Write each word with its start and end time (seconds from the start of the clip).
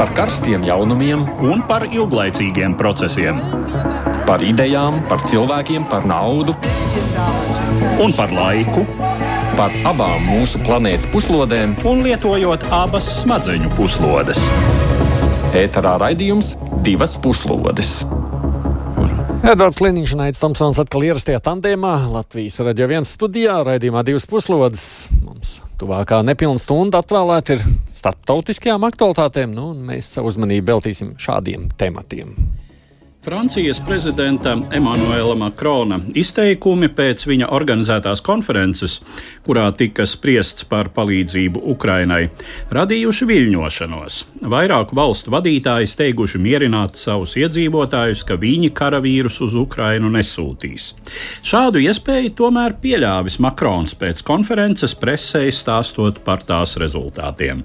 par 0.00 0.14
karstiem 0.16 0.62
jaunumiem 0.64 1.26
un 1.44 1.60
par 1.68 1.82
ilglaicīgiem 1.84 2.72
procesiem. 2.80 3.36
Par 4.24 4.40
idejām, 4.40 4.94
par 5.10 5.20
cilvēkiem, 5.28 5.84
par 5.90 6.06
naudu 6.08 6.54
un 8.00 8.14
par 8.16 8.32
laiku. 8.32 8.86
Par 9.58 9.74
abām 9.90 10.24
mūsu 10.24 10.62
planētas 10.64 11.10
puslodēm, 11.12 11.74
un 11.84 12.00
lietojot 12.06 12.64
abas 12.72 13.10
smadzeņu 13.18 13.74
puslodes. 13.76 14.40
Ēterā 15.60 15.98
raidījums 16.00 16.54
divas 16.86 17.18
puslodes. 17.20 17.98
Edvards 19.44 19.82
Liniņš 19.84 20.16
un 20.16 20.24
Aits 20.30 20.40
Tomsons 20.40 20.80
atkal 20.80 21.04
ierastajā 21.10 21.44
tandēmā 21.44 21.92
Latvijas 22.14 22.56
raidījā 22.64 22.88
viens 22.94 23.12
studijā, 23.18 23.60
raidījumā 23.68 24.06
divas 24.08 24.24
puslodes. 24.32 24.88
Mums 25.20 25.58
tuvākā 25.80 26.24
nepilna 26.24 26.60
stunda 26.62 27.04
atvēlēta 27.04 27.58
ir 27.58 27.68
starptautiskajām 28.00 28.86
aktualitātēm, 28.88 29.52
nu, 29.56 29.70
un 29.74 29.84
mēs 29.90 30.14
savu 30.16 30.32
uzmanību 30.32 30.72
veltīsim 30.72 31.14
šādiem 31.20 31.68
tematiem. 31.80 32.34
Francijas 33.24 33.80
prezidenta 33.86 34.56
Emanuela 34.72 35.34
Makrona 35.36 35.98
izteikumi 36.16 36.88
pēc 36.96 37.26
viņa 37.28 37.50
organizētās 37.52 38.22
konferences, 38.24 38.94
kurā 39.44 39.66
tika 39.76 40.06
spriests 40.08 40.64
par 40.64 40.88
palīdzību 40.96 41.60
Ukrainai, 41.74 42.30
radījuši 42.72 43.28
viļņošanos. 43.28 44.16
Vairāku 44.54 44.96
valstu 44.96 45.34
vadītāji 45.36 45.90
steiguši 45.92 46.40
mierināt 46.40 46.96
savus 46.96 47.36
iedzīvotājus, 47.36 48.24
ka 48.24 48.40
viņi 48.40 48.72
karavīrus 48.72 49.36
uz 49.44 49.56
Ukrainu 49.66 50.08
nesūtīs. 50.16 50.94
Šādu 51.44 51.84
iespēju 51.84 52.32
tomēr 52.40 52.78
pieļāvis 52.80 53.36
Makrons 53.44 54.00
pēc 54.00 54.24
konferences 54.24 54.96
presē 54.96 55.44
stāstot 55.52 56.24
par 56.24 56.40
tās 56.48 56.78
rezultātiem. 56.80 57.60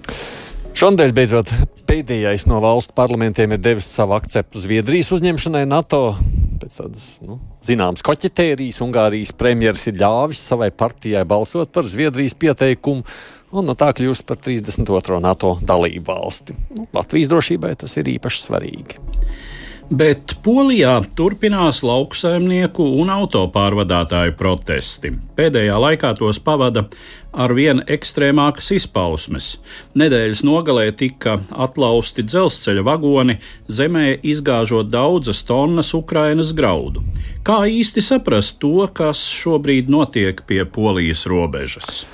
Šonadēļ 0.76 1.12
beidzot 1.16 1.52
pēdējais 1.88 2.44
no 2.52 2.58
valstu 2.60 2.92
parlamentiem 2.98 3.54
ir 3.56 3.62
devis 3.64 3.86
savu 3.88 4.18
akceptu 4.18 4.60
Zviedrijas 4.60 5.08
uzņemšanai 5.16 5.62
NATO. 5.72 6.02
Pēc 6.60 6.80
tādas 6.82 7.06
nu, 7.24 7.38
zināmas 7.64 8.04
koķetērijas 8.04 8.82
Ungārijas 8.84 9.32
premjeras 9.40 9.86
ir 9.88 9.96
ļāvis 10.02 10.42
savai 10.50 10.74
partijai 10.76 11.24
balsot 11.32 11.72
par 11.72 11.88
Zviedrijas 11.88 12.36
pieteikumu, 12.36 13.08
un 13.56 13.72
no 13.72 13.78
tā 13.80 13.94
kļūst 13.96 14.28
par 14.28 14.42
32. 14.44 15.22
NATO 15.24 15.54
dalību 15.64 16.10
valsti. 16.12 16.58
Nu, 16.76 16.90
Latvijas 16.92 17.32
drošībai 17.32 17.72
tas 17.80 17.96
ir 18.02 18.12
īpaši 18.18 18.44
svarīgi. 18.50 19.00
Bet 19.86 20.32
Polijā 20.42 20.96
turpinās 21.14 21.84
lauksaimnieku 21.86 22.88
un 22.98 23.12
autopārvadātāju 23.14 24.34
protesti. 24.40 25.12
Pēdējā 25.38 25.76
laikā 25.78 26.10
tos 26.18 26.40
pavada 26.42 26.88
ar 27.30 27.54
vien 27.54 27.84
ekstrēmākas 27.86 28.72
izpausmes. 28.80 29.52
Nedēļas 29.94 30.42
nogalē 30.48 30.88
tika 30.98 31.38
atlausti 31.54 32.26
dzelzceļa 32.26 32.86
vagoni, 32.88 33.38
zemē 33.70 34.08
izgāžot 34.26 34.90
daudzas 34.90 35.44
tonnas 35.46 35.94
Ukrainas 35.94 36.56
graudu. 36.58 37.06
Kā 37.46 37.62
īsti 37.70 38.02
saprast 38.02 38.58
to, 38.64 38.88
kas 38.90 39.22
šobrīd 39.22 39.92
notiek 39.94 40.42
pie 40.50 40.64
Polijas 40.66 41.28
robežas? 41.30 42.08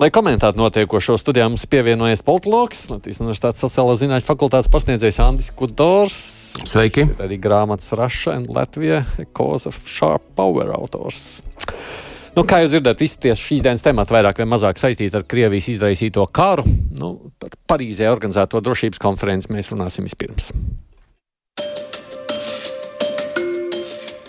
Lai 0.00 0.08
komentētu 0.08 0.56
notiekošo 0.56 1.18
studijā, 1.20 1.50
mums 1.52 1.68
pievienojies 1.68 2.24
politologs, 2.24 2.86
Latvijas 2.88 3.20
Universitātes 3.20 3.60
sociālā 3.60 3.98
zinātņu 4.00 4.24
fakultātes 4.24 4.72
pasniedzējs 4.72 5.20
Andris 5.20 5.52
Kudors. 5.52 6.39
Sveiki! 6.50 7.06
Arī 7.22 7.38
grāmatas 7.40 7.92
Raša 7.96 8.36
un 8.40 8.48
Latvija 8.54 9.04
Cause 9.36 9.70
of 9.70 9.78
Sharp 9.86 10.24
Power 10.38 10.72
autors. 10.74 11.40
Nu, 12.36 12.44
kā 12.46 12.60
jūs 12.62 12.74
dzirdat, 12.74 13.00
visi 13.02 13.18
tie 13.22 13.34
šīs 13.34 13.64
dienas 13.64 13.82
temati 13.82 14.14
vairāk 14.14 14.38
vai 14.42 14.46
mazāk 14.50 14.78
saistīti 14.78 15.18
ar 15.18 15.26
Krievijas 15.30 15.70
izraisīto 15.72 16.26
karu. 16.34 16.64
Nu, 16.98 17.32
par 17.42 17.54
Parīzē 17.70 18.10
organizēto 18.10 18.62
drošības 18.62 19.02
konferenci 19.02 19.50
mēs 19.54 19.72
runāsim 19.74 20.06
vispirms. 20.06 20.52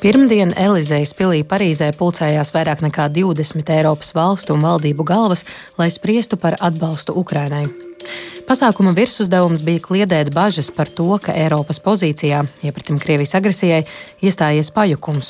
Pirmdien 0.01 0.49
Elizejas 0.57 1.13
pilī 1.13 1.43
Parīzē 1.45 1.91
pulcējās 1.93 2.49
vairāk 2.55 2.81
nekā 2.81 3.05
20 3.13 3.69
Eiropas 3.75 4.15
valstu 4.17 4.55
un 4.57 4.65
valdību 4.65 5.05
galvas, 5.05 5.45
lai 5.77 5.91
spriestu 5.93 6.41
par 6.41 6.57
atbalstu 6.57 7.13
Ukrainai. 7.21 7.67
Pasākuma 8.51 8.91
virsuzdevums 8.91 9.61
bija 9.63 9.79
kliedēt 9.79 10.33
bažas 10.35 10.67
par 10.75 10.89
to, 10.91 11.05
ka 11.23 11.31
Eiropas 11.31 11.77
pozīcijā, 11.79 12.41
iepratim 12.67 12.97
Krievijas 12.99 13.37
agresijai, 13.39 13.85
iestājies 14.19 14.73
pajukums. 14.75 15.29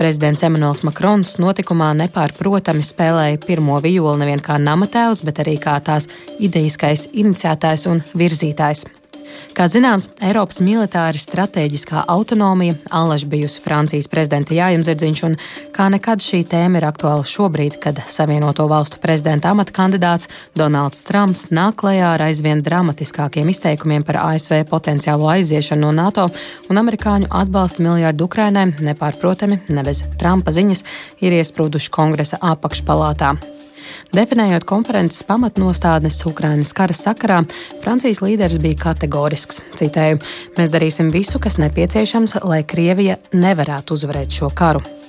Prezidents 0.00 0.42
Emmanuels 0.42 0.82
Makrons 0.82 1.36
notikumā 1.38 1.92
nepārprotami 2.00 2.82
spēlēja 2.82 3.38
pirmo 3.46 3.78
violi 3.84 4.18
nevien 4.24 4.42
kā 4.42 4.58
namatēvs, 4.58 5.22
bet 5.28 5.38
arī 5.44 5.60
kā 5.62 5.76
tās 5.78 6.10
idejiskais 6.42 7.06
iniciētājs 7.12 7.86
un 7.92 8.02
virzītājs. 8.18 8.88
Kā 9.56 9.66
zināms, 9.70 10.08
Eiropas 10.22 10.60
militāri 10.62 11.18
strateģiskā 11.20 12.04
autonomija 12.08 12.76
allaž 12.94 13.26
bijusi 13.28 13.60
Francijas 13.64 14.08
prezidenta 14.10 14.54
jājumzirdziņš, 14.54 15.22
un 15.26 15.36
kā 15.74 15.88
nekad 15.92 16.22
šī 16.24 16.42
tēma 16.50 16.80
ir 16.80 16.86
aktuāla 16.88 17.26
šobrīd, 17.26 17.78
kad 17.82 17.98
Savienoto 18.08 18.68
valstu 18.70 19.00
prezidenta 19.02 19.50
amata 19.50 19.74
kandidāts 19.76 20.30
Donalds 20.56 21.02
Trumps 21.08 21.48
nāk 21.50 21.80
klajā 21.82 22.14
ar 22.14 22.26
aizvien 22.28 22.62
dramatiskākiem 22.64 23.50
izteikumiem 23.52 24.06
par 24.06 24.20
ASV 24.22 24.62
potenciālo 24.70 25.28
aiziešanu 25.34 25.88
no 25.88 25.94
NATO 26.02 26.28
un 26.70 26.80
amerikāņu 26.80 27.30
atbalsta 27.42 27.82
miljārdu 27.84 28.30
Ukrainai 28.30 28.68
nepārprotami, 28.78 29.62
nevis 29.68 30.04
Trumpa 30.20 30.54
ziņas, 30.54 30.84
ir 31.24 31.40
iesprūduši 31.40 31.90
kongresa 31.94 32.38
apakšpalātā. 32.54 33.34
Definējot 34.10 34.64
konferences 34.66 35.22
pamatnostādnes 35.22 36.16
Ukrainas 36.26 36.72
kara 36.74 36.94
sakarā, 36.96 37.44
Francijas 37.84 38.18
līderis 38.24 38.58
bija 38.62 38.80
kategorisks. 38.88 39.62
Citēju: 39.78 40.18
Mēs 40.58 40.74
darīsim 40.74 41.12
visu, 41.14 41.38
kas 41.38 41.60
nepieciešams, 41.62 42.40
lai 42.42 42.64
Krievija 42.66 43.20
nevarētu 43.30 43.94
uzvarēt 43.94 44.34
šo 44.34 44.50
karu. 44.50 44.99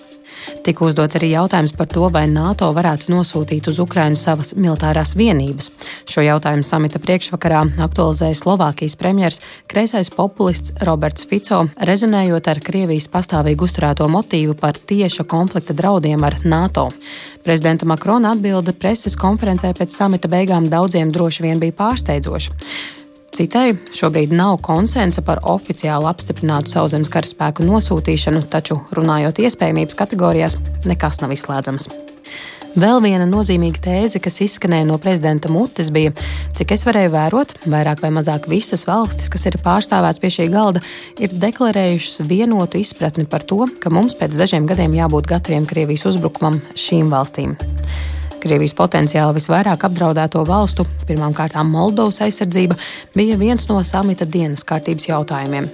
Tika 0.65 0.85
uzdots 0.85 1.17
arī 1.17 1.31
jautājums 1.33 1.73
par 1.77 1.89
to, 1.91 2.05
vai 2.13 2.27
NATO 2.29 2.69
varētu 2.75 3.11
nosūtīt 3.13 3.69
uz 3.71 3.79
Ukrainu 3.81 4.19
savas 4.19 4.53
militārās 4.57 5.15
vienības. 5.17 5.71
Šo 6.09 6.23
jautājumu 6.25 6.67
samita 6.67 7.01
priekšvakarā 7.01 7.63
aktualizēja 7.87 8.37
Slovākijas 8.37 8.97
premjers, 8.99 9.41
kreisais 9.71 10.11
populists 10.13 10.75
Roberts 10.85 11.27
Fico, 11.27 11.65
rezonējot 11.81 12.47
ar 12.51 12.61
Krievijas 12.63 13.09
pastāvīgi 13.11 13.67
uzturēto 13.67 14.07
motīvu 14.11 14.55
par 14.59 14.77
tieša 14.77 15.25
konflikta 15.29 15.75
draudiem 15.77 16.23
ar 16.27 16.39
NATO. 16.45 16.89
Prezidenta 17.43 17.89
Makrona 17.89 18.35
atbilde 18.35 18.73
preses 18.77 19.17
konferencē 19.17 19.73
pēc 19.77 19.95
samita 19.97 20.29
beigām 20.31 20.69
daudziem 20.69 21.13
droši 21.13 21.47
vien 21.47 21.61
bija 21.61 21.77
pārsteidzoša. 21.83 22.99
Citai 23.31 23.77
šobrīd 23.95 24.33
nav 24.35 24.57
konsensa 24.59 25.21
par 25.23 25.39
oficiāli 25.47 26.09
apstiprinātu 26.09 26.73
sauszemes 26.73 27.07
karaspēku 27.13 27.63
nosūtīšanu, 27.63 28.43
taču 28.51 28.81
runājot 28.91 29.39
iespējamības 29.45 29.95
kategorijās, 30.01 30.57
nekas 30.83 31.21
nav 31.23 31.31
izslēdzams. 31.37 31.87
Vēl 32.75 32.99
viena 33.03 33.23
nozīmīga 33.27 33.79
tēze, 33.83 34.19
kas 34.23 34.41
izskanēja 34.43 34.87
no 34.87 34.99
prezidenta 34.99 35.47
mutes, 35.51 35.89
bija, 35.95 36.11
cik 36.55 36.75
es 36.75 36.83
varēju 36.87 37.11
vērot, 37.15 37.55
vairāk 37.71 38.03
vai 38.03 38.11
mazāk 38.19 38.51
visas 38.51 38.83
valstis, 38.87 39.31
kas 39.31 39.47
ir 39.47 39.59
pārstāvētas 39.63 40.19
pie 40.23 40.31
šī 40.35 40.51
galda, 40.51 40.83
ir 41.19 41.31
deklarējušas 41.31 42.27
vienotu 42.27 42.83
izpratni 42.83 43.27
par 43.31 43.47
to, 43.47 43.63
ka 43.79 43.91
mums 43.91 44.15
pēc 44.19 44.35
dažiem 44.39 44.67
gadiem 44.67 44.95
jābūt 44.99 45.31
gataviem 45.31 45.67
Krievijas 45.71 46.07
uzbrukumam 46.11 46.59
šīm 46.75 47.11
valstīm. 47.11 47.55
Krievijas 48.41 48.73
potenciāli 48.77 49.37
visvairāk 49.37 49.85
apdraudēto 49.85 50.41
valstu, 50.47 50.85
pirmkārt 51.07 51.57
Moldovas 51.67 52.21
aizsardzība, 52.25 52.75
bija 53.15 53.37
viens 53.37 53.67
no 53.69 53.77
samita 53.85 54.25
dienas 54.25 54.65
kārtības 54.67 55.07
jautājumiem. 55.11 55.69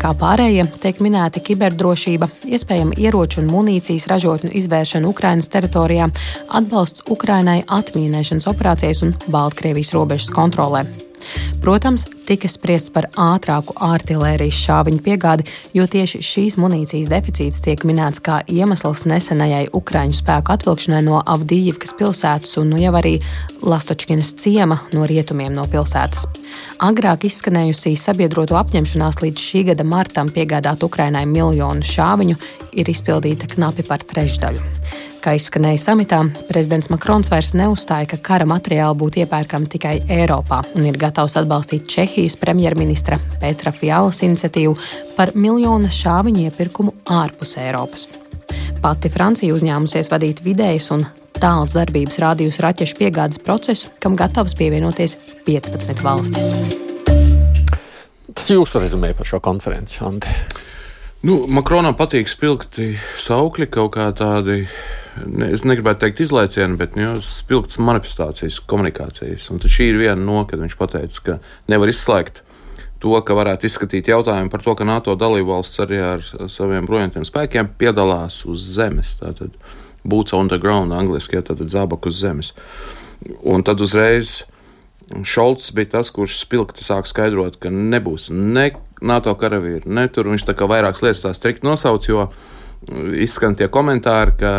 Kā 0.00 0.12
pārējie 0.16 0.64
tiek 0.82 1.00
minēti 1.04 1.42
kiberdrošība, 1.50 2.30
iespējama 2.48 2.96
ieroču 3.00 3.42
un 3.42 3.50
munīcijas 3.52 4.08
ražotņu 4.12 4.54
izvēršana 4.62 5.08
Ukrainas 5.08 5.50
teritorijā, 5.52 6.08
atbalsts 6.48 7.04
Ukrainai 7.12 7.62
atmīnēšanas 7.66 8.48
operācijas 8.52 9.04
un 9.06 9.16
Baltkrievijas 9.28 9.92
robežas 9.96 10.32
kontrolē. 10.32 10.86
Protams, 11.62 12.04
tika 12.28 12.48
spriests 12.50 12.92
par 12.94 13.08
ātrāku 13.18 13.74
artērijas 13.82 14.58
šāviņu 14.66 15.02
piegādi, 15.02 15.46
jo 15.74 15.86
tieši 15.90 16.20
šīs 16.24 16.56
munīcijas 16.60 17.10
deficīts 17.10 17.62
tiek 17.64 17.82
minēts 17.88 18.22
kā 18.22 18.40
iemesls 18.46 19.06
nesenajai 19.08 19.66
Ukrāņu 19.76 20.18
spēku 20.20 20.54
atvilkšanai 20.54 21.02
no 21.06 21.22
Avdijivkas 21.22 21.96
pilsētas 21.98 22.56
un 22.60 22.70
nu 22.74 22.82
jau 22.82 22.94
arī 22.98 23.16
Lastočkinas 23.66 24.34
ciema 24.42 24.80
no 24.94 25.06
rietumiem 25.08 25.54
no 25.56 25.66
pilsētas. 25.70 26.26
Agrāk 26.86 27.26
izskanējusī 27.28 27.96
sabiedroto 27.98 28.58
apņemšanās 28.60 29.22
līdz 29.24 29.48
šī 29.48 29.64
gada 29.72 29.86
martam 29.86 30.30
piegādāt 30.32 30.84
Ukrainai 30.86 31.24
miljonu 31.30 31.82
šāviņu 31.86 32.38
ir 32.76 32.92
izpildīta 32.92 33.50
knapi 33.56 33.86
par 33.88 34.04
trešdaļu. 34.06 34.62
Kā 35.26 35.32
izskanēja 35.34 35.80
samitā, 35.82 36.20
prezidents 36.46 36.86
Makrons 36.86 37.26
vairs 37.32 37.48
neuzstāja, 37.58 38.06
ka 38.12 38.16
kara 38.28 38.44
materiāli 38.46 38.94
būtu 39.00 39.18
iepērkami 39.24 39.66
tikai 39.72 39.94
Eiropā 40.20 40.60
un 40.78 40.84
ir 40.86 40.94
gatavs 41.02 41.34
atbalstīt 41.40 41.88
Čehijas 41.90 42.36
premjerministra 42.38 43.18
Petra 43.42 43.72
Fialas 43.74 44.20
iniciatīvu 44.22 44.76
par 45.16 45.32
miljonu 45.34 45.90
šāviņu 45.90 46.44
iepirkumu 46.46 46.94
ārpus 47.10 47.56
Eiropas. 47.58 48.06
Pati 48.78 49.10
Francija 49.10 49.56
uzņēmusies 49.56 50.12
vadīt 50.12 50.44
vidējas 50.46 50.92
un 50.94 51.02
tāls 51.42 51.74
darbības 51.74 52.20
rādījusi 52.22 52.62
raķešu 52.62 53.00
piegādes 53.00 53.42
procesu, 53.42 53.90
kam 53.98 54.14
gatavs 54.14 54.54
pievienoties 54.54 55.16
15 55.48 56.04
valstis. 56.06 56.52
Kas 58.30 58.52
jūs 58.54 58.78
rezumējat 58.78 59.18
par 59.18 59.34
šo 59.34 59.42
konferenci, 59.42 59.98
Andi? 60.06 60.38
Nu, 61.26 61.48
Makronam 61.50 61.98
patīk 61.98 62.30
spilgti 62.30 62.92
saukļi, 63.18 63.66
kaut 63.74 63.96
kā 63.98 64.06
tādi, 64.14 64.68
ne, 65.24 65.50
es 65.54 65.64
negribētu 65.66 66.04
teikt 66.04 66.24
izlaicieni, 66.26 66.78
bet 66.80 66.96
nu, 66.98 67.16
spilgts 67.24 67.80
manifestācijas, 67.82 68.60
komunikācijas. 68.68 69.48
Un 69.52 69.62
šī 69.62 69.90
ir 69.92 70.00
viena 70.02 70.20
no, 70.20 70.42
kad 70.48 70.62
viņš 70.62 70.76
pateica, 70.78 71.22
ka 71.26 71.38
nevar 71.72 71.92
izslēgt 71.92 72.42
to, 73.02 73.12
ka 73.24 73.36
varētu 73.36 73.68
izskatīt 73.68 74.10
jautājumu 74.10 74.52
par 74.52 74.64
to, 74.64 74.74
ka 74.76 74.86
NATO 74.88 75.16
dalībvalsts 75.18 75.82
arī 75.84 76.00
ar 76.02 76.24
saviem 76.52 76.88
bruņotiem 76.88 77.26
spēkiem 77.28 77.72
piedalās 77.80 78.42
uz 78.48 78.64
zemes. 78.76 79.16
Tātad 79.20 79.56
boots 80.06 80.36
on 80.36 80.50
the 80.52 80.60
ground, 80.62 80.94
angļuiski, 80.96 81.38
ja 81.38 81.46
tātad 81.46 81.72
zābak 81.72 82.08
uz 82.08 82.20
zemes. 82.22 82.52
Un 83.44 83.64
tad 83.66 83.80
uzreiz 83.84 84.44
Šolts 85.22 85.70
bija 85.74 85.92
tas, 85.98 86.10
kurš 86.10 86.40
spilgti 86.40 86.82
sāk 86.82 87.06
skaidrot, 87.06 87.60
ka 87.62 87.70
nebūs 87.70 88.28
ne 88.34 88.72
NATO 89.00 89.34
karavīru. 89.38 89.86
Ne, 89.92 90.08
tur 90.10 90.30
viņš 90.32 90.46
tā 90.48 90.54
kā 90.58 90.66
vairākas 90.66 91.04
lietas 91.04 91.22
tā 91.22 91.34
strikt 91.36 91.66
nosauc, 91.66 92.08
jo 92.08 92.26
izskan 93.14 93.54
tie 93.58 93.68
komentāri, 93.72 94.34
ka 94.40 94.54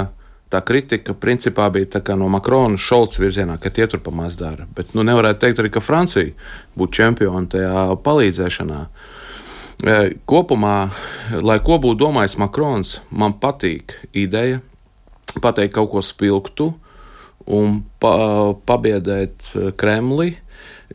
tā 0.52 0.62
kritika 0.66 1.14
principā 1.14 1.68
bija 1.74 2.16
no 2.16 2.30
Makrona 2.32 2.78
Šolca 2.78 3.22
virzienā, 3.22 3.58
ka 3.60 3.70
tie 3.70 3.88
tur 3.88 4.00
pamaz 4.04 4.38
dara. 4.40 4.68
Bet 4.76 4.94
nu, 4.96 5.04
nevarētu 5.04 5.44
teikt 5.44 5.60
arī, 5.60 5.72
ka 5.74 5.84
Francija 5.84 6.32
būtu 6.78 7.00
čempioni 7.02 7.52
tajā 7.52 7.86
palīdzēšanā. 8.06 8.82
E, 8.88 9.98
kopumā, 10.26 10.78
lai 11.42 11.60
ko 11.60 11.78
būtu 11.84 12.02
domājis 12.06 12.40
Makrons, 12.42 12.98
man 13.12 13.38
patīk 13.42 14.00
ideja 14.14 14.62
pateikt 15.44 15.76
kaut 15.76 15.92
ko 15.92 16.02
spilgtu 16.02 16.72
un 17.46 17.84
pa, 18.02 18.18
pabiedēt 18.66 19.54
Kremli 19.78 20.34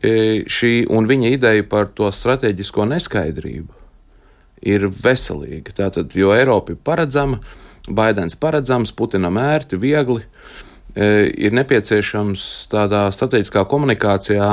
E, 0.01 0.41
šī 0.49 0.87
un 0.89 1.05
viņa 1.05 1.33
ideja 1.35 1.65
par 1.69 1.91
to 1.93 2.09
strateģisko 2.09 2.87
neskaidrību 2.89 3.81
ir 4.65 4.87
veselīga. 4.89 5.75
Tātad, 5.77 6.15
jo 6.17 6.31
Eiropa 6.33 6.73
ir 6.73 6.79
paredzama, 6.81 7.37
Baidens 7.87 8.37
paredzams, 8.39 8.93
Putinam 8.95 9.37
ērti, 9.41 9.79
viegli, 9.79 10.23
e, 10.95 11.27
ir 11.35 11.55
nepieciešams 11.55 12.45
tādā 12.71 13.09
strateģiskā 13.11 13.65
komunikācijā 13.67 14.49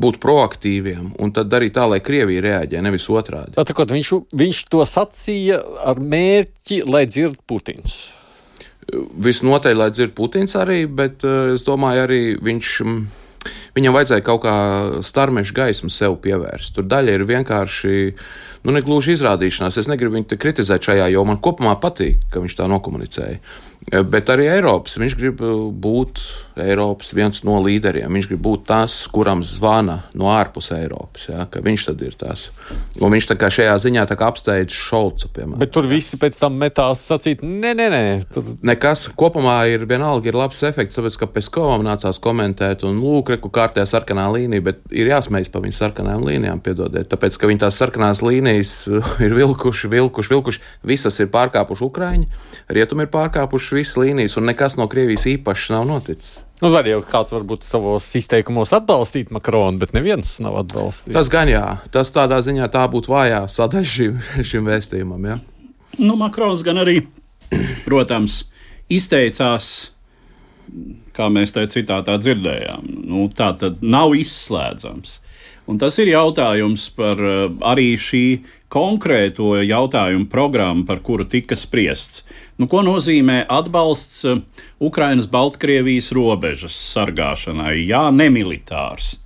būt 0.00 0.18
proaktīviem 0.22 1.12
un 1.22 1.32
tad 1.34 1.50
darīt 1.50 1.74
tā, 1.76 1.86
lai 1.90 2.00
Krievija 2.02 2.44
reaģē, 2.46 2.82
nevis 2.82 3.08
otrādi. 3.10 3.56
Tātad, 3.58 3.92
viņš, 3.94 4.12
viņš 4.30 4.62
to 4.70 4.86
sacīja 4.86 5.60
ar 5.86 6.00
mērķi, 6.02 6.84
lai 6.86 7.04
dzird 7.10 7.42
Putins. 7.50 7.98
Visnotaļ, 8.90 9.76
lai 9.78 9.90
dzird 9.94 10.14
Putins 10.18 10.56
arī, 10.58 10.84
bet 10.86 11.26
e, 11.26 11.56
es 11.56 11.66
domāju, 11.66 12.06
arī 12.06 12.22
viņš 12.38 12.76
Viņam 13.76 13.94
vajadzēja 13.96 14.24
kaut 14.26 14.42
kā 14.44 14.54
starmešu 15.06 15.54
gaismu 15.56 15.88
sev 15.94 16.18
pievērst. 16.24 16.74
Tur 16.76 16.84
daļa 16.90 17.14
ir 17.16 17.26
vienkārši 17.28 17.94
nu, 18.64 18.74
negluži 18.76 19.16
izrādīšanās. 19.16 19.78
Es 19.80 19.88
negribu 19.90 20.18
viņu 20.18 20.38
kritizēt 20.40 20.90
šajā, 20.90 21.10
jo 21.14 21.24
man 21.28 21.40
kopumā 21.42 21.76
patīk, 21.80 22.20
ka 22.32 22.42
viņš 22.42 22.58
tā 22.58 22.68
nokomunicēja. 22.70 23.40
Bet 23.88 24.28
arī 24.28 24.44
Eiropas. 24.52 24.98
Viņš 25.00 25.14
grib 25.16 25.40
būt 25.80 26.20
Eiropas 26.60 27.14
viens 27.16 27.40
no 27.48 27.56
līderiem. 27.64 28.12
Viņš 28.12 28.28
grib 28.28 28.42
būt 28.44 28.66
tas, 28.68 28.94
kuram 29.10 29.40
zvana 29.46 30.02
no 30.12 30.28
ārpus 30.30 30.68
Eiropas. 30.76 31.24
Ja, 31.30 31.46
viņš 31.48 31.86
tad 31.88 32.04
ir 32.04 32.16
tas. 32.20 32.50
Un 33.00 33.14
viņš 33.14 33.30
šajā 33.40 33.76
ziņā 33.80 34.04
apsteidz 34.10 34.76
Šolcu. 34.76 35.30
Piemēram. 35.32 35.58
Bet 35.62 35.72
tur 35.72 35.88
visi 35.88 36.18
pēc 36.20 36.36
tam 36.42 36.58
metās 36.60 37.06
sacīt, 37.08 37.40
nē, 37.46 37.72
nē, 37.78 37.86
nē. 37.94 38.02
Tur... 38.34 38.52
Nekas. 38.66 39.06
Kopumā 39.16 39.56
ir 39.72 39.86
vienalga 39.88 40.28
ir 40.28 40.36
labs 40.36 40.60
efekts, 40.66 40.98
tāpēc, 40.98 41.16
ka 41.22 41.30
Peskovam 41.32 41.84
nācās 41.86 42.20
komentēt, 42.22 42.84
un 42.86 43.00
lūk, 43.00 43.32
reku 43.34 43.50
kārtējā 43.54 43.86
sarkanā 43.88 44.28
līnija, 44.34 44.66
bet 44.68 44.84
ir 44.92 45.10
jāsmējas 45.10 45.52
pa 45.54 45.64
viņu 45.64 45.78
sarkanām 45.78 46.26
līnijām, 46.28 46.60
piedodiet. 46.64 47.08
Tāpēc, 47.10 47.40
ka 47.40 47.48
viņi 47.50 47.64
tās 47.64 47.80
sarkanās 47.80 48.20
līnijas 48.26 48.74
ir 49.24 49.36
vilkuši, 49.38 49.90
vilkuši, 49.96 50.34
vilkuši. 50.36 50.64
Visas 50.90 51.16
ir 51.22 51.32
pārkāpuši 51.32 51.86
Ukraiņi, 51.88 52.30
rietumi 52.76 53.06
ir 53.06 53.12
pārkāpuši 53.14 53.69
visas 53.74 53.98
līnijas, 54.00 54.36
un 54.40 54.48
nekas 54.50 54.76
no 54.78 54.86
Krievijas 54.90 55.26
īpašs 55.30 55.70
nav 55.74 55.86
noticis. 55.88 56.40
Nu, 56.60 56.68
var 56.74 56.84
jau 56.84 56.98
kāds 57.06 57.32
varbūt 57.32 57.64
savos 57.64 58.04
izteikumos 58.18 58.74
atbalstīt 58.76 59.30
Makronu, 59.32 59.80
bet 59.80 59.94
neviens 59.96 60.34
nav 60.44 60.58
atbalstījis. 60.60 61.16
Tas 61.16 61.30
gan 61.32 61.48
jā, 61.48 61.64
tas 61.94 62.12
tādā 62.12 62.42
ziņā 62.44 62.68
tā 62.72 62.82
būtu 62.92 63.14
vājā 63.14 63.46
sadaļa 63.48 63.92
šim, 63.94 64.18
šim 64.50 64.68
vēstījumam. 64.68 65.24
Jā. 65.30 65.38
Nu, 66.02 66.18
Makrons 66.20 66.64
gan 66.66 66.82
arī, 66.82 66.98
protams, 67.88 68.42
izteicās, 68.92 69.72
kā 71.16 71.30
mēs 71.32 71.56
te 71.56 71.64
citātā 71.72 72.18
dzirdējām, 72.20 72.84
nu, 73.08 73.24
tā 73.34 73.54
tad 73.58 73.80
nav 73.80 74.12
izslēdzams. 74.18 75.16
Un 75.70 75.78
tas 75.78 75.96
ir 76.02 76.10
jautājums 76.12 76.88
par 76.96 77.20
eh, 77.24 77.44
arī 77.72 77.92
šī 78.00 78.24
konkrēto 78.70 79.56
jautājumu 79.64 80.28
programmu, 80.30 80.86
par 80.86 81.02
kuru 81.04 81.26
tika 81.28 81.58
spriests. 81.58 82.22
Nu, 82.60 82.68
ko 82.70 82.84
nozīmē 82.86 83.42
atbalsts 83.50 84.24
eh, 84.28 84.42
Ukrainas 84.82 85.28
Baltkrievijas 85.30 86.12
robežas 86.16 86.76
sargāšanai? 86.94 87.80
Jā, 87.88 88.08
nemilitārs. 88.14 89.16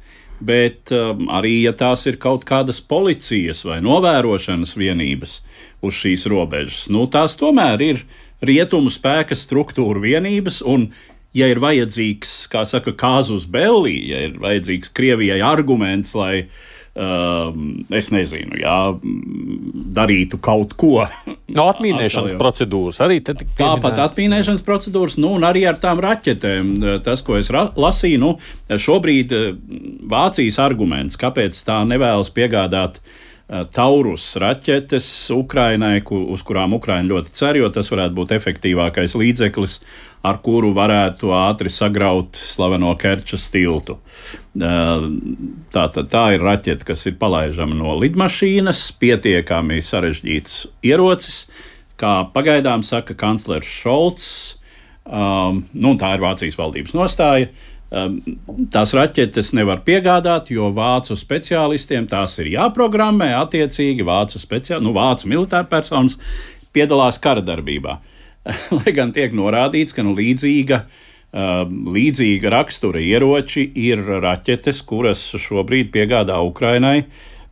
Bet 0.45 0.91
um, 0.93 1.29
arī, 1.33 1.61
ja 1.65 1.73
tās 1.77 2.05
ir 2.11 2.19
kaut 2.21 2.43
kādas 2.49 2.81
policijas 2.83 3.63
vai 3.65 3.79
novērošanas 3.85 4.75
vienības 4.77 5.39
uz 5.85 5.95
šīs 5.95 6.27
robežas, 6.29 6.89
nu, 6.93 7.07
tās 7.09 7.37
tomēr 7.39 7.85
ir 7.87 8.03
rietumu 8.45 8.91
spēka 8.93 9.39
struktūra 9.39 10.03
vienības, 10.03 10.59
un 10.67 10.89
ja 11.35 11.49
ir 11.51 11.63
vajadzīgs, 11.63 12.35
kā 12.53 12.65
saka, 12.69 12.93
kāzus 12.99 13.47
belli, 13.51 13.97
ja 14.11 14.25
ir 14.29 14.39
vajadzīgs 14.43 14.93
Krievijai 14.95 15.41
arguments, 15.45 16.15
lai 16.19 16.47
es 16.95 18.11
nezinu, 18.15 18.59
jā, 18.61 18.77
darītu 19.97 20.39
kaut 20.43 20.77
ko. 20.79 21.03
No 21.55 21.67
atmīnēšanas 21.73 22.37
procedūras 22.39 23.01
arī 23.03 23.19
tāpat. 23.27 23.51
Tāpat 23.59 23.99
atmīnēšanas 24.05 24.63
procedūras, 24.67 25.19
nu, 25.19 25.33
un 25.39 25.47
arī 25.49 25.65
ar 25.67 25.81
tām 25.83 26.03
raķetēm. 26.05 26.77
Tas, 27.07 27.25
ko 27.27 27.41
es 27.41 27.51
lasīju, 27.51 28.23
nu, 28.23 28.33
šobrīd 28.71 29.35
uh, 29.35 29.51
Vācijas 30.11 30.61
arguments, 30.63 31.19
kāpēc 31.19 31.59
tā 31.67 31.83
nevēlas 31.89 32.31
piegādāt 32.35 33.03
uh, 33.03 33.13
Eh, 33.13 33.24
Taurus 33.45 34.25
raķetes 34.41 35.07
Ukrainai, 35.35 35.99
ku, 36.07 36.17
uz 36.33 36.41
kurām 36.47 36.73
Ukraina 36.79 37.11
ļoti 37.11 37.33
cer, 37.37 37.59
jo 37.61 37.69
tas 37.69 37.91
varētu 37.93 38.17
būt 38.17 38.33
efektīvākais 38.39 39.17
līdzeklis, 39.21 39.75
ar 40.25 40.39
kuru 40.41 40.71
varētu 40.73 41.29
ātri 41.37 41.69
sagraut 41.69 42.41
slaveno 42.41 42.95
Kerčas 42.97 43.45
tiltu. 43.53 43.99
Eh, 44.57 45.05
tā, 45.77 45.85
tā, 45.93 46.07
tā 46.09 46.25
ir 46.33 46.47
raķete, 46.47 46.89
kas 46.89 47.05
ir 47.11 47.19
palaidama 47.21 47.77
no 47.77 47.99
lidmašīnas, 48.01 48.87
pietiekami 49.03 49.83
sarežģīts 49.85 50.57
ierocis, 50.89 51.45
kā 52.01 52.23
pagaidām 52.33 52.81
saka 52.81 53.13
kanclers 53.13 53.69
Šolts. 53.69 54.29
Um, 55.05 55.67
nu, 55.77 55.91
tā 56.01 56.15
ir 56.17 56.23
Vācijas 56.25 56.57
valdības 56.57 56.95
nostāja. 56.97 57.51
Uh, 57.51 57.74
tās 58.75 58.95
raķetes 58.97 59.53
nevar 59.57 59.83
piegādāt, 59.87 60.51
jo 60.55 60.71
vācu 60.75 61.17
speciālistiem 61.19 62.09
tās 62.11 62.37
ir 62.43 62.51
jāprogrammē. 62.55 63.31
Attiecīgi, 63.39 64.07
vācu, 64.07 64.41
speciāl, 64.43 64.83
nu, 64.85 64.95
vācu 64.97 65.31
militāra 65.31 65.69
personas 65.71 66.19
piedalās 66.75 67.21
kara 67.23 67.45
darbībā. 67.45 67.99
Lai 68.79 68.95
gan 68.97 69.15
tiek 69.15 69.35
norādīts, 69.37 69.95
ka 69.97 70.05
nu, 70.05 70.15
līdzīga, 70.19 70.81
ehm, 71.33 71.79
līdzīga 71.95 72.53
rakstura 72.53 73.03
ieroči 73.03 73.69
ir 73.85 74.03
raķetes, 74.25 74.83
kuras 74.89 75.23
šobrīd 75.41 75.93
piegādā 75.95 76.41
Ukrainai. 76.45 77.05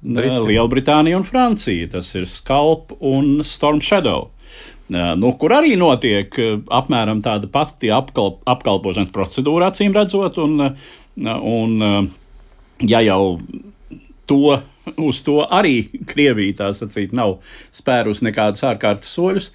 Lielbritānija 0.02 1.20
un 1.20 1.26
Francija. 1.26 1.92
Tas 1.92 2.08
ir 2.18 2.26
Skalp 2.26 2.96
un 2.98 3.44
Storm 3.46 3.78
Shadow 3.84 4.32
nu, 4.92 5.32
kur 5.40 5.54
arī 5.56 5.74
notiek 5.80 6.34
apmēram 6.72 7.22
tāda 7.24 7.48
pati 7.52 7.92
apkalp, 7.94 8.40
apkalpošanas 8.48 9.12
procedūra, 9.14 9.70
acīm 9.72 9.94
redzot. 9.96 10.38
Un, 10.42 10.66
un, 11.26 12.08
ja 12.88 13.02
jau 13.04 13.38
to, 14.30 14.58
uz 14.96 15.20
to 15.26 15.42
arī 15.46 15.76
Krievija 16.08 16.62
tā 16.62 16.72
sacīt, 16.76 17.14
nav 17.16 17.38
spērus 17.74 18.24
nekādus 18.26 18.64
ārkārtas 18.68 19.12
soļus, 19.16 19.52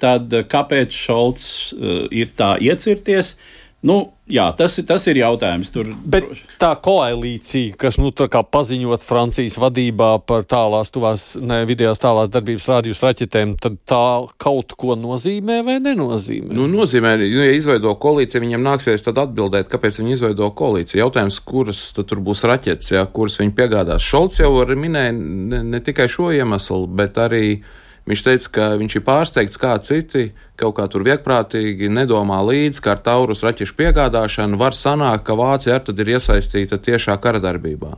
tad 0.00 0.32
kāpēc 0.48 0.94
Šolts 0.96 1.48
ir 1.76 2.30
tā 2.36 2.54
iecirties? 2.64 3.34
Nu, 3.78 3.94
jā, 4.26 4.48
tas, 4.58 4.74
tas 4.82 5.04
ir 5.06 5.20
jautājums. 5.20 5.68
Tur, 5.70 5.92
Bet 6.02 6.26
tā 6.58 6.72
koalīcija, 6.82 7.76
kas 7.78 7.94
nu, 8.00 8.10
paziņot 8.10 9.04
Francijas 9.06 9.54
vadībā 9.62 10.08
par 10.26 10.42
tālās, 10.50 10.90
tuvās, 10.90 11.28
ne 11.38 11.60
vidējās 11.68 12.02
tālās 12.02 12.32
darbības 12.34 12.66
rādījus 12.72 13.04
raķetēm, 13.06 13.54
tad 13.62 13.78
tā 13.86 14.02
kaut 14.42 14.74
ko 14.74 14.98
nozīmē 14.98 15.60
vai 15.66 15.78
nenozīmē? 15.84 16.50
Nu, 16.58 16.66
nozīmē, 16.72 17.14
nu, 17.22 17.30
ja 17.46 17.54
izveido 17.54 17.94
koalīciju, 18.02 18.42
viņiem 18.48 18.66
nāksies 18.66 19.06
tad 19.06 19.22
atbildēt, 19.22 19.70
kāpēc 19.70 20.02
viņi 20.02 20.16
izveido 20.16 20.50
koalīciju. 20.58 21.04
Jautājums, 21.04 21.38
kuras 21.46 21.86
tur 21.94 22.18
būs 22.26 22.42
raķetes, 22.50 22.96
ja, 22.96 23.06
kuras 23.06 23.38
viņi 23.38 23.54
piegādās. 23.54 24.02
Šolts 24.02 24.42
jau 24.42 24.56
minēja 24.74 25.14
ne, 25.14 25.62
ne 25.62 25.82
tikai 25.86 26.10
šo 26.10 26.32
iemeslu, 26.34 26.88
bet 26.98 27.22
arī 27.22 27.60
Viņš 28.08 28.22
teica, 28.24 28.50
ka 28.54 28.66
viņš 28.80 28.94
ir 28.96 29.04
pārsteigts, 29.04 29.58
kā 29.60 29.74
citi 29.84 30.30
kaut 30.58 30.78
kā 30.78 30.86
tur 30.88 31.04
viegprātīgi 31.04 31.90
nedomā 31.92 32.38
līdzi, 32.46 32.80
ka 32.80 32.94
ar 32.94 33.02
taurus 33.04 33.44
raķešu 33.44 33.76
piegādāšanu 33.76 34.56
var 34.60 34.76
sanākt, 34.76 35.26
ka 35.26 35.36
Vācija 35.36 35.76
arī 35.76 35.96
ir 36.04 36.14
iesaistīta 36.16 36.80
tiešā 36.80 37.18
kara 37.20 37.42
darbībā. 37.44 37.92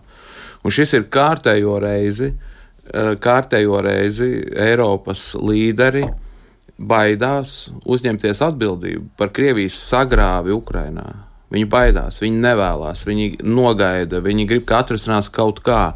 Un 0.66 0.74
šis 0.74 0.96
ir 0.98 1.06
kārtējo 1.14 1.78
reizi, 1.80 2.32
kārtējo 3.22 3.78
reizi 3.86 4.32
Eiropas 4.50 5.30
līderi 5.38 6.04
baidās 6.80 7.68
uzņemties 7.84 8.42
atbildību 8.44 9.12
par 9.20 9.30
Krievijas 9.36 9.78
sagrāvi 9.78 10.52
Ukrainā. 10.56 11.06
Viņi 11.50 11.66
baidās, 11.70 12.20
viņi 12.22 12.42
nevēlas, 12.44 13.04
viņi 13.06 13.44
nogaida, 13.46 14.20
viņi 14.22 14.46
grib, 14.46 14.66
ka 14.66 14.82
atrisinās 14.84 15.30
kaut 15.34 15.62
kā, 15.66 15.92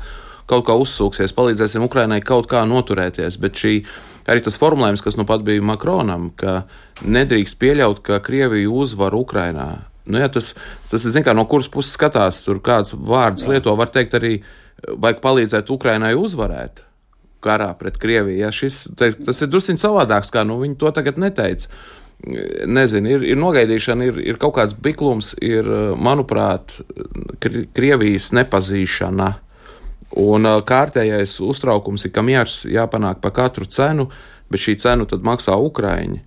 kaut 0.51 0.67
kā 0.69 0.77
uzsūksies, 0.77 1.35
palīdzēsim 1.37 1.85
Ukrainai 1.87 2.21
kaut 2.25 2.49
kā 2.51 2.65
noturēties. 2.69 3.39
Bet 3.43 3.61
šī, 3.61 3.75
arī 4.31 4.45
tas 4.45 4.59
formulējums, 4.61 5.05
kas 5.05 5.19
nu 5.21 5.27
pat 5.29 5.45
bija 5.47 5.65
Makronam, 5.65 6.31
ka 6.37 6.63
nedrīkst 7.05 7.59
pieļaut, 7.61 8.03
ka 8.05 8.21
Krievija 8.25 8.71
uzvar 8.71 9.17
Ukrainā. 9.17 9.69
Nu, 10.05 10.21
jā, 10.21 10.29
tas, 10.29 10.53
tas 10.91 11.05
ir, 11.09 11.23
kā, 11.25 11.33
no 11.37 11.47
kuras 11.49 11.71
puses 11.73 11.95
skatās, 11.97 12.43
tur 12.45 12.61
kāds 12.65 12.93
vārds 12.93 13.47
jā. 13.47 13.55
lieto, 13.55 13.73
var 13.79 13.93
teikt 13.93 14.19
arī, 14.19 14.35
vajag 14.85 15.23
palīdzēt 15.25 15.73
Ukrainai 15.73 16.13
uzvarēt 16.19 16.85
karā 17.45 17.71
pret 17.79 17.99
Krieviju. 18.01 18.41
Ja, 18.41 18.53
šis, 18.53 18.87
tas 18.97 19.43
ir 19.45 19.53
drusciņš 19.53 19.85
savādāks, 19.85 20.33
kā 20.33 20.45
nu, 20.49 20.59
viņi 20.63 20.79
to 20.81 20.93
tagad 20.97 21.21
neteica. 21.21 21.69
Nezinu, 22.25 23.17
ir, 23.17 23.25
ir 23.35 23.41
nogaidīšana, 23.41 24.07
ir, 24.09 24.21
ir 24.33 24.39
kaut 24.41 24.55
kāds 24.57 24.77
biklums, 24.81 25.35
ir, 25.45 25.69
manuprāt, 26.01 26.79
Krievijas 27.41 28.31
nepazīšana. 28.37 29.31
Un 30.21 30.47
kārtējais 30.67 31.41
uztraukums 31.43 32.07
ir, 32.07 32.13
ka 32.15 32.23
miers 32.23 32.63
jāpanāk 32.71 33.19
par 33.23 33.35
katru 33.35 33.67
cenu, 33.67 34.09
bet 34.51 34.63
šī 34.63 34.77
cenu 34.83 35.09
tad 35.11 35.27
maksā 35.27 35.57
Ukraiņi. 35.59 36.21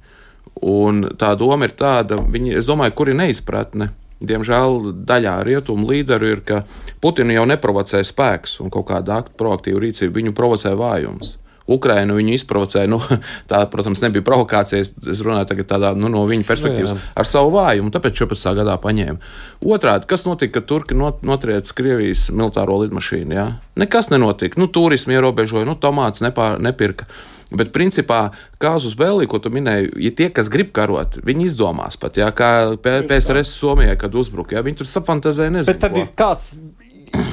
Un 0.68 1.06
tā 1.20 1.36
doma 1.40 1.70
ir 1.70 1.78
tāda, 1.78 2.18
viņi, 2.20 2.58
es 2.60 2.68
domāju, 2.68 2.96
kur 2.98 3.12
ir 3.12 3.20
neizpratne 3.20 3.92
Diemžēl 4.18 4.94
daļā 5.06 5.36
rietumu 5.46 5.86
līderu 5.92 6.32
ir, 6.32 6.40
ka 6.42 6.64
Putinu 7.02 7.36
jau 7.36 7.44
neprovocē 7.46 8.02
spēks 8.06 8.58
un 8.64 8.72
kaut 8.74 8.88
kāda 8.90 9.22
proaktīva 9.38 9.84
rīcība, 9.84 10.16
viņu 10.18 10.34
provocē 10.38 10.74
vājums. 10.78 11.36
Ukrainu 11.68 12.18
viņu 12.18 12.36
izprovocēja. 12.38 12.90
Nu, 12.92 13.00
tā, 13.52 13.62
protams, 13.72 14.02
nebija 14.04 14.26
provokācija. 14.26 14.82
Es 14.84 15.24
runāju 15.26 15.52
tagad 15.52 15.70
tādā, 15.72 15.94
nu, 16.00 16.12
no 16.14 16.24
viņa 16.30 16.48
perspektīvas, 16.48 16.96
no, 16.96 17.00
nu 17.00 17.06
jā. 17.06 17.14
ar 17.24 17.30
savu 17.30 17.54
vājumu. 17.58 17.94
Tāpēc 17.94 18.22
14. 18.24 18.52
gadā 18.62 18.78
paņēma. 18.84 19.34
Otrādi, 19.68 20.10
kas 20.10 20.28
notika, 20.28 20.60
kad 20.60 20.70
Turki 20.70 20.98
not, 20.98 21.24
notriec 21.28 21.72
Krievijas 21.78 22.28
militāro 22.34 22.80
lidmašīnu? 22.84 23.38
Jā? 23.38 23.48
Nekas 23.80 24.12
nenotika. 24.14 24.60
Nu, 24.62 24.70
turismu 24.72 25.18
ierobežoja, 25.18 25.68
nu, 25.68 25.78
tomāts 25.80 26.24
nepār, 26.26 26.62
nepirka. 26.64 27.10
Bet, 27.48 27.70
principā, 27.72 28.34
kāzus 28.60 28.98
bēlī, 29.00 29.24
ko 29.32 29.40
tu 29.40 29.48
minēji, 29.54 29.94
ja 30.04 30.12
tie, 30.12 30.28
kas 30.36 30.50
grib 30.52 30.74
karot, 30.76 31.16
viņi 31.24 31.46
izdomās 31.48 31.96
pat, 32.00 32.20
jā, 32.20 32.28
kā 32.36 32.76
PSRS 32.84 33.54
Somijai, 33.56 33.96
kad 34.00 34.16
uzbruka, 34.20 34.58
jā, 34.58 34.64
viņi 34.66 34.82
tur 34.82 34.90
sapantazē, 34.90 35.48
nezinu. 35.54 35.72
Bet 35.72 35.80
tad 35.86 35.96
ko. 35.96 36.04
ir 36.04 36.12
kāds 36.20 36.58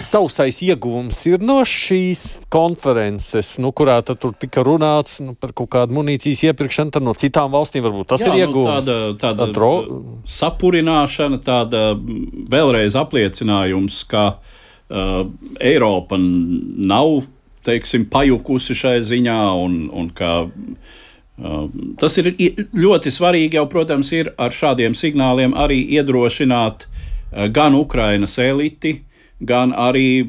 sausais 0.01 0.61
ieguvums 0.65 1.19
ir 1.29 1.43
no 1.45 1.61
šīs 1.69 2.47
konferences, 2.53 3.55
nu, 3.63 3.73
kurā 3.77 3.99
tur 4.07 4.35
tika 4.39 4.65
runāts 4.67 5.21
nu, 5.25 5.35
par 5.39 5.55
kaut 5.57 5.71
kādu 5.75 5.97
munīcijas 5.97 6.45
iepirkšanu 6.51 7.03
no 7.05 7.15
citām 7.19 7.53
valstīm. 7.55 7.85
Varbūt 7.87 8.13
tas 8.15 8.25
Jā, 8.25 8.31
ir 8.31 8.35
nu, 8.35 8.41
ieguvums. 8.45 8.89
Nu, 8.89 9.17
tāda 9.21 9.35
tāda 9.35 9.49
dro... 9.55 9.73
sapurināšana, 10.29 11.41
tāda 11.45 11.85
vēlreiz 12.53 12.97
apliecinājums, 12.99 14.03
ka 14.11 14.27
uh, 14.35 15.25
Eiropa 15.61 16.19
nav 16.19 17.25
teiksim, 17.65 18.09
pajukusi 18.13 18.77
šai 18.77 18.99
ziņā, 19.07 19.41
un, 19.65 19.79
un 19.93 20.11
ka 20.17 20.35
uh, 20.45 21.65
tas 22.01 22.21
ir 22.21 22.35
ļoti 22.77 23.13
svarīgi 23.15 23.59
jau, 23.59 23.67
protams, 23.73 24.13
ir 24.17 24.35
ar 24.37 24.55
šādiem 24.55 24.97
signāliem 24.99 25.57
arī 25.57 25.81
iedrošināt 25.97 26.87
uh, 26.87 27.49
gan 27.55 27.77
Ukrainas 27.79 28.37
eliti, 28.43 28.99
gan 29.47 29.75
arī 29.77 30.27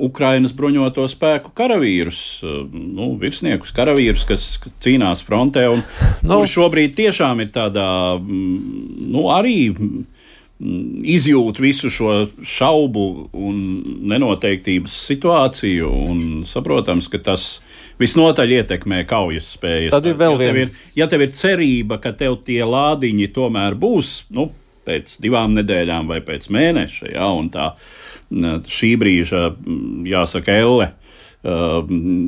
Ukrainas 0.00 0.54
bruņoto 0.56 1.04
spēku 1.12 1.52
karavīrus, 1.56 2.20
uh, 2.44 2.62
nu, 2.72 3.12
virsniekus, 3.20 3.74
karavīrus, 3.76 4.24
kas 4.28 4.46
cīnās 4.80 5.24
frontē. 5.26 5.66
Un, 5.72 5.84
nu, 6.30 6.40
šobrīd 6.48 6.96
tiešām 6.96 7.44
ir 7.44 7.52
tādā, 7.54 7.90
mm, 8.16 9.10
nu, 9.12 9.28
arī 9.34 9.58
Mm, 10.60 10.98
izjūt 11.08 11.56
visu 11.56 11.88
šo 11.88 12.14
šaubu 12.44 13.04
un 13.32 13.60
nenoteiktības 14.10 14.92
situāciju, 15.08 15.88
un 15.88 16.18
saprotams, 16.44 17.08
ka 17.08 17.16
tas 17.30 17.46
visnotaļ 18.00 18.52
ietekmē 18.58 19.06
kaujas 19.08 19.54
spējas. 19.54 19.94
Tad 19.94 20.10
ir 20.10 20.18
vēl 20.20 20.36
viens. 20.36 20.50
Ja 20.52 20.52
tev 20.52 20.60
ir, 20.60 20.74
ja 21.00 21.08
tev 21.14 21.24
ir 21.24 21.32
cerība, 21.40 21.96
ka 22.04 22.12
tev 22.12 22.36
tie 22.44 22.60
lādiņi 22.68 23.30
tomēr 23.32 23.78
būs, 23.80 24.12
nu, 24.36 24.50
pēc 24.84 25.16
divām 25.24 25.56
nedēļām 25.56 26.12
vai 26.12 26.20
pēc 26.28 26.50
mēneša, 26.52 27.08
ja, 27.14 27.32
un 27.32 27.48
tā 27.52 27.70
šī 28.30 28.94
brīža, 29.00 29.50
jāsaka, 30.06 30.54
elle 30.54 30.90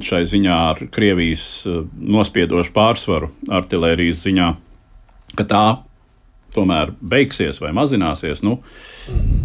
šai 0.02 0.22
ziņā 0.24 0.58
ar 0.70 0.78
Krievijas 0.92 1.66
nospiedošu 2.00 2.72
pārsvaru 2.72 3.28
artilērijas 3.52 4.22
ziņā, 4.24 4.46
ka 5.36 5.44
tā 5.48 5.64
tomēr 6.54 6.92
beigsies 7.00 7.60
vai 7.62 7.72
mazināsies, 7.76 8.42
nu, 8.44 8.58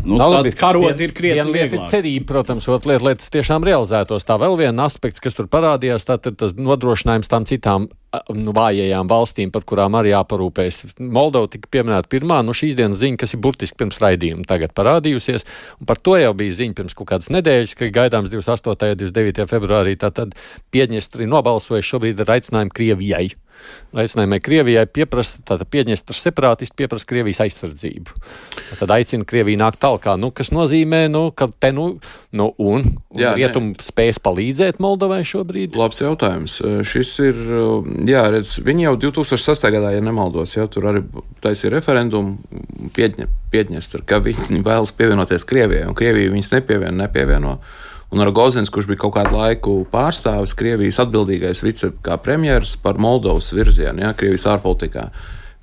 nu 0.08 0.18
tad 0.20 0.50
karot 0.60 1.00
ir 1.04 1.14
krietni 1.18 1.64
ir 1.64 1.78
cerība, 1.92 2.28
protams, 2.34 2.68
otra 2.72 2.94
lieta, 2.94 3.06
lai 3.08 3.16
tas 3.20 3.32
tiešām 3.34 3.66
realizētos. 3.68 4.28
Tā 4.28 4.38
vēl 4.42 4.58
viena 4.60 4.88
aspekts, 4.88 5.24
kas 5.24 5.38
tur 5.38 5.50
parādījās, 5.52 6.08
tā 6.08 6.20
ir 6.20 6.36
tas 6.40 6.56
nodrošinājums 6.58 7.32
tām 7.32 7.48
citām 7.50 7.88
nu, 8.34 8.54
vājajām 8.56 9.10
valstīm, 9.12 9.52
par 9.54 9.66
kurām 9.68 9.98
arī 10.00 10.14
jāparūpējas. 10.14 11.00
Moldova 11.00 11.50
tika 11.52 11.70
pieminēta 11.74 12.12
pirmā, 12.12 12.40
nu 12.46 12.56
šīs 12.58 12.78
dienas 12.80 13.02
ziņa, 13.02 13.22
kas 13.24 13.36
ir 13.36 13.42
burtiski 13.44 13.80
pirms 13.80 14.00
raidījuma 14.04 14.48
tagad 14.48 14.76
parādījusies, 14.78 15.48
un 15.82 15.90
par 15.90 16.00
to 16.04 16.16
jau 16.20 16.32
bija 16.38 16.60
ziņa 16.62 16.78
pirms 16.78 16.98
kaut 16.98 17.12
kādas 17.12 17.32
nedēļas, 17.34 17.76
ka 17.80 17.92
gaidāms 18.00 18.32
28. 18.34 18.94
un 18.94 19.02
29. 19.04 19.50
februārī, 19.52 19.98
tātad 20.00 20.38
Piedņestri 20.74 21.28
nobalsojuši 21.30 21.94
šobrīd 21.94 22.24
ar 22.24 22.38
aicinājumu 22.38 22.76
Krievijai 22.78 23.28
aicinājumai 23.98 24.40
Krievijai 24.44 24.86
pieprasa, 24.90 25.42
tātad 25.48 25.70
Piedņestras 25.72 26.22
separātisti 26.28 26.76
pieprasa 26.78 27.08
Krievijas 27.10 27.42
aizsardzību. 27.46 28.16
Tad 28.80 28.94
aicina 28.94 29.28
Krieviju 29.28 29.60
nākt 29.62 29.80
tālāk, 29.84 30.10
nu, 30.20 30.32
kas 30.36 30.52
nozīmē, 30.56 31.06
nu, 31.12 31.28
ka 31.36 31.50
te 31.52 31.72
nu, 31.76 31.88
nu 32.36 32.50
un, 32.58 32.86
un 32.86 33.22
jā, 33.22 33.34
rietumi 33.38 33.76
spēs 33.84 34.22
palīdzēt 34.24 34.82
Moldovai 34.84 35.24
šobrīd? 35.28 35.78
Labs 35.80 36.02
jautājums. 36.04 36.60
Šis 36.88 37.14
ir, 37.26 37.42
jā, 38.10 38.28
redz, 38.34 38.58
viņi 38.66 38.90
jau 38.90 38.96
2006. 39.08 39.68
gadā, 39.78 39.96
ja 39.96 40.04
nemaldos, 40.04 40.58
jā, 40.58 40.68
tur 40.72 40.90
arī 40.92 41.04
taisīja 41.44 41.78
referendumu 41.78 42.38
Piedņe, 42.96 43.30
Piedņestra, 43.54 44.04
ka 44.08 44.22
viņi 44.24 44.64
vēlas 44.66 44.94
pievienoties 44.98 45.48
Krievijai, 45.48 45.88
un 45.90 45.98
Krievija 45.98 46.34
viņus 46.34 46.54
nepievieno, 46.58 46.98
nepievieno. 47.06 47.60
Un 48.10 48.24
Rogozins, 48.24 48.70
kurš 48.72 48.88
bija 48.88 49.02
kaut 49.02 49.18
kādu 49.18 49.36
laiku 49.36 49.82
pārstāvis, 49.92 50.56
Krievijas 50.56 51.02
atbildīgais 51.04 51.60
vicepremjeras 51.66 52.78
par 52.80 53.02
Moldovas 53.04 53.52
virzienu, 53.52 54.06
ja, 54.06 54.14
Krievijas 54.16 54.48
ārpolitikā. 54.54 55.10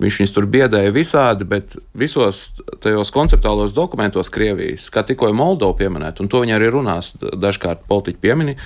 Viņš 0.03 0.17
viņus 0.19 0.33
tur 0.35 0.45
biedēja 0.51 0.91
visādi, 0.91 1.47
bet 1.47 1.77
visos 1.95 2.49
tajos 2.83 3.09
konceptuālos 3.15 3.73
dokumentos 3.73 4.29
Krievijas, 4.29 4.89
kā 4.93 5.05
tikko 5.07 5.31
Moldova 5.33 5.73
pieminēta, 5.79 6.21
un 6.21 6.29
to 6.29 6.43
viņi 6.43 6.57
arī 6.57 6.69
runās, 6.73 7.13
dažkārt 7.15 7.87
politiķi 7.89 8.21
piemini, 8.21 8.57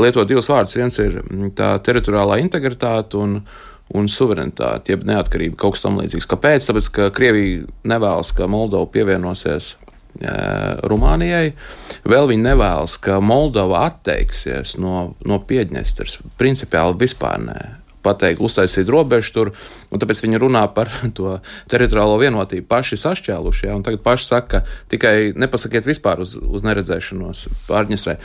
lieto 0.00 0.24
divus 0.26 0.48
vārdus. 0.50 0.78
Viens 0.80 0.98
ir 1.04 1.20
mm, 1.20 1.52
tā 1.58 1.74
teritoriālā 1.84 2.40
integritāte 2.40 3.20
un, 3.20 3.42
un 3.94 4.08
suverenitāte, 4.10 4.96
jeb 4.96 5.04
neatkarība, 5.06 5.60
kaut 5.60 5.76
kas 5.76 5.84
tam 5.84 6.00
līdzīgs. 6.00 6.26
Kāpēc? 6.32 6.72
Tāpēc, 6.72 6.90
ka 6.96 7.10
Krievija 7.14 7.68
nevēlas, 7.86 8.32
ka 8.34 8.48
Moldova 8.50 8.88
pievienosies 8.96 9.76
Rumānijai. 10.18 11.52
Vēl 12.08 12.30
viņi 12.32 12.46
nevēlas, 12.50 12.98
ka 13.02 13.20
Moldova 13.22 13.86
atteiksies 13.88 14.76
no, 14.82 15.12
no 15.26 15.42
Piedņestras. 15.44 16.18
Principiāli 16.40 16.98
vispār 17.04 17.44
nē. 17.44 17.60
Pateikt, 17.98 18.38
uztaisīt 18.40 18.88
robežu 18.88 19.32
tur, 19.34 19.48
un 19.90 20.00
tāpēc 20.00 20.20
viņi 20.22 20.38
runā 20.38 20.62
par 20.72 20.88
to 21.18 21.34
teritoriālo 21.68 22.14
vienotību. 22.22 22.68
Paši 22.70 22.96
sašķēluši, 23.02 23.66
ja, 23.66 23.74
un 23.74 23.82
tagad 23.84 24.04
paši 24.04 24.28
saka, 24.28 24.60
ka 24.62 24.86
tikai 24.94 25.34
nepasakiet 25.36 25.86
vispār 25.86 26.22
uz, 26.22 26.36
uz 26.38 26.64
neredzēšanos 26.64 27.42
pārņesrē. 27.66 28.16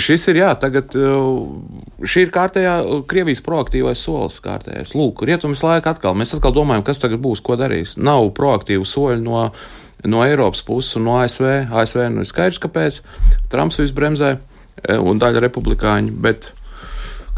Šis 0.00 0.24
ir, 0.32 0.40
jā, 0.40 0.50
tagad 0.58 0.96
šī 0.96 2.26
ir 2.26 2.34
kārtējā 2.34 2.74
Krievijas 3.10 3.44
proaktīvais 3.44 4.02
solis 4.08 4.40
kārtējais. 4.44 4.96
Lūk, 4.96 5.22
rietumis 5.28 5.62
laika 5.66 5.92
atkal, 5.94 6.16
mēs 6.18 6.34
atkal 6.34 6.56
domājam, 6.56 6.86
kas 6.88 7.04
tagad 7.04 7.22
būs, 7.22 7.44
ko 7.44 7.60
darīs. 7.60 7.98
Nav 8.00 8.32
proaktīvu 8.34 8.88
soļu 8.88 9.20
no 9.20 9.46
no 10.04 10.24
Eiropas 10.24 10.62
puses 10.66 10.96
un 10.98 11.06
no 11.08 11.18
ASV. 11.20 11.46
ASV 11.72 12.08
nu 12.12 12.24
ir 12.24 12.30
skaidrs, 12.30 12.60
kāpēc 12.62 13.00
Trumps 13.52 13.80
visu 13.80 13.96
bremzē 13.96 14.34
e, 14.34 14.98
un 14.98 15.20
daļa 15.22 15.42
republikāņu. 15.46 16.14
Bet 16.24 16.50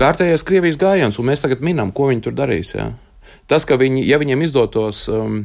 kārtējais 0.01 0.47
Krievijas 0.47 0.81
gājiens, 0.81 1.21
un 1.21 1.29
mēs 1.31 1.45
tagad 1.45 1.65
minam, 1.65 1.93
ko 1.95 2.11
viņi 2.11 2.27
tur 2.27 2.37
darīs. 2.37 2.75
Jā. 2.77 2.91
Tas, 3.51 3.67
ka 3.69 3.79
viņi, 3.81 4.03
ja 4.09 4.19
viņiem 4.19 4.43
izdotos 4.43 5.05
um, 5.13 5.45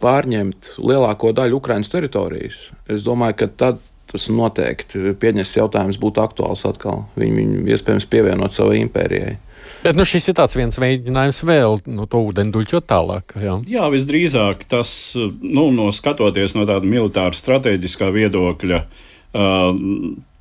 pārņemt 0.00 0.74
lielāko 0.80 1.34
daļu 1.36 1.60
Ukraiņas 1.60 1.92
teritorijas, 1.92 2.60
es 2.88 3.04
domāju, 3.04 3.42
ka 3.42 3.50
tad 3.64 3.82
tas 4.10 4.26
noteikti 4.32 5.12
pieņems 5.22 5.52
jautājums 5.54 5.98
būtu 6.02 6.22
aktuāls 6.22 6.64
atkal. 6.66 7.04
Viņi, 7.18 7.34
viņi 7.36 7.74
iespējams 7.76 8.08
pievienot 8.10 8.54
savai 8.54 8.80
impērijai. 8.82 9.36
Bet 9.84 9.96
nu, 9.96 10.04
šis 10.04 10.28
ir 10.28 10.36
tāds 10.36 10.56
viens 10.58 10.76
mēģinājums 10.80 11.42
vēl 11.48 11.78
nu, 11.88 12.06
to 12.10 12.20
ūdeni 12.28 12.52
duļķot 12.52 12.88
tālāk. 12.90 13.36
Jā, 13.40 13.56
jā 13.68 13.86
visdrīzāk 13.92 14.66
tas, 14.68 14.90
nu, 15.16 15.70
no 15.72 15.88
skatoties 15.94 16.56
no 16.56 16.66
tāda 16.68 16.84
militāra 16.88 17.36
strateģiskā 17.36 18.10
viedokļa, 18.12 18.80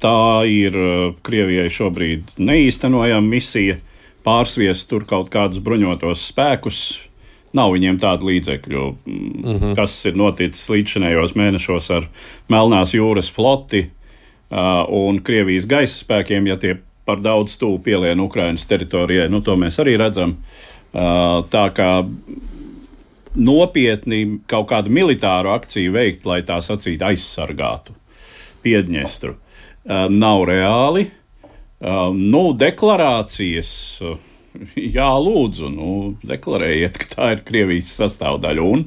tā 0.03 0.21
ir 0.49 0.79
Krievijai 1.25 1.69
šobrīd 1.71 2.33
neīstenojama 2.41 3.29
misija 3.29 3.77
pārsviest 4.25 4.89
tur 4.89 5.05
kaut 5.07 5.31
kādus 5.33 5.61
bruņotos 5.63 6.25
spēkus. 6.31 6.81
Nav 7.55 7.71
viņiem 7.73 7.97
tādu 7.97 8.27
līdzekļu, 8.29 8.81
mm 9.09 9.55
-hmm. 9.55 9.71
kas 9.77 9.95
ir 10.05 10.19
noticis 10.19 10.67
līdzinējos 10.69 11.33
mēnešos 11.33 11.89
ar 11.95 12.05
Melnās 12.49 12.93
jūras 12.93 13.31
floti 13.33 13.87
un 14.49 15.17
Krievijas 15.25 15.65
gaisa 15.65 15.97
spēkiem, 15.97 16.45
ja 16.47 16.57
tie 16.57 16.75
par 17.09 17.25
daudz 17.25 17.57
tuvu 17.57 17.81
pielien 17.89 18.21
Ukrainas 18.21 18.69
teritorijai. 18.69 19.25
Nu, 19.33 19.41
to 19.41 19.57
mēs 19.57 19.81
arī 19.81 19.97
redzam. 19.97 20.37
Tā 20.93 21.65
kā 21.73 21.89
nopietni 23.33 24.23
kaut 24.49 24.69
kādu 24.71 24.93
militāru 24.93 25.51
akciju 25.53 25.93
veikt, 25.97 26.25
lai 26.29 26.41
tā 26.45 26.61
sacītu 26.65 27.09
aizsargātu 27.09 27.97
Piedņestru, 28.65 29.35
nav 30.11 30.41
reāli. 30.49 31.05
Nu, 31.79 32.41
deklarācijas. 32.59 33.69
Uh, 34.53 34.59
Jā, 34.95 35.09
lūdzu, 35.21 35.69
nu, 35.73 35.93
deklarējiet, 36.27 36.99
ka 36.99 37.09
tā 37.13 37.29
ir 37.35 37.41
Krievijas 37.47 37.91
sastāvdaļa. 37.99 38.65
Un, 38.65 38.85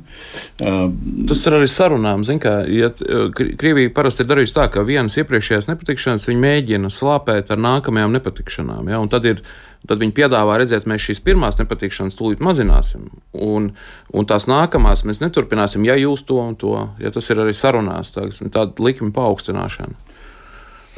uh, 0.62 0.86
Tas 1.30 1.42
ir 1.46 1.56
arī 1.58 1.68
sarunām. 1.70 2.24
Zin, 2.26 2.40
kā, 2.42 2.60
ja 2.70 2.90
Krievija 3.32 3.92
parasti 3.94 4.24
ir 4.24 4.30
darījusi 4.32 4.56
tā, 4.56 4.68
ka 4.72 4.86
vienas 4.86 5.18
iepriekšējās 5.20 5.70
nepatikšanas 5.70 6.28
viņi 6.28 6.42
mēģina 6.42 6.92
slāpēt 6.92 7.52
ar 7.54 7.62
nākamajām 7.62 8.16
nepatikšanām. 8.18 8.90
Ja, 8.92 9.00
tad, 9.12 9.28
ir, 9.28 9.42
tad 9.88 10.02
viņi 10.02 10.16
piedāvā 10.18 10.58
redzēt, 10.62 10.88
mēs 10.90 11.08
šīs 11.08 11.22
pirmās 11.24 11.60
nepatikšanas 11.60 12.18
tūlīt 12.18 12.44
mazināsim, 12.44 13.08
un, 13.32 13.72
un 14.12 14.30
tās 14.30 14.48
nākamās 14.50 15.06
mēs 15.08 15.22
neturpināsim, 15.24 15.86
ja 15.88 15.98
jūs 16.00 16.26
to 16.28 16.40
un 16.42 16.56
to. 16.58 16.76
Ja 17.02 17.14
tas 17.14 17.30
ir 17.32 17.42
arī 17.44 17.54
sarunās, 17.56 18.14
tā, 18.16 18.28
tāda 18.48 18.72
likuma 18.82 19.14
paaugstināšana. 19.18 20.11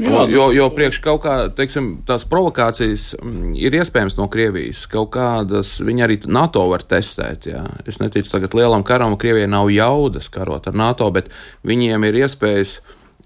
Jā, 0.02 0.24
jo, 0.26 0.48
jo 0.50 0.64
priekš 0.74 0.98
kaut 1.04 1.20
kā, 1.22 1.34
teiksim, 1.54 1.90
tās 2.06 2.24
provokācijas 2.26 3.12
mm, 3.20 3.52
ir 3.62 3.76
iespējams 3.78 4.16
no 4.18 4.26
Krievijas. 4.32 4.88
Kaut 4.90 5.12
kādas 5.14 5.76
viņi 5.86 6.06
arī 6.06 6.16
NATO 6.26 6.64
var 6.72 6.82
testēt. 6.82 7.46
Jā. 7.46 7.62
Es 7.86 8.00
neticu 8.02 8.32
tagad 8.32 8.56
lielam 8.58 8.82
karam, 8.86 9.14
Krievijai 9.20 9.52
nav 9.52 9.70
jaudas 9.70 10.26
karot 10.34 10.66
ar 10.66 10.74
NATO, 10.74 11.06
bet 11.14 11.30
viņiem 11.62 12.08
ir 12.08 12.24
iespējas 12.24 12.80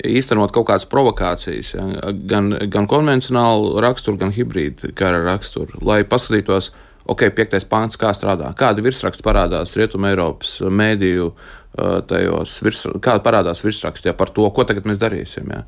īstenot 0.05 0.53
kaut 0.55 0.69
kādas 0.69 0.87
provokācijas, 0.91 1.73
jā. 1.75 1.87
gan, 2.31 2.53
gan 2.71 2.87
konvencionālu 2.91 3.79
raksturu, 3.83 4.21
gan 4.21 4.35
hibrīdu 4.35 4.93
kara 4.99 5.25
raksturu, 5.25 5.81
lai 5.83 6.05
paskatītos, 6.07 6.71
ok, 7.09 7.25
piektais 7.35 7.67
pāns, 7.69 7.99
kā 7.99 8.13
strādā, 8.15 8.53
kādi 8.59 8.85
virsraksti 8.85 9.25
parādās 9.27 9.75
Rietumē 9.79 10.13
Eiropas 10.15 10.61
mēdīju 10.63 11.33
tajos, 12.09 12.59
virs, 12.65 12.85
kāda 13.05 13.23
parādās 13.25 13.63
virsrakstā 13.65 14.15
par 14.17 14.33
to, 14.35 14.47
ko 14.55 14.65
tagad 14.67 14.89
mēs 14.89 15.01
darīsim. 15.01 15.51
Jā. 15.53 15.63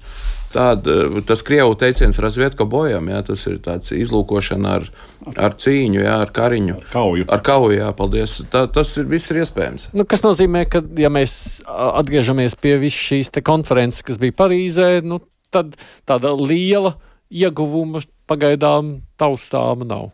Tāda, 0.51 0.97
tas 1.29 1.45
krievu 1.47 1.77
teiciens 1.79 2.19
razvietko 2.19 2.67
bojam, 2.67 3.07
jā, 3.13 3.21
tas 3.29 3.45
ir 3.47 3.61
tāds 3.63 3.93
izlūkošana 3.95 4.73
ar, 4.81 4.89
ar 5.37 5.55
cīņu, 5.63 6.01
jā, 6.03 6.17
ar 6.25 6.33
kariņu. 6.35 6.79
Ar 6.81 6.89
kauju. 6.91 7.27
Ar 7.31 7.45
kauju, 7.47 7.77
jā, 7.79 7.91
paldies. 7.95 8.41
Tā, 8.51 8.65
tas 8.75 8.91
ir, 8.99 9.07
viss 9.13 9.31
ir 9.31 9.43
iespējams. 9.45 9.91
Nu, 9.95 10.07
kas 10.11 10.25
nozīmē, 10.27 10.65
ka, 10.73 10.83
ja 10.99 11.13
mēs 11.13 11.61
atgriežamies 11.71 12.59
pie 12.59 12.75
visas 12.83 12.99
šīs 13.13 13.31
konferences, 13.47 14.03
kas 14.07 14.19
bija 14.23 14.35
Parīzē, 14.43 14.91
nu, 15.07 15.21
tad 15.55 15.79
tāda 16.09 16.35
liela 16.35 16.97
ieguvuma 17.31 18.03
pagaidām 18.31 18.97
taustāma 19.21 19.87
nav. 19.87 20.11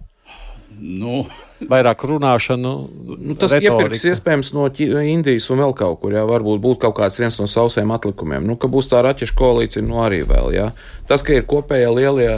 Nu, 0.76 1.22
vairāk 1.60 2.04
runāšanu. 2.10 2.72
Nu, 3.16 3.36
tas 3.40 3.54
iepirks 3.56 4.04
iespējams 4.10 4.52
no 4.56 4.66
Indijas 4.68 5.48
un 5.52 5.62
vēl 5.64 5.74
kaut 5.78 6.00
kur. 6.02 6.14
Jā, 6.16 6.26
varbūt 6.28 6.60
būtu 6.62 6.82
kaut 6.86 6.98
kāds 7.00 7.20
viens 7.20 7.38
no 7.40 7.48
sausiem 7.50 7.92
atlikumiem. 7.96 8.46
Nu, 8.46 8.58
ka 8.60 8.70
būs 8.72 8.90
tā 8.92 9.02
raķešu 9.06 9.36
koalīcija, 9.38 9.84
nu 9.86 10.02
arī 10.04 10.22
vēl. 10.28 10.52
Jā. 10.56 10.70
Tas, 11.08 11.24
ka 11.26 11.36
ir 11.36 11.46
kopējie 11.48 11.92
lielie 11.96 12.30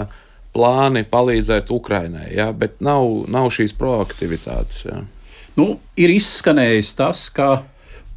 plāni 0.54 1.04
palīdzēt 1.08 1.70
Ukrainai, 1.74 2.30
jā, 2.34 2.50
bet 2.56 2.78
nav, 2.84 3.04
nav 3.30 3.50
šīs 3.54 3.74
proaktivitātes. 3.78 4.86
Jā. 4.88 5.02
Nu, 5.58 5.74
ir 5.98 6.14
izskanējis 6.14 6.94
tas, 6.98 7.26
ka 7.34 7.64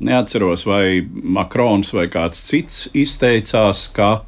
neatceros, 0.02 0.66
vai 0.66 1.02
Makrons 1.06 1.92
vai 1.94 2.08
kāds 2.12 2.42
cits 2.48 2.86
izteicās, 2.98 3.88
ka 3.94 4.22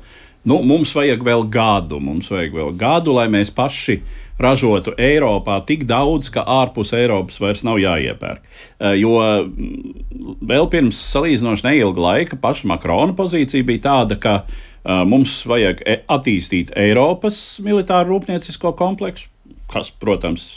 nu, 0.50 0.60
mums 0.66 0.94
vajag 0.98 1.24
vēl 1.26 1.48
gadu, 1.54 2.02
mums 2.04 2.30
vajag 2.34 2.58
vēl 2.60 2.74
gadu, 2.78 3.16
lai 3.18 3.30
mēs 3.32 3.54
paši 3.54 4.02
ražotu 4.44 4.94
Eiropā 5.00 5.60
tik 5.68 5.86
daudz, 5.90 6.30
ka 6.34 6.44
ārpus 6.48 6.94
Eiropas 6.96 7.40
vairs 7.42 7.64
nav 7.66 7.80
jāiepērk. 7.82 8.44
Eh, 8.80 8.98
jo 9.02 9.18
mm, 9.20 10.40
vēl 10.50 10.70
pirms 10.72 11.00
salīdzinoši 11.14 11.68
neilga 11.68 12.04
laika 12.08 12.40
paša 12.42 12.70
Makrona 12.72 13.16
pozīcija 13.18 13.68
bija 13.68 13.86
tāda, 13.88 14.20
ka 14.20 14.36
eh, 14.44 15.04
mums 15.10 15.40
vajag 15.50 15.86
e, 15.86 16.00
attīstīt 16.12 16.74
Eiropas 16.80 17.40
militāru 17.64 18.14
rūpniecisko 18.16 18.74
kompleksu, 18.80 19.30
kas, 19.72 19.92
protams, 19.92 20.50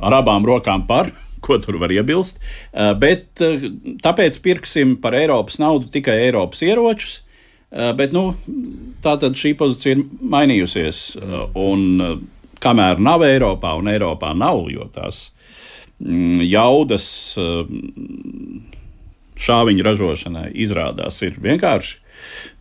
ar 0.00 0.20
abām 0.22 0.46
rokām 0.48 0.86
par. 0.88 1.12
Ko 1.42 1.56
tur 1.58 1.80
var 1.82 1.90
iebilst? 1.90 2.38
Eh, 2.70 2.92
bet 2.94 3.42
tāpēc 4.04 4.38
pirksim 4.44 4.96
par 5.02 5.16
Eiropas 5.18 5.58
naudu 5.58 5.90
tikai 5.90 6.20
Eiropas 6.28 6.62
ieročus, 6.62 7.20
bet 7.72 8.12
nu, 8.12 8.34
tā 9.00 9.14
tad 9.16 9.32
šī 9.40 9.54
pozīcija 9.56 9.94
ir 9.96 10.02
mainījusies. 10.28 10.98
Un 11.56 11.86
kamēr 12.62 13.00
nav 13.02 13.24
Eiropā, 13.26 13.74
un 13.78 13.90
Eiropā 13.92 14.32
nav, 14.38 14.64
jo 14.72 14.86
tās 14.94 15.24
mm, 16.02 16.42
jaudas 16.46 17.06
mm, 17.38 18.60
šāviņu 19.42 19.86
ražošanai 19.86 20.46
izrādās 20.64 21.18
ir 21.26 21.38
vienkārši 21.42 21.98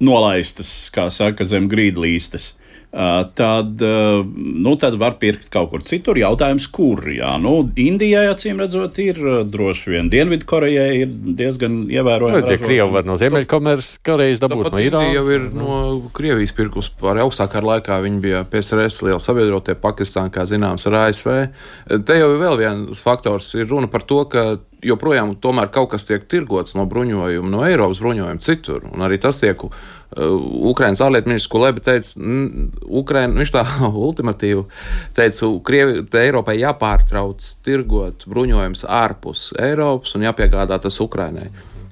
nolaistas, 0.02 0.72
kā 0.94 1.10
saka, 1.14 1.46
zem 1.46 1.70
grīdlīstes 1.72 2.56
tad, 3.36 3.82
nu, 3.82 4.76
tad 4.80 4.98
var 5.00 5.16
pirkt 5.22 5.50
kaut 5.54 5.70
kur 5.72 5.84
citur. 5.88 6.18
Jautājums, 6.20 6.68
kur? 6.74 7.04
Jā, 7.12 7.38
nu, 7.42 7.70
Indijai, 7.80 8.26
acīm 8.34 8.60
redzot, 8.60 8.98
ir 9.00 9.20
droši 9.48 9.94
vien 9.94 10.10
Dienvidkorejai 10.12 10.90
ir 11.04 11.14
diezgan 11.40 11.86
ievērojama. 11.92 12.42
Ja 12.52 12.60
Krievi 12.62 12.90
var 12.92 13.08
no 13.08 13.16
Ziemeļkorejas 13.20 14.44
dabūt 14.44 14.68
Tāpat 14.68 14.76
no 14.76 14.84
Irānas. 14.84 15.14
jau 15.16 15.26
ir 15.32 15.48
no 15.56 15.78
Krievijas 16.16 16.56
pirkus 16.58 16.90
par 17.00 17.20
augstākā 17.24 17.64
laikā. 17.64 18.02
Viņi 18.04 18.22
bija 18.24 18.44
PSRS 18.52 19.06
liela 19.08 19.22
sabiedrotie 19.24 19.76
Pakistāna, 19.80 20.34
kā 20.34 20.46
zināms, 20.50 20.88
ar 20.90 21.00
ASV. 21.06 21.32
Te 22.06 22.20
jau 22.20 22.34
ir 22.36 22.44
vēl 22.44 22.60
viens 22.60 23.04
faktors. 23.06 23.54
Ir 23.56 23.70
runa 23.72 23.88
par 23.92 24.04
to, 24.08 24.26
ka 24.32 24.60
joprojām 24.86 25.36
kaut 25.72 25.92
kas 25.92 26.06
tiek 26.08 26.24
tirgots 26.30 26.76
no 26.78 26.86
bruņojuma, 26.90 27.50
no 27.50 27.64
Eiropas 27.66 28.02
bruņojuma 28.02 28.42
citur. 28.42 28.86
Un 28.92 29.06
arī 29.06 29.20
tas 29.22 29.40
tiek 29.42 29.58
uh, 29.64 29.74
Ukraiņas 30.72 31.04
ārlietu 31.06 31.32
ministrs 31.32 31.52
Kulēba 31.52 31.84
teica, 31.86 32.16
Ukraina, 32.86 33.38
viņš 33.40 33.54
tā 33.56 33.66
ultimatīvi 34.08 34.66
teica, 35.18 35.52
Krievi, 35.68 36.06
Eiropai 36.22 36.58
jāpārtrauc 36.62 37.52
tirgot 37.66 38.26
bruņojums 38.30 38.86
ārpus 38.88 39.52
Eiropas 39.60 40.16
un 40.18 40.28
jāpiegādā 40.30 40.82
tas 40.82 41.00
Ukrainai. 41.04 41.50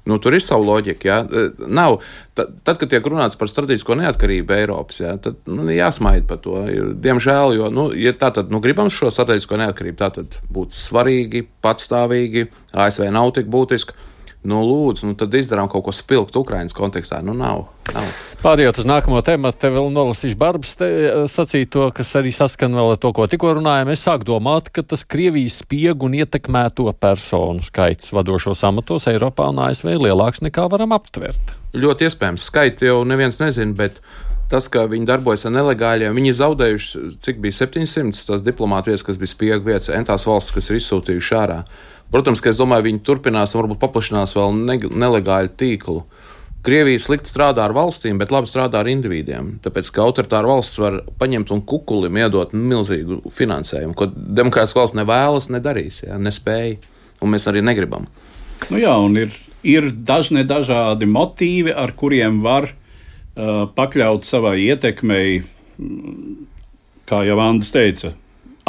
Nu, 0.10 0.18
tur 0.22 0.36
ir 0.38 0.44
sava 0.44 0.66
loģika. 0.66 1.08
Ja? 1.10 1.46
Nav, 1.70 2.00
tad, 2.38 2.56
tad, 2.66 2.80
kad 2.82 2.92
tiek 2.92 3.06
runāts 3.06 3.38
par 3.40 3.52
strateģisko 3.52 4.00
neatkarību 4.02 4.56
Eiropas, 4.58 5.02
ja, 5.04 5.16
tad 5.22 5.40
nu, 5.50 5.68
jāsmaida 5.74 6.26
par 6.30 6.42
to. 6.44 6.58
Diemžēl, 7.04 7.58
jo, 7.60 7.72
nu, 7.74 7.90
ja 7.98 8.16
tā 8.18 8.32
tad 8.36 8.54
nu, 8.54 8.62
gribam 8.64 8.92
šo 8.94 9.12
strateģisko 9.14 9.60
neatkarību, 9.64 10.00
tā 10.02 10.12
tad 10.20 10.40
būtu 10.54 10.78
svarīgi, 10.78 11.46
patstāvīgi, 11.66 12.50
ASV 12.74 13.10
nav 13.14 13.34
tik 13.38 13.52
būtiski 13.52 13.98
nu, 14.48 14.62
lūdzu, 14.64 15.10
nu, 15.10 15.16
tad 15.20 15.34
izdarām 15.36 15.68
kaut 15.72 15.84
ko 15.88 15.94
spilgtu 15.96 16.44
Ukraiņas 16.44 16.76
kontekstā. 16.76 17.20
Nu, 17.26 17.34
nav. 17.36 17.66
nav. 17.92 18.08
Pārējot 18.40 18.80
uz 18.80 18.88
nākamo 18.88 19.20
tēmu, 19.26 19.52
te 19.60 19.72
vēl 19.74 19.90
nolasīšu 19.92 20.40
Barbas 20.40 20.72
eh, 20.86 21.26
sacīto, 21.28 21.90
kas 21.96 22.14
arī 22.16 22.32
saskan 22.36 22.78
vēl 22.78 22.94
ar 22.94 23.02
to, 23.04 23.12
ko 23.16 23.28
tikko 23.28 23.58
runājām. 23.58 23.92
Es 23.92 24.06
sāku 24.08 24.30
domāt, 24.32 24.72
ka 24.72 24.86
tas 24.88 25.04
Krievijas 25.04 25.60
spiegu 25.66 26.08
un 26.08 26.16
ietekmēto 26.22 26.88
personu 26.96 27.66
skaits 27.66 28.14
vadošos 28.16 28.64
amatos 28.70 29.10
Eiropā 29.12 29.50
un 29.52 29.60
ASV 29.68 29.92
ir 29.98 30.08
lielāks 30.08 30.44
nekā 30.46 30.70
varam 30.72 30.96
aptvert. 30.96 31.56
Ļoti 31.76 32.08
iespējams. 32.08 32.48
Skaiti 32.50 32.88
jau 32.88 33.04
neviens 33.06 33.42
nezina, 33.44 33.76
bet 33.78 34.00
tas, 34.50 34.68
ka 34.72 34.86
viņi 34.90 35.08
darbojas 35.10 35.46
ar 35.48 35.54
nelegāļiem, 35.56 36.18
viņi 36.18 36.34
zaudējuši, 36.40 37.04
cik 37.26 37.40
bija 37.44 37.58
700 37.62 38.26
tās 38.30 38.44
diplomātu 38.46 38.92
vietas, 38.92 39.06
kas 39.06 39.20
bija 39.22 39.34
spiegu 39.34 39.70
vietas, 39.70 39.92
entās 39.94 40.26
valsts, 40.30 40.54
kas 40.56 40.70
ir 40.72 40.80
izsūtījuši 40.80 41.38
ārā. 41.38 41.62
Protams, 42.10 42.42
ka 42.42 42.50
es 42.50 42.58
domāju, 42.58 42.88
viņi 42.88 43.04
turpinās 43.06 43.54
un 43.54 43.62
varbūt 43.64 43.82
paplašinās 43.84 44.34
vēl 44.38 44.56
ne, 44.58 44.80
nelegālu 45.04 45.54
tīklu. 45.60 46.02
Krievija 46.66 47.00
slikti 47.00 47.32
strādā 47.32 47.64
ar 47.64 47.74
valstīm, 47.78 48.18
bet 48.20 48.34
labi 48.36 48.50
strādā 48.50 48.82
ar 48.82 48.90
individiem. 48.92 49.54
Tāpēc, 49.64 49.92
ka 49.96 50.04
autoritāra 50.04 50.50
valsts 50.50 50.82
var 50.82 50.98
paņemt 51.22 51.54
un 51.56 51.62
kukulim 51.70 52.18
iedot 52.20 52.52
milzīgu 52.58 53.22
finansējumu, 53.32 53.96
ko 53.96 54.10
demokrātiskā 54.10 54.82
valsts 54.82 54.98
nevēlas, 54.98 55.48
nedarīs, 55.54 56.02
ja, 56.04 56.18
nespēja, 56.20 56.82
un 57.24 57.32
mēs 57.36 57.48
arī 57.48 57.64
negribam. 57.64 58.10
Nu 58.74 58.82
jā, 58.82 58.98
un 59.00 59.16
ir, 59.22 59.38
ir 59.64 59.88
dažni 59.94 60.44
dažādi 60.50 61.08
motīvi, 61.08 61.72
ar 61.72 61.94
kuriem 61.96 62.42
var 62.44 62.74
pakļaut 63.76 64.26
savai 64.28 64.58
ietekmei, 64.66 65.44
kā 67.10 67.22
jau 67.28 67.38
Andris 67.44 67.72
teica, 67.74 68.14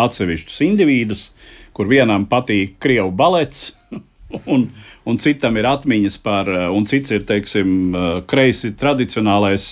atsevišķus 0.00 0.60
individus, 0.66 1.28
kur 1.76 1.90
vienam 1.90 2.26
patīk 2.30 2.78
krievu 2.82 3.12
balets. 3.14 3.70
Un, 4.46 4.68
un 5.10 5.16
citam 5.18 5.56
ir 5.58 5.66
atmiņas 5.66 6.16
par, 6.22 6.46
un 6.70 6.84
cits 6.86 7.10
ir, 7.10 7.24
teiksim, 7.26 7.96
kreisi 8.30 8.68
tradicionālais 8.78 9.64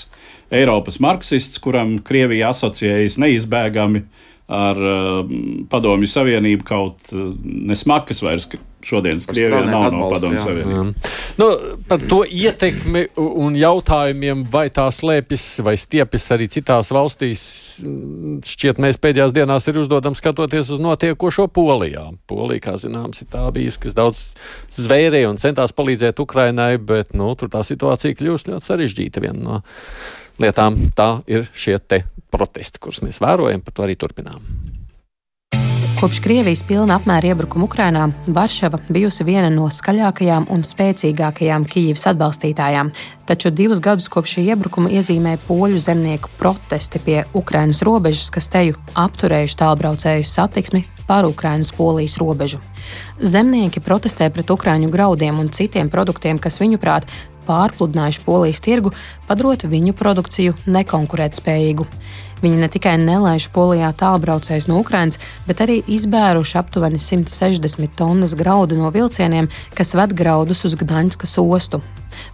Eiropas 0.50 0.96
marksists, 0.98 1.60
kuram 1.62 1.92
Krievija 2.02 2.48
asociējas 2.50 3.20
neizbēgami 3.22 4.02
ar 4.48 4.80
uh, 4.80 5.36
Padomju 5.68 6.08
Savienību 6.08 6.64
kaut 6.68 7.12
uh, 7.12 7.30
nesmakas 7.44 8.22
vairs 8.24 8.48
šodienas 8.84 9.26
Krievijā 9.26 9.64
nav 9.66 9.88
no 9.92 10.08
Padomju 10.12 10.40
Savienības. 10.40 11.10
Nu, 11.38 11.48
par 11.88 12.02
to 12.08 12.22
ietekmi 12.24 13.04
un 13.18 13.56
jautājumiem, 13.58 14.44
vai 14.50 14.68
tā 14.74 14.86
slēpjas 14.94 15.46
vai 15.66 15.74
stiepjas 15.78 16.28
arī 16.34 16.48
citās 16.50 16.92
valstīs, 16.94 17.42
šķiet, 18.48 18.80
mēs 18.82 19.00
pēdējās 19.02 19.34
dienās 19.36 19.68
ir 19.68 19.80
uzdodam 19.82 20.16
skatoties 20.18 20.72
uz 20.74 20.82
notiekošo 20.82 21.48
Polijā. 21.52 22.06
Polija, 22.30 22.64
kā 22.70 22.76
zināms, 22.80 23.22
ir 23.22 23.30
tā 23.34 23.44
bijusi, 23.54 23.82
kas 23.84 23.98
daudz 23.98 24.24
zvērēja 24.78 25.32
un 25.32 25.42
centās 25.42 25.74
palīdzēt 25.76 26.22
Ukrainai, 26.22 26.76
bet, 26.78 27.12
nu, 27.18 27.30
tur 27.38 27.52
tā 27.52 27.64
situācija 27.66 28.18
kļūst 28.18 28.52
ļoti 28.52 28.70
sarežģīta. 28.72 29.22
Viena 29.26 29.42
no 29.42 29.60
lietām 30.42 30.78
tā 30.96 31.10
ir 31.26 31.48
šie 31.54 31.78
te 31.78 32.04
protesti, 32.30 32.80
kurus 32.82 33.02
mēs 33.04 33.22
vērojam, 33.24 33.62
par 33.64 33.74
to 33.76 33.86
arī 33.86 33.98
turpinām. 33.98 34.42
Kopš 35.98 36.20
Krievijas 36.22 36.60
pilna 36.62 36.94
apmēra 36.94 37.32
iebrukuma 37.32 37.66
Ukrainā 37.66 38.04
Varšava 38.30 38.78
bijusi 38.94 39.24
viena 39.26 39.48
no 39.50 39.64
skaļākajām 39.66 40.44
un 40.54 40.60
spēcīgākajām 40.62 41.64
Kijivas 41.66 42.06
atbalstītājām, 42.12 42.92
taču 43.26 43.50
divus 43.50 43.80
gadus 43.82 44.06
kopš 44.06 44.36
šī 44.36 44.44
iebrukuma 44.52 44.92
iezīmē 44.94 45.32
poļu 45.48 45.80
zemnieku 45.82 46.30
protesti 46.38 47.02
pie 47.02 47.16
Ukrainas 47.34 47.82
robežas, 47.82 48.28
kas 48.30 48.46
teju 48.52 48.78
apturējuši 48.94 49.58
tālbraucēju 49.58 50.28
satiksmi 50.30 50.84
pār 51.08 51.26
Ukrainas-Polijas 51.32 52.14
robežu. 52.22 52.62
Zemnieki 53.18 53.82
protestē 53.82 54.30
pret 54.30 54.54
Ukrāņu 54.54 54.92
graudiem 54.94 55.42
un 55.42 55.50
citiem 55.50 55.90
produktiem, 55.90 56.38
kas 56.38 56.60
viņuprāt 56.62 57.10
pārpludinājuši 57.48 58.24
Polijas 58.26 58.62
tirgu, 58.64 58.92
padarot 59.26 59.64
viņu 59.68 59.96
produkciju 59.98 60.56
nekonkurētspējīgu. 60.68 61.88
Viņi 62.42 62.60
ne 62.60 62.68
tikai 62.70 62.94
nelaiž 63.02 63.48
polijā 63.54 63.90
tālbraucējus 63.98 64.68
no 64.70 64.78
Ukrainas, 64.78 65.18
bet 65.48 65.62
arī 65.64 65.80
izbēruši 65.90 66.58
aptuveni 66.60 67.00
160 67.02 67.96
tonnas 67.98 68.36
graudu 68.38 68.78
no 68.78 68.92
vilcieniem, 68.94 69.50
kas 69.74 69.96
ved 69.98 70.14
graudus 70.18 70.62
uz 70.68 70.76
Gdaņskas 70.78 71.34
ostu. 71.42 71.82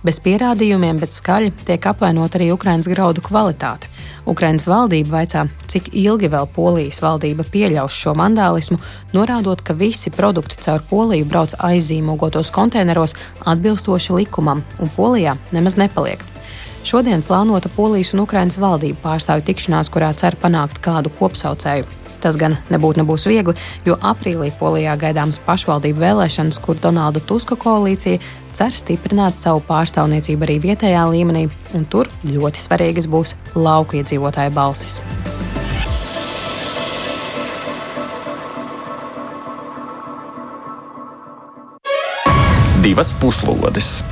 Bez 0.04 0.20
pierādījumiem, 0.24 1.00
bet 1.00 1.16
skaļi 1.16 1.52
tiek 1.64 1.86
apvainot 1.88 2.36
arī 2.36 2.50
Ukraiņas 2.54 2.88
graudu 2.92 3.24
kvalitāte. 3.24 3.88
Ukraiņas 4.28 4.68
valdība 4.68 5.18
vaicā, 5.18 5.46
cik 5.68 5.90
ilgi 6.00 6.30
vēl 6.32 6.48
Polijas 6.54 7.00
valdība 7.04 7.44
pieļaus 7.48 7.96
šo 8.04 8.14
mandālismu, 8.16 8.78
norādot, 9.16 9.64
ka 9.64 9.76
visi 9.76 10.12
produkti 10.14 10.60
caur 10.64 10.84
Poliju 10.90 11.28
brauc 11.28 11.56
aizīmogotos 11.58 12.52
konteineros 12.54 13.16
atbilstoši 13.44 14.20
likumam, 14.20 14.64
un 14.80 14.92
Polijā 14.96 15.36
nemaz 15.52 15.80
nepaliek. 15.80 16.33
Šodien 16.84 17.22
plānota 17.24 17.70
Polijas 17.72 18.10
un 18.12 18.20
Ukrainas 18.26 18.58
valdību 18.60 18.98
pārstāvju 19.00 19.46
tikšanās, 19.48 19.88
kurā 19.88 20.10
cer 20.12 20.36
panākt 20.36 20.82
kādu 20.84 21.08
kopsaucēju. 21.16 21.86
Tas 22.20 22.36
gan 22.36 22.58
nebūtu 22.68 23.00
nebūs 23.00 23.24
viegli, 23.24 23.54
jo 23.88 23.96
aprīlī 24.04 24.50
Polijā 24.58 24.92
gaidāmas 25.00 25.40
pašvaldību 25.46 26.02
vēlēšanas, 26.02 26.58
kur 26.60 26.76
Donalda 26.82 27.22
Tuska 27.24 27.56
koalīcija 27.56 28.20
cer 28.52 28.76
stiprināt 28.76 29.32
savu 29.38 29.62
pārstāvniecību 29.64 30.44
arī 30.44 30.58
vietējā 30.60 31.06
līmenī, 31.08 31.46
un 31.72 31.86
tur 31.88 32.10
ļoti 32.28 32.60
svarīgas 32.60 33.08
būs 33.08 33.32
lauku 33.56 34.02
iedzīvotāju 34.02 34.52
balsis. 34.52 35.00
Divas 42.84 43.14
puslodes! 43.16 44.02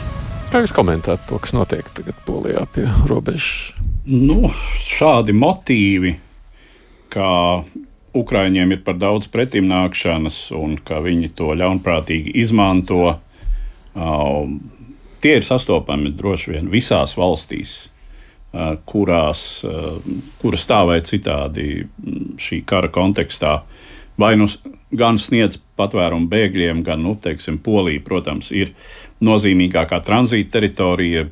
Kā 0.52 0.60
jūs 0.60 0.74
komentējat 0.76 1.22
to, 1.30 1.38
kas 1.40 1.54
notiek 1.56 1.86
tagad 1.96 2.16
Polijā 2.26 2.66
pie 2.74 2.82
robežas? 3.08 3.70
Nu, 4.04 4.50
šādi 4.84 5.32
motīvi, 5.32 6.10
ka 7.14 7.28
Ukrāņiem 8.12 8.74
ir 8.74 8.82
par 8.84 8.98
daudz 9.00 9.30
pretimnākšanas 9.32 10.42
un 10.52 10.74
ka 10.76 10.98
viņi 11.00 11.30
to 11.38 11.54
ļaunprātīgi 11.56 12.34
izmanto, 12.42 13.14
uh, 13.14 14.52
tie 15.24 15.38
ir 15.38 15.48
sastopami 15.48 16.12
droši 16.12 16.52
vien 16.52 16.68
visās 16.68 17.16
valstīs, 17.16 17.72
uh, 18.52 18.74
kurās, 18.84 19.46
uh, 19.64 20.04
kuras 20.44 20.68
tā 20.68 20.82
vai 20.84 21.00
citādi 21.08 21.86
šī 22.36 22.60
kara 22.68 22.92
kontekstā 22.92 23.62
vai 24.20 24.34
nu 24.36 24.46
gan 24.92 25.16
sniedz 25.18 25.56
patvērumu 25.80 26.28
bēgļiem, 26.30 26.82
gan, 26.84 27.00
nu, 27.04 27.14
teiksim, 27.16 27.58
Polija, 27.64 28.02
protams, 28.04 28.50
ir 28.52 28.74
nozīmīgākā 29.22 30.00
tranzīta 30.04 30.58
teritorija 30.58 31.26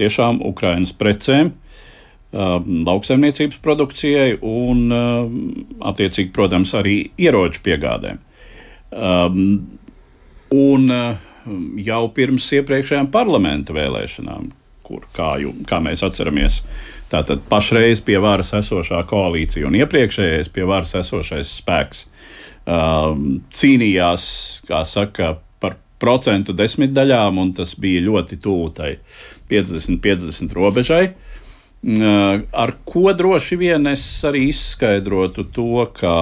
tiešām 0.00 0.40
Ukrainas 0.46 0.92
precēm, 0.96 1.52
um, 1.52 2.82
lauksaimniecības 2.86 3.60
produkcijai 3.64 4.38
un, 4.42 4.82
um, 4.92 5.38
attiecīgi, 5.90 6.32
protams, 6.36 6.74
arī 6.78 6.98
ieroču 7.20 7.62
piegādēm. 7.66 8.20
Um, 8.96 9.40
un 10.54 10.92
jau 11.82 12.02
pirms 12.14 12.46
iepriekšējām 12.58 13.10
parlamenta 13.14 13.74
vēlēšanām, 13.76 14.50
kur, 14.86 15.06
kā, 15.14 15.36
jū, 15.42 15.52
kā 15.68 15.80
mēs 15.82 16.02
atceramies, 16.06 16.60
tātad 17.10 17.42
pašreiz 17.50 18.02
pie 18.06 18.18
varas 18.22 18.52
esošā 18.56 19.02
koalīcija 19.10 19.66
un 19.68 19.78
iepriekšējais 19.78 20.50
pie 20.54 20.66
varas 20.66 20.94
esošais 20.98 21.56
spēks 21.60 22.06
um, 22.66 23.40
cīnījās, 23.54 24.28
kā 24.68 24.82
saka, 24.88 25.36
procentu 26.02 26.54
desmitdaļām, 26.56 27.38
un 27.40 27.52
tas 27.56 27.74
bija 27.80 28.04
ļoti 28.04 28.40
tuvu 28.42 28.70
tai 28.76 28.96
50-50 29.50 30.56
robežai. 30.56 31.04
Uh, 31.06 31.36
ar 32.50 32.72
ko 32.88 33.12
droši 33.14 33.56
vien 33.60 33.86
es 33.86 34.02
arī 34.26 34.48
izskaidrotu 34.50 35.44
to, 35.54 35.84
ka 35.94 36.12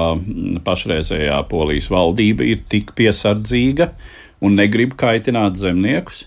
pašreizējā 0.67 1.39
polijas 1.49 1.89
valdība 1.93 2.45
ir 2.45 2.61
tik 2.69 2.93
piesardzīga 2.99 3.89
un 4.45 4.59
negrib 4.59 4.97
kaitināt 5.01 5.57
zemniekus. 5.57 6.27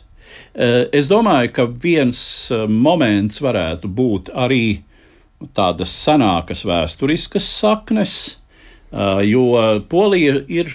Es 0.57 1.05
domāju, 1.09 1.51
ka 1.53 1.67
viens 1.69 2.19
moments 2.67 3.41
varētu 3.43 3.89
būt 3.93 4.31
arī 4.33 4.81
tādas 5.53 5.91
senākas 5.93 6.63
vēsturiskas 6.65 7.45
saknes, 7.59 8.13
jo 9.27 9.45
Polija 9.89 10.39
ir, 10.49 10.71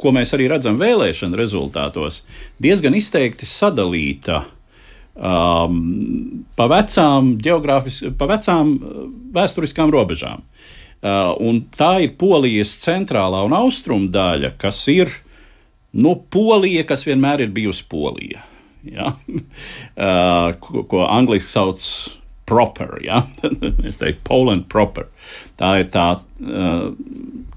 ko 0.00 0.12
mēs 0.12 0.34
arī 0.36 0.48
redzam 0.52 0.78
vēlēšana 0.80 1.38
rezultātos, 1.38 2.22
diezgan 2.62 2.96
izteikti 2.98 3.48
sadalīta 3.48 4.42
um, 5.16 6.44
pa 6.56 6.68
vecām, 6.70 7.34
pa 8.18 8.28
vecām 8.30 8.74
vēsturiskām 9.36 9.92
robežām. 9.94 10.44
Uh, 11.06 11.62
tā 11.76 11.92
ir 12.02 12.16
Polijas 12.18 12.72
centrālā 12.82 13.44
un 13.46 13.54
austrumu 13.56 14.08
daļa, 14.12 14.54
kas 14.60 14.80
ir 14.92 15.12
nu, 15.96 16.16
Polija, 16.32 16.84
kas 16.88 17.06
vienmēr 17.06 17.46
ir 17.46 17.56
bijusi 17.56 17.86
Polija. 17.88 18.44
Ja? 18.86 19.14
Uh, 19.96 20.50
ko, 20.60 20.82
ko 20.84 20.98
angļuiski 21.08 21.48
sauc 21.48 21.84
proper. 22.46 22.96
Ja? 23.04 23.24
es 23.88 23.98
teiktu, 24.00 24.22
Poland 24.26 24.68
proper. 24.72 25.10
Tā 25.58 25.76
ir 25.82 25.90
tā 25.92 26.06
uh, 26.16 26.88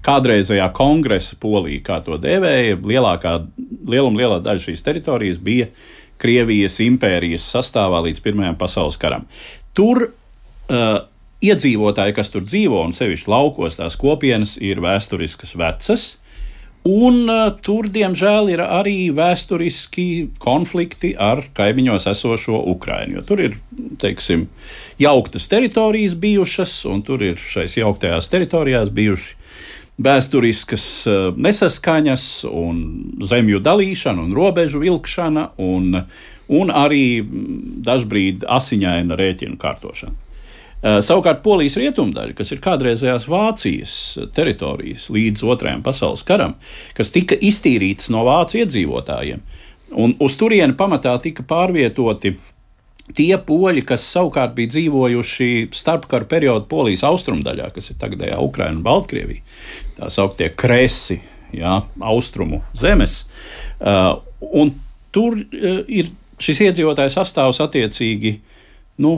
kādreizējā 0.06 0.70
kongresa 0.76 1.38
polija, 1.40 1.84
kā 1.86 2.00
to 2.06 2.20
dēvēja. 2.22 2.80
Lielākā, 2.84 3.36
lieluma 3.90 4.24
lielā 4.24 4.42
daļa 4.46 4.70
šīs 4.70 4.86
teritorijas 4.86 5.42
bija 5.44 5.70
Krievijas 6.20 6.82
impērijas 6.84 7.46
sastāvā 7.48 8.02
līdz 8.10 8.24
Pirmajam 8.26 8.58
pasaules 8.60 9.00
karam. 9.00 9.24
Tur 9.78 10.10
uh, 10.10 10.88
iedzīvotāji, 11.40 12.16
kas 12.18 12.32
tur 12.34 12.44
dzīvo, 12.44 12.82
un 12.84 12.96
sevišķi 12.96 13.32
laukos, 13.32 13.80
tās 13.80 13.96
kopienas 14.00 14.58
ir 14.60 14.82
vēsturiskas 14.84 15.56
vecas. 15.60 16.10
Un 16.88 17.26
uh, 17.28 17.50
tur, 17.60 17.90
diemžēl, 17.92 18.54
ir 18.54 18.62
arī 18.64 19.10
vēsturiski 19.12 20.30
konflikti 20.40 21.12
ar 21.20 21.42
kaimiņos 21.58 22.08
esošo 22.08 22.62
Ukrainu. 22.72 23.20
Tur 23.28 23.42
ir, 23.44 23.58
teiksim, 24.00 24.46
jauktas 25.02 25.50
teritorijas 25.52 26.16
bijušas, 26.16 26.78
un 26.88 27.04
tur 27.04 27.26
ir 27.26 27.36
šais 27.36 27.76
jauktajās 27.82 28.32
teritorijās 28.32 28.94
bijuši 28.96 29.36
vēsturiskas 30.00 30.88
uh, 31.12 31.20
nesaskaņas, 31.36 32.26
un 32.48 32.80
zemju 33.28 33.60
dalīšana, 33.60 34.24
un 34.24 34.40
robežu 34.40 34.80
vilkšana, 34.80 35.50
un, 35.60 36.06
un 36.48 36.72
arī 36.72 37.20
dažbrīd 37.84 38.48
asiņaina 38.48 39.20
rēķinu 39.20 39.60
kārtošana. 39.60 40.29
Uh, 40.80 41.02
savukārt 41.04 41.42
Polijas 41.44 41.76
rietumdaļa, 41.76 42.38
kas 42.38 42.54
ir 42.56 42.62
kādreizējās 42.64 43.26
Vācijas 43.28 43.94
teritorijas 44.36 45.10
līdz 45.12 45.44
Otrajam 45.52 45.82
pasaules 45.84 46.24
karam, 46.24 46.54
kas 46.96 47.12
tika 47.12 47.36
iztīrītas 47.36 48.08
no 48.14 48.24
vācu 48.28 48.62
iedzīvotājiem, 48.62 49.42
un 50.00 50.16
uz 50.24 50.38
turieni 50.40 50.78
pamatā 50.80 51.18
tika 51.20 51.44
pārvietoti 51.50 52.32
tie 53.18 53.34
poļi, 53.42 53.84
kas 53.90 54.06
savukārt 54.14 54.54
bija 54.58 54.72
dzīvojuši 54.76 55.50
starpkara 55.76 56.30
periodu 56.30 56.68
Polijas 56.72 57.04
austrumdaļā, 57.10 57.72
kas 57.76 57.92
ir 57.92 58.00
tagadējā 58.00 58.40
Ukraina 58.44 58.78
un 58.78 58.86
Baltkrievija, 58.86 59.44
tā 59.98 60.10
sauktie 60.14 60.52
kresi, 60.56 61.20
jā, 61.56 61.80
austrumu 62.00 62.62
zemes. 62.78 63.24
Uh, 63.80 64.20
un 64.40 64.74
tur 65.16 65.40
uh, 65.42 65.82
ir 65.88 66.12
šis 66.40 66.64
iedzīvotājs 66.70 67.18
sastāvs 67.20 67.62
attiecīgi. 67.66 68.38
Nu, 69.04 69.14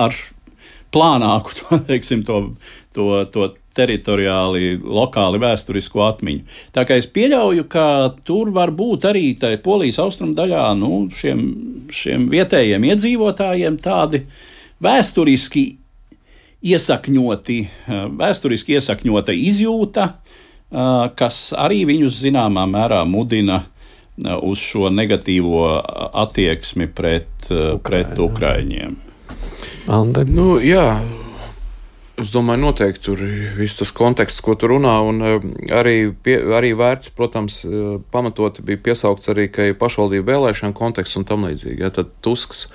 ar 0.00 0.16
plānāku 0.94 1.54
to, 1.60 1.78
teiksim, 1.88 2.24
to, 2.26 2.42
to, 2.94 3.24
to 3.32 3.52
teritoriāli, 3.76 4.76
lokāli 4.80 5.40
vēsturisko 5.42 6.04
atmiņu. 6.06 6.44
Tā 6.72 6.86
kā 6.88 6.96
es 7.00 7.08
pieļauju, 7.12 7.66
ka 7.72 7.86
tur 8.26 8.50
var 8.54 8.72
būt 8.76 9.08
arī 9.10 9.30
tajā 9.38 9.60
polijas 9.64 10.00
austrumu 10.02 10.36
daļā 10.36 10.68
nu, 10.80 11.06
šiem, 11.12 11.42
šiem 11.92 12.28
vietējiem 12.32 12.88
iedzīvotājiem 12.92 13.76
tādi 13.84 14.24
vēsturiski 14.84 15.66
iesakņoti, 16.66 17.58
vēsturiski 18.16 18.78
iesakņota 18.78 19.36
izjūta, 19.36 20.08
kas 21.16 21.40
arī 21.56 21.84
viņus 21.88 22.20
zināmā 22.24 22.64
mērā 22.70 23.04
mudina 23.08 23.66
uz 24.16 24.62
šo 24.64 24.88
negatīvo 24.90 25.66
attieksmi 26.24 26.88
pret, 26.88 27.50
Ukraina, 27.50 27.82
pret 27.84 28.22
Ukraiņiem. 28.24 28.96
Ande. 29.92 30.24
Nu, 30.28 30.56
jā, 30.62 30.88
Es 32.16 32.30
domāju, 32.32 32.62
noteikti 32.62 33.02
tur 33.10 33.20
viss 33.58 33.76
tas 33.76 33.90
konteksts, 33.92 34.40
ko 34.40 34.54
tu 34.56 34.70
runā, 34.70 34.94
un 35.04 35.18
arī, 35.68 36.14
pie, 36.24 36.38
arī 36.56 36.70
vērts, 36.72 37.10
protams, 37.12 37.58
pamatoti 38.14 38.64
bija 38.64 38.80
piesaukts 38.86 39.28
arī, 39.28 39.50
ir 39.52 39.76
pašvaldību 39.76 40.24
vēlēšana 40.24 40.72
konteksts 40.78 41.20
un 41.20 41.26
tam 41.28 41.44
līdzīgi. 41.44 41.82
Ja, 41.84 41.90
tad 41.92 42.14
Tusks, 42.24 42.70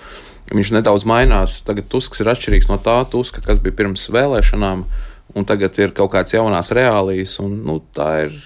viņš 0.54 0.72
nedaudz 0.78 1.08
mainās. 1.10 1.58
Tagad 1.66 1.90
Tusks 1.90 2.22
ir 2.22 2.30
atšķirīgs 2.30 2.70
no 2.70 2.78
tā 2.86 3.00
Tuska, 3.10 3.42
kas 3.42 3.64
bija 3.66 3.80
pirms 3.82 4.06
vēlēšanām, 4.14 4.86
un 5.34 5.50
tagad 5.50 5.82
ir 5.82 5.98
kaut 5.98 6.14
kāds 6.14 6.38
jaunās 6.38 6.70
reālijas, 6.78 7.40
un 7.42 7.64
nu, 7.66 7.80
tā 7.98 8.12
ir 8.28 8.38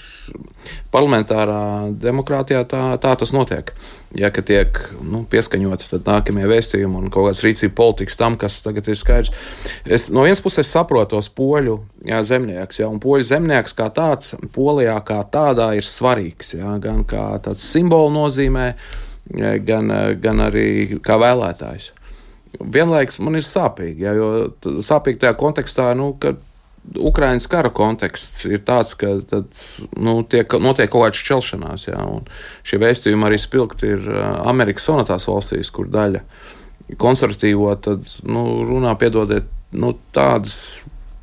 parlamentārā 0.93 1.91
demokrātijā 2.01 2.63
tā, 2.69 2.81
tā 3.01 3.13
tas 3.19 3.33
notiek. 3.35 3.71
Ja 4.15 4.29
tiek 4.31 4.77
nu, 5.03 5.23
pieskaņoti 5.29 5.99
nākamie 6.05 6.47
vēstījumi 6.47 7.01
un 7.01 7.09
kaut 7.11 7.27
kādas 7.27 7.43
rīcība 7.43 7.75
politikas 7.75 8.19
tam, 8.19 8.37
kas 8.39 8.61
tagad 8.63 8.87
ir 8.87 8.99
skaidrs. 8.99 9.33
Es 9.83 10.07
no 10.13 10.23
vienas 10.23 10.43
puses 10.43 10.71
saprotu 10.71 11.15
tos 11.15 11.29
poļu 11.35 11.79
jā, 12.07 12.21
zemniekus, 12.23 12.79
ja, 12.79 12.89
un 12.91 13.01
poļu 13.03 13.27
zemnieks 13.27 13.75
kā 13.75 13.89
tāds, 13.95 14.37
polijā 14.55 14.95
kā 15.07 15.19
tādā 15.31 15.73
ir 15.77 15.87
svarīgs, 15.87 16.55
ja, 16.55 16.77
gan 16.81 17.03
kā 17.07 17.27
tāds 17.43 17.67
simbolu 17.75 18.13
nozīmē, 18.15 18.71
gan, 19.67 19.93
gan 20.23 20.47
arī 20.47 20.99
kā 21.03 21.19
vēlētājs. 21.21 21.91
Vienlaikus 22.55 23.19
man 23.19 23.35
ir 23.35 23.43
sāpīgi, 23.43 24.05
ja, 24.05 24.13
jo 24.15 24.79
sāpīgi 24.85 25.25
tajā 25.25 25.35
kontekstā, 25.39 25.89
nu, 25.97 26.13
ka 26.21 26.37
Ukraiņas 26.95 27.47
kara 27.49 27.71
konteksts 27.73 28.45
ir 28.47 28.61
tāds, 28.67 28.93
ka 28.99 29.15
tad, 29.29 29.57
nu, 29.97 30.19
tiek, 30.29 30.57
notiek 30.61 30.91
kaut 30.91 31.07
kāda 31.07 31.19
šķelšanās. 31.19 31.87
Jā, 31.89 32.03
šie 32.67 32.79
vēstījumi 32.81 33.27
arī 33.27 33.39
spilgti 33.41 33.93
ir 33.95 34.09
Amerikas 34.45 34.87
Savienotās 34.87 35.27
valstīs, 35.29 35.71
kur 35.73 35.89
daļa 35.91 36.21
konservatīvo 37.01 37.71
tad, 37.81 38.05
nu, 38.29 38.45
runā, 38.67 38.93
piedodiet, 39.01 39.47
nu, 39.75 39.95
tādas 40.15 40.57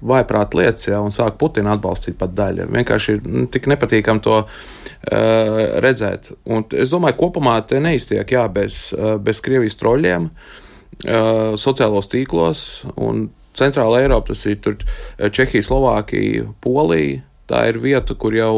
vaiprāt 0.02 0.56
lietas, 0.58 0.88
jā, 0.90 0.98
un 0.98 1.14
sāk 1.14 1.36
Putinu 1.38 1.70
atbalstīt 1.72 2.16
pat 2.18 2.32
daļa. 2.34 2.66
Vienkārši 2.74 3.14
ir 3.14 3.20
nu, 3.28 3.44
tik 3.52 3.68
nepatīkami 3.70 4.24
to 4.24 4.40
uh, 4.42 4.48
redzēt. 5.84 6.32
Un 6.50 6.66
es 6.74 6.90
domāju, 6.90 7.20
kopumā 7.20 7.60
te 7.68 7.78
neiztiek 7.82 8.34
jā, 8.34 8.48
bez, 8.52 8.88
bez 9.22 9.40
Krievijas 9.44 9.78
troļļiem 9.78 10.26
uh, 10.26 11.54
sociālos 11.60 12.10
tīklos. 12.10 12.64
Un 12.98 13.28
Centrāla 13.58 14.00
Eiropa, 14.02 14.32
tas 14.32 14.46
ir 14.48 14.60
tur 14.64 14.78
eh, 14.80 15.28
Čehija, 15.28 15.64
Slovākija, 15.66 16.48
Polija. 16.64 17.22
Tā 17.50 17.66
ir 17.68 17.80
vieta, 17.82 18.14
kur 18.16 18.34
jau, 18.36 18.54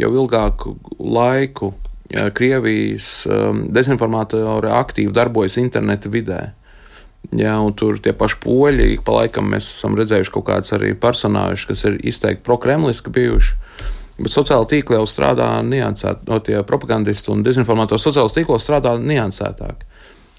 jau 0.00 0.10
ilgāku 0.16 0.76
laiku 0.98 1.74
Krievijas 2.12 3.22
um, 3.24 3.62
dezinformātori 3.72 4.68
aktīvi 4.68 5.14
darbojas 5.16 5.56
interneta 5.62 6.10
vidē. 6.12 6.40
Jā, 7.32 7.54
tur 7.78 7.96
tie 8.02 8.12
paši 8.12 8.36
poļi, 8.42 8.88
ik 8.96 9.04
pa 9.06 9.22
laikam 9.22 9.46
mēs 9.52 9.70
esam 9.70 9.94
redzējuši 9.96 10.32
kaut 10.34 10.48
kādus 10.50 10.74
arī 10.76 10.90
personāžus, 10.98 11.64
kas 11.70 11.84
ir 11.88 11.96
izteikti 12.04 12.44
prokremliski 12.44 13.12
bijuši. 13.14 13.54
Bet 14.18 14.34
sociāla 14.34 14.68
tīkla 14.68 14.98
jau 14.98 15.06
strādā 15.08 15.48
niansētāk, 15.64 16.26
no 16.28 16.40
tie 16.44 16.60
propagandisti 16.66 17.32
un 17.32 17.44
dezinformatori 17.46 18.02
sociālajos 18.02 18.36
tīklos 18.36 18.66
strādā 18.66 18.98
niansētāk. 19.00 19.86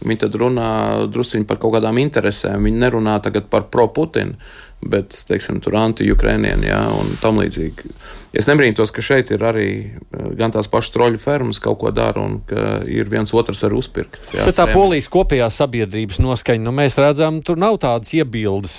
Viņi 0.03 0.25
tad 0.25 0.35
runā 0.39 0.69
druskuļi 1.11 1.47
par 1.47 1.61
kaut 1.61 1.77
kādām 1.77 1.99
interesēm. 2.01 2.67
Viņi 2.67 2.83
nerunā 2.83 3.15
tagad 3.23 3.47
par 3.51 3.69
pro-Putinu, 3.71 4.35
bet 4.83 5.15
teiksim, 5.29 5.61
tur 5.63 5.77
anti-Ukrānienu 5.79 6.67
ja, 6.67 6.81
un 6.91 7.13
tam 7.21 7.39
līdzīgi. 7.39 7.93
Es 8.35 8.47
nebrīnos, 8.49 8.89
ka 8.91 9.03
šeit 9.05 9.29
ir 9.31 9.43
arī 9.45 9.67
eh, 9.85 10.25
gan 10.39 10.51
tās 10.51 10.67
pašas 10.71 10.91
troļu 10.95 11.21
fermas 11.21 11.61
kaut 11.63 11.79
ko 11.83 11.91
dara, 11.93 12.19
un 12.19 12.41
ka 12.49 12.81
ir 12.89 13.07
viens 13.11 13.31
otrs 13.31 13.63
arī 13.67 13.77
uzpirkts. 13.79 14.33
Jā, 14.33 14.47
bet 14.49 14.57
tā 14.57 14.65
polijas 14.73 15.07
kopējā 15.13 15.47
sabiedrības 15.53 16.19
noskaņa, 16.23 16.65
nu, 16.65 16.73
mēs 16.75 16.97
redzam, 16.99 17.39
tur 17.45 17.61
nav 17.61 17.77
tādas 17.83 18.11
iebildes. 18.17 18.75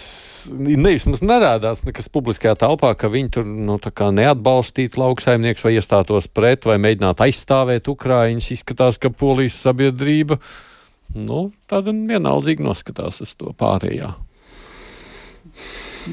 Nevis 0.58 1.06
mums 1.08 1.22
nerādās 1.24 1.86
nekas 1.86 2.10
publiskajā 2.12 2.58
telpā, 2.66 2.92
ka 2.98 3.08
viņi 3.08 3.32
tur 3.38 3.48
nu, 3.48 3.78
neatbalstītu 4.18 5.00
lauksaimnieks 5.00 5.64
vai 5.64 5.76
iestātos 5.78 6.28
pret 6.28 6.68
vai 6.68 6.76
mēģinātu 6.82 7.24
aizstāvēt 7.30 7.88
Ukrāņus. 7.88 8.52
Izskatās, 8.58 9.00
ka 9.00 9.14
polijas 9.14 9.56
sabiedrība 9.64 10.36
ir 10.36 10.73
nu, 11.14 11.48
tāda 11.70 11.94
vienaldzīgi 11.94 12.64
noskatās 12.64 13.20
uz 13.24 13.34
to 13.38 13.52
pārējā. 13.58 14.14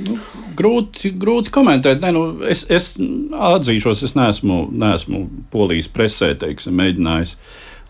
Nu, 0.02 0.16
grūti, 0.56 1.12
grūti 1.20 1.52
komentēt. 1.54 2.04
Ne, 2.04 2.14
nu, 2.16 2.24
es, 2.48 2.64
es 2.72 2.94
atzīšos, 2.98 4.06
es 4.08 4.16
neesmu, 4.16 4.64
neesmu 4.72 5.26
polijas 5.52 5.90
presē 5.92 6.32
teiksim, 6.40 6.78
mēģinājis 6.80 7.36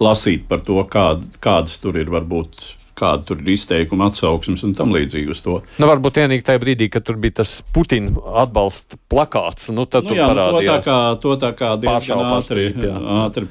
lasīt 0.02 0.48
par 0.50 0.64
to, 0.66 0.80
kād, 0.90 1.28
kādas 1.44 1.78
tur 1.82 2.00
ir 2.02 2.10
varbūt 2.14 2.64
kāda 3.02 3.26
tur 3.26 3.40
ir 3.42 3.54
izteikuma 3.56 4.10
atsauksmes 4.12 4.62
un 4.68 4.76
tam 4.78 4.92
līdzīgi 4.94 5.34
uz 5.34 5.42
to. 5.42 5.58
Nu, 5.82 5.88
varbūt 5.90 6.20
vienīgi 6.22 6.46
tajā 6.46 6.62
brīdī, 6.62 6.90
kad 6.94 7.06
tur 7.08 7.18
bija 7.22 7.40
tas 7.42 7.54
Putina 7.74 8.14
atbalsta 8.44 9.00
plakāts, 9.12 9.72
nu 9.74 9.88
tad 9.90 10.10
nu, 10.10 10.18
jā, 10.18 10.28
parādījās. 10.30 10.84
Nu, 10.84 10.84
to 10.84 10.84
tā 10.84 10.84
kā, 10.86 11.00
to 11.24 11.38
tā 11.42 11.52
kā 11.58 11.72
diezgan 11.82 12.36
ātri, 12.36 12.68
ātri, 13.16 13.48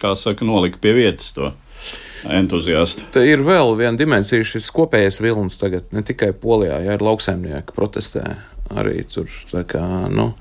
kā 0.00 0.14
saka, 0.18 0.48
nolika 0.48 0.80
pie 0.80 0.94
vietas 0.96 1.34
to 1.36 1.52
entuziasti. 2.24 3.08
Te 3.14 3.24
ir 3.28 3.44
vēl 3.44 3.74
viena 3.78 3.96
dimensija, 3.98 4.46
šis 4.46 4.70
kopējais 4.74 5.20
vilnis 5.22 5.58
tagad, 5.60 5.88
ne 5.92 6.04
tikai 6.06 6.32
Polijā, 6.32 6.80
ja 6.86 6.96
ir 6.96 7.04
lauksaimnieki 7.04 7.76
protestē 7.76 8.24
arī 8.74 9.02
tur. 9.10 9.28
Kā, 9.68 9.84
nu, 10.12 10.32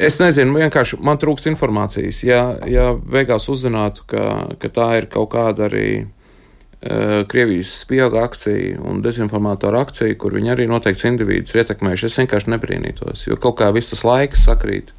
Es 0.00 0.20
nezinu, 0.20 0.54
vienkārši 0.54 1.00
man 1.02 1.18
trūkst 1.18 1.48
informācijas. 1.50 2.22
Ja, 2.22 2.40
ja 2.70 2.92
beigās 2.94 3.48
uzzinātu, 3.50 4.04
ka, 4.08 4.24
ka 4.62 4.70
tā 4.70 4.86
ir 5.00 5.08
kaut 5.10 5.32
kāda 5.32 5.66
arī 5.66 5.86
uh, 6.04 7.26
Krievijas 7.28 7.72
spiega 7.82 8.22
akcija 8.22 8.78
un 8.86 9.02
dezinformātora 9.02 9.82
akcija, 9.82 10.14
kur 10.20 10.36
viņi 10.38 10.54
arī 10.54 10.68
noteikts 10.70 11.08
individus 11.10 11.56
ir 11.56 11.64
ietekmējuši, 11.64 12.06
es 12.06 12.20
vienkārši 12.22 12.54
nebrīnītos, 12.54 13.26
jo 13.26 13.38
kaut 13.42 13.58
kā 13.60 13.72
viss 13.74 13.90
tas 13.92 14.06
laiks 14.06 14.46
sakrīt 14.46 14.94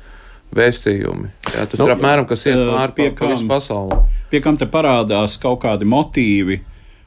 vēstījumi. 0.55 1.29
Jā, 1.53 1.65
tas 1.69 1.79
nu, 1.79 1.87
ir 1.87 1.93
apmēram 1.95 2.27
kas 2.29 2.45
iet 2.47 2.59
pāri 2.59 2.97
pie 2.97 3.07
pa 3.17 3.29
visu 3.31 3.47
pasauli. 3.49 3.99
Pie 4.31 4.41
kam 4.43 4.57
te 4.59 4.67
parādās 4.71 5.37
kaut 5.41 5.61
kādi 5.63 5.87
motīvi. 5.87 6.61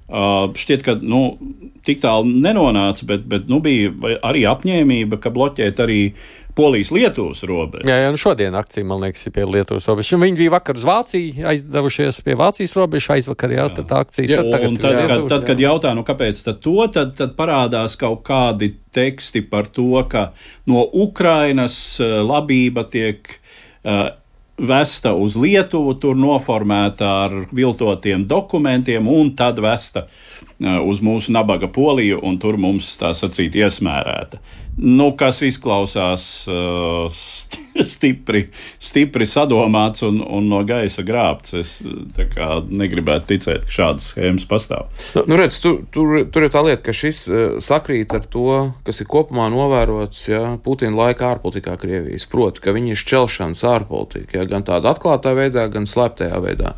Uh, 0.04 0.50
šķiet, 0.52 0.82
ka 0.84 0.98
nu, 1.00 1.38
tik 1.86 2.02
tālu 2.02 2.28
nenonāca, 2.28 3.06
bet, 3.08 3.22
bet 3.28 3.46
nu, 3.48 3.62
bija 3.64 4.18
arī 4.20 4.42
apņēmība, 4.50 5.16
ka 5.22 5.32
bloķēt 5.32 5.80
arī 5.80 6.00
Polijas-Lietuvas 6.54 7.40
robežu. 7.48 7.86
Jā, 7.88 7.96
jā 8.04 8.10
nu 8.14 8.18
šodien 8.20 8.54
akcija, 8.54 8.86
man 8.86 9.00
liekas, 9.02 9.24
ir 9.26 9.34
pie 9.34 9.46
Lietuvas 9.48 9.88
robežas. 9.88 10.14
Viņi 10.22 10.38
bija 10.38 10.52
vakar 10.54 10.78
uz 10.78 10.84
Vāciju, 10.86 11.46
aizdevušies 11.50 12.20
pie 12.26 12.36
Vācijas 12.38 12.76
robežas, 12.78 13.10
aizvakar 13.16 13.54
jā, 13.56 13.64
jā. 13.66 13.86
tā 13.90 14.02
akcija. 14.04 14.28
Jā, 14.30 14.42
tad, 14.44 14.52
tagad, 14.54 14.76
tad, 14.82 14.94
jā, 14.94 15.06
kad, 15.08 15.24
tad, 15.32 15.46
kad 15.48 15.62
jautā, 15.64 15.94
nu 15.98 16.04
kāpēc 16.06 16.42
tad 16.46 16.60
to, 16.62 16.76
tad, 16.94 17.14
tad 17.18 17.32
parādās 17.38 17.98
kaut 17.98 18.22
kādi 18.28 18.70
teksti 18.94 19.42
par 19.50 19.72
to, 19.74 19.88
ka 20.10 20.28
no 20.70 20.84
Ukrainas 20.84 21.78
eh, 21.98 22.20
labība 22.22 22.86
tiek 22.92 23.26
uh, 23.34 24.12
vesta 24.58 25.14
uz 25.14 25.36
Lietuvu, 25.40 25.96
tur 25.98 26.18
noformēta 26.18 27.10
ar 27.26 27.36
viltotiem 27.54 28.26
dokumentiem, 28.30 29.08
un 29.10 29.34
tad 29.36 29.58
vesta 29.62 30.06
uz 30.64 31.00
mūsu 31.04 31.32
nabaga 31.34 31.68
poliju, 31.68 32.20
un 32.24 32.38
tur 32.42 32.58
mums 32.60 32.94
tā 33.00 33.12
sacīt 33.16 33.56
iesmērēta 33.58 34.40
nu, 34.76 35.10
kas 35.18 35.40
izklausās 35.46 36.24
uh, 36.50 37.06
stipri, 37.94 38.44
stipri 38.82 39.26
sadomāts 39.28 40.04
un, 40.06 40.20
un 40.22 40.48
no 40.50 40.60
gaisa 40.66 41.04
grābts. 41.06 41.54
Es 41.58 41.74
negribētu 41.84 43.30
ticēt, 43.32 43.68
ka 43.68 43.76
šādas 43.78 44.10
schēmas 44.12 44.48
pastāv. 44.50 44.90
Nu, 45.28 45.38
redz, 45.38 45.60
tur, 45.62 45.82
tur, 45.94 46.16
tur 46.32 46.46
ir 46.46 46.54
tā 46.54 46.64
lieta, 46.66 46.82
ka 46.88 46.96
šis 46.96 47.24
uh, 47.30 47.44
sakrīt 47.64 48.16
ar 48.16 48.26
to, 48.30 48.48
kas 48.86 49.02
ir 49.02 49.10
kopumā 49.10 49.48
novērots 49.54 50.26
ja, 50.30 50.42
Putina 50.64 51.04
laika 51.04 51.30
ārpolitikā 51.34 51.78
Krievijas. 51.80 52.26
Proti, 52.30 52.64
ka 52.64 52.74
viņi 52.74 52.94
ir 52.94 53.02
šķelšanas 53.04 53.64
ārpolitika, 53.70 54.40
ja, 54.40 54.50
gan 54.50 54.66
tādā 54.66 54.94
atklātā 54.94 55.36
veidā, 55.38 55.68
gan 55.72 55.88
slēptajā 55.90 56.42
veidā. 56.44 56.74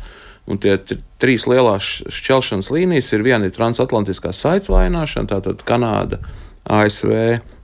Un 0.47 0.61
tie 0.63 0.77
trīs 1.19 1.43
lielās 1.49 1.89
šķelšanas 2.13 2.71
līnijas 2.71 3.11
ir 3.11 3.25
viena 3.25 3.49
ir 3.49 3.55
transatlantiskā 3.55 4.31
saites 4.31 4.71
vaināšana, 4.71 5.27
tātad 5.33 5.65
Kanāda, 5.67 6.21
ASV, 6.63 7.11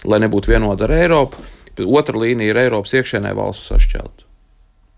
lai 0.08 0.20
nebūtu 0.26 0.52
vienota 0.52 0.88
ar 0.88 0.98
Eiropu. 0.98 1.48
Otra 1.88 2.20
līnija 2.20 2.54
ir 2.54 2.62
Eiropas 2.68 2.94
iekšēnē 3.00 3.32
valsts 3.38 3.72
sašķelta. 3.72 4.28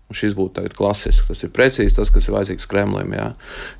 Un 0.06 0.14
šis 0.14 0.36
būtu 0.38 0.62
klasisks. 0.70 1.26
Tas 1.26 1.40
ir 1.42 1.50
precīzi 1.50 1.96
tas, 1.96 2.12
kas 2.14 2.28
ir 2.28 2.34
vajadzīgs 2.36 2.68
Kremlim. 2.70 3.10
Jā. 3.16 3.32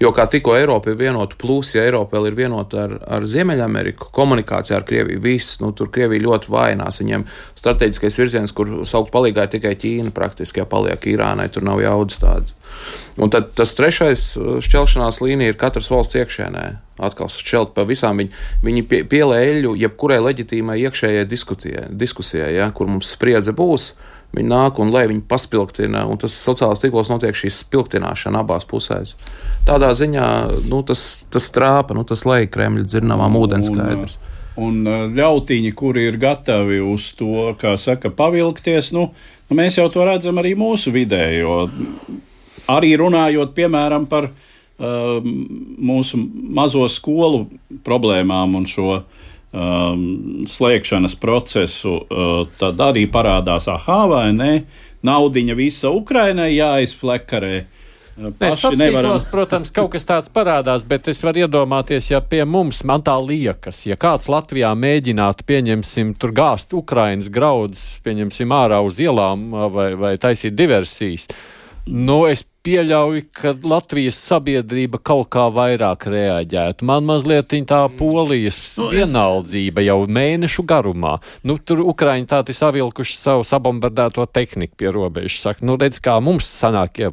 Jo 0.02 0.10
kā 0.14 0.24
tikko 0.30 0.56
Eiropa 0.58 0.90
ir 0.90 0.98
vienota, 0.98 1.38
plus, 1.38 1.70
ja 1.76 1.84
Eiropa 1.86 2.16
vēl 2.16 2.32
ir 2.32 2.38
vienota 2.40 2.80
ar, 2.82 2.96
ar 3.18 3.26
Ziemeļameriku, 3.30 4.08
komunikācijā 4.14 4.80
ar 4.80 4.86
Krieviju, 4.88 5.22
viss, 5.22 5.60
nu, 5.62 5.70
tur 5.70 5.92
Krievija 5.94 6.24
ļoti 6.24 6.50
vainās. 6.50 6.98
Viņiem 7.02 7.28
strateģiskais 7.60 8.18
virziens, 8.18 8.54
kur 8.56 8.80
saukt 8.90 9.14
palīgā 9.14 9.46
tikai 9.52 9.76
Ķīna, 9.78 10.10
praktiski, 10.16 10.64
ja 10.64 10.66
paliek 10.66 11.06
Irānai, 11.12 11.46
tur 11.54 11.66
nav 11.68 11.84
jaudas 11.84 12.18
tādas. 12.22 12.58
Un 13.20 13.32
tad 13.32 13.52
tas 13.56 13.72
trešais 13.78 14.26
uh, 14.36 14.56
šķelšanās 14.64 15.22
līnija 15.24 15.54
ir 15.54 15.60
katras 15.60 15.88
valsts 15.92 16.18
iekšēnē. 16.20 16.66
Atkal 17.06 17.30
šķelt 17.32 17.74
pa 17.76 17.84
visām 17.88 18.22
viņi, 18.22 18.32
viņi 18.64 18.84
pie, 18.88 19.02
pielēļu 19.08 19.76
jebkurai 19.82 20.20
leģitīmai 20.24 20.78
iekšējai 20.86 21.26
diskusijai, 21.28 22.52
ja, 22.56 22.70
kur 22.76 22.88
mums 22.92 23.14
spriedze 23.16 23.56
būs 23.56 23.94
Viņi 24.36 24.50
nāk 24.50 24.80
un 24.82 24.90
lai 24.92 25.06
viņi 25.08 25.22
paspilgtina, 25.30 26.02
un 26.10 26.18
tas 26.20 26.34
sociālās 26.36 26.82
tīklos 26.82 27.08
notiek 27.08 27.36
šī 27.36 27.48
spilgtināšana 27.56 28.42
abās 28.42 28.66
pusēs. 28.68 29.14
Tādā 29.68 29.92
ziņā 29.96 30.26
nu, 30.68 30.82
tas, 30.86 31.06
tas 31.32 31.46
trāpa, 31.54 31.96
nu, 31.96 32.04
tas 32.04 32.26
lej 32.28 32.50
Kremļa 32.52 32.84
dzirnavām 32.90 33.38
ūdenskaidrs. 33.40 34.18
Un, 34.60 34.82
un 34.84 35.16
ļautiņi, 35.16 35.72
kuri 35.78 36.08
ir 36.10 36.20
gatavi 36.20 36.82
uz 36.84 37.08
to, 37.16 37.52
kā 37.60 37.76
saka, 37.80 38.12
pavilkties, 38.12 38.92
nu, 38.96 39.08
nu 39.48 39.58
mēs 39.58 39.80
jau 39.80 39.88
to 39.94 40.04
redzam 40.04 40.42
arī 40.42 40.52
mūsu 40.58 40.92
vidē, 40.92 41.24
jo 41.38 41.62
arī 42.72 42.94
runājot, 43.00 43.54
piemēram, 43.56 44.06
par 44.10 44.30
uh, 44.30 45.20
mūsu 45.22 46.20
mazo 46.56 46.86
skolu 46.92 47.46
problēmām 47.86 48.58
un 48.58 48.66
šo 48.70 48.90
um, 48.96 50.02
slēgšanas 50.48 51.16
procesu, 51.20 52.00
uh, 52.02 52.42
tad 52.58 52.82
arī 52.84 53.06
parādās, 53.10 53.70
ah, 53.72 53.88
vai 54.10 54.28
ne, 54.36 54.52
naudiņa 55.06 55.56
visa 55.58 55.92
Ukrainai 55.94 56.52
jāizflekarē. 56.56 57.54
Uh, 57.60 57.72
paši 58.38 58.72
nevaram. 58.80 59.18
Protams, 59.30 59.72
kaut 59.74 59.92
kas 59.92 60.06
tāds 60.08 60.30
parādās, 60.32 60.86
bet 60.88 61.08
es 61.12 61.20
varu 61.24 61.44
iedomāties, 61.44 62.10
ja 62.12 62.22
pie 62.24 62.44
mums 62.48 62.82
man 62.88 63.04
tā 63.04 63.16
liekas, 63.20 63.82
ja 63.88 63.98
kāds 64.00 64.30
Latvijā 64.32 64.72
mēģinātu, 64.76 65.44
pieņemsim, 65.48 66.14
tur 66.20 66.32
gāzt 66.36 66.72
Ukrainas 66.76 67.28
graudus, 67.32 67.84
pieņemsim 68.06 68.54
ārā 68.56 68.80
uz 68.84 69.00
ielām 69.02 69.50
uh, 69.52 69.68
vai, 69.72 69.90
vai 70.00 70.16
taisīt 70.20 70.56
diversijas, 70.56 71.28
nu, 71.86 72.18
es 72.28 72.42
pieļauju, 72.66 73.26
ka 73.36 73.52
Latvijas 73.66 74.18
sabiedrība 74.18 74.98
kaut 75.06 75.28
kā 75.34 75.46
vairāk 75.54 76.08
reaģētu. 76.10 76.86
Man 76.86 77.06
mazliet 77.06 77.54
tā 77.70 77.82
polijas 77.98 78.58
nu, 78.80 78.88
vienaldzība 78.94 79.84
es... 79.84 79.88
jau 79.90 79.98
mēnešu 80.18 80.66
garumā. 80.66 81.16
Nu, 81.46 81.58
tur 81.58 81.84
Ukraiņi 81.86 82.30
tā 82.30 82.42
ir 82.42 82.58
savilkuši 82.58 83.18
savu 83.20 83.46
sabombardēto 83.46 84.26
tehniku 84.26 84.82
pie 84.82 84.90
robežas. 84.94 85.44
Saka, 85.46 85.66
nu, 85.66 85.78
redz, 85.80 86.02
kā 86.02 86.18
mums 86.18 86.48
sanāk, 86.50 87.02
ja 87.04 87.12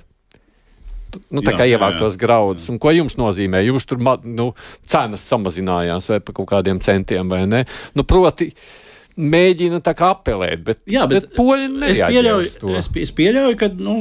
nu, 1.30 1.44
jā, 1.46 1.54
kā 1.54 1.68
ievākt 1.70 2.02
tos 2.02 2.18
graudus. 2.20 2.70
Un 2.74 2.82
ko 2.82 2.94
jums 2.96 3.20
nozīmē? 3.22 3.62
Jūs 3.68 3.86
tur 3.90 4.02
nu, 4.02 4.54
cenas 4.82 5.28
samazinājās 5.30 6.10
vai 6.16 6.24
pa 6.26 6.34
kaut 6.34 6.50
kādiem 6.56 6.82
centiem 6.82 7.30
vai 7.30 7.46
ne? 7.46 7.62
Nu, 7.94 8.08
proti, 8.10 8.50
uh, 8.50 8.83
mēģina 9.16 9.80
tā 9.86 9.94
kā 9.98 10.12
apelēt, 10.16 10.64
bet, 10.66 10.80
Jā, 10.90 11.06
bet, 11.10 11.28
bet 11.28 11.38
poļi 11.38 11.70
es 11.92 12.02
pieļauju, 12.02 12.76
es, 12.80 12.90
es 13.06 13.14
pieļauju 13.16 13.60
ka, 13.60 13.70
nu, 13.78 13.98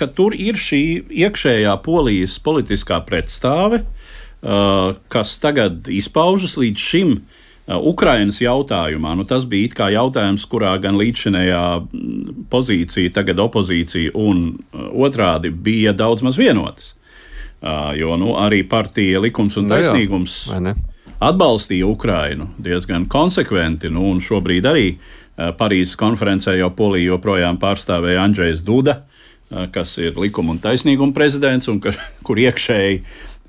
ka 0.00 0.10
tur 0.14 0.34
ir 0.34 0.58
šī 0.58 0.82
iekšējā 1.26 1.76
polijas 1.84 2.38
politiskā 2.42 2.98
pretstāve, 3.06 3.84
uh, 3.84 4.96
kas 5.12 5.36
tagad 5.42 5.86
izpaužas 5.92 6.58
līdz 6.60 6.88
šim. 6.90 7.14
Uh, 7.20 7.36
Ukrainas 7.78 8.40
jautājumā, 8.42 9.12
nu 9.14 9.24
tas 9.28 9.44
bija 9.46 9.70
kā 9.76 9.90
jautājums, 9.94 10.46
kurā 10.50 10.72
gan 10.82 10.98
līdzšinējā 10.98 11.64
pozīcija, 12.50 13.12
tagad 13.14 13.42
opozīcija 13.44 14.14
un 14.18 14.56
otrādi 14.90 15.52
bija 15.54 15.94
daudz 15.94 16.24
maz 16.26 16.40
vienotas. 16.40 16.94
Jo 18.00 18.16
nu, 18.16 18.32
arī 18.40 18.62
partija 18.64 19.20
likums 19.20 19.58
un 19.60 19.68
taisnīgums 19.68 20.36
no 20.48 20.72
jā, 20.72 20.74
atbalstīja 21.20 21.88
Ukrainu 21.88 22.50
diezgan 22.58 23.06
konsekventi, 23.10 23.90
nu, 23.92 24.06
un 24.10 24.20
šobrīd 24.24 24.68
arī 24.68 24.86
uh, 24.94 25.50
Parīzes 25.56 25.98
konferencē 26.00 26.56
jau 26.58 26.70
Polija 26.76 27.14
joprojām 27.14 27.60
pārstāvēja 27.60 28.24
Andrzejs 28.24 28.64
Duda, 28.66 29.00
uh, 29.02 29.66
kas 29.74 29.96
ir 30.00 30.16
likuma 30.20 30.56
un 30.56 30.62
taisnīguma 30.62 31.16
prezidents, 31.16 31.68
un 31.72 31.82
ka, 31.84 31.94
kur 32.26 32.40
iekšēji 32.40 33.02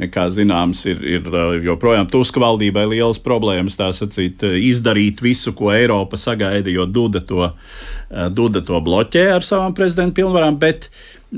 kā 0.09 0.25
zināms, 0.33 0.81
ir, 0.89 1.01
ir 1.05 1.27
eh, 1.27 1.57
joprojām 1.67 2.07
Tuska 2.09 2.41
valdībai 2.41 2.87
liels 2.89 3.19
problēmas 3.21 3.77
sacīt, 3.77 4.41
izdarīt 4.41 5.21
visu, 5.21 5.53
ko 5.53 5.69
Eiropa 5.75 6.17
sagaida, 6.17 6.71
jo 6.73 6.87
Duda 6.89 7.21
to, 7.21 7.51
Duda 8.33 8.63
to 8.65 8.79
bloķē 8.81 9.27
ar 9.35 9.45
savām 9.45 9.75
prezidenta 9.77 10.17
pilnvarām. 10.21 10.57
Bet 10.61 10.89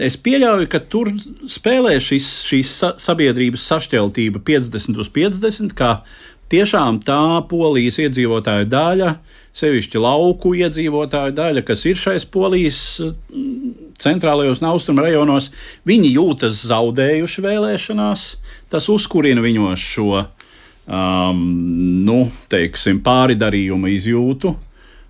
es 0.02 0.18
pieļauju, 0.18 0.68
ka 0.72 0.82
tur 0.90 1.12
spēlē 1.50 1.98
šis, 2.02 2.30
šīs 2.48 2.74
sabiedrības 3.04 3.68
sašķeltība 3.70 4.42
50 4.46 5.02
uz 5.02 5.12
50, 5.14 5.76
kā 5.78 6.00
tiešām 6.54 7.02
tā 7.06 7.22
polijas 7.50 8.00
iedzīvotāju 8.02 8.70
daļa, 8.72 9.14
sevišķi 9.54 10.02
lauku 10.02 10.56
iedzīvotāju 10.58 11.36
daļa, 11.38 11.64
kas 11.66 11.86
ir 11.86 12.00
šais 12.00 12.26
polijas 12.26 12.80
mm, 13.02 13.74
centrālajos 14.02 14.64
un 14.64 14.72
austrumu 14.72 15.06
rajonos, 15.06 15.52
viņi 15.86 16.16
jūtas 16.16 16.64
zaudējuši 16.72 17.46
vēlēšanās. 17.46 18.26
Tas 18.74 18.90
uzkurina 18.90 19.44
viņos 19.46 19.88
šo 19.94 20.24
um, 20.24 21.44
nu, 22.06 22.20
teiksim, 22.50 23.04
pāridarījuma 23.06 23.94
izjūtu. 23.94 24.56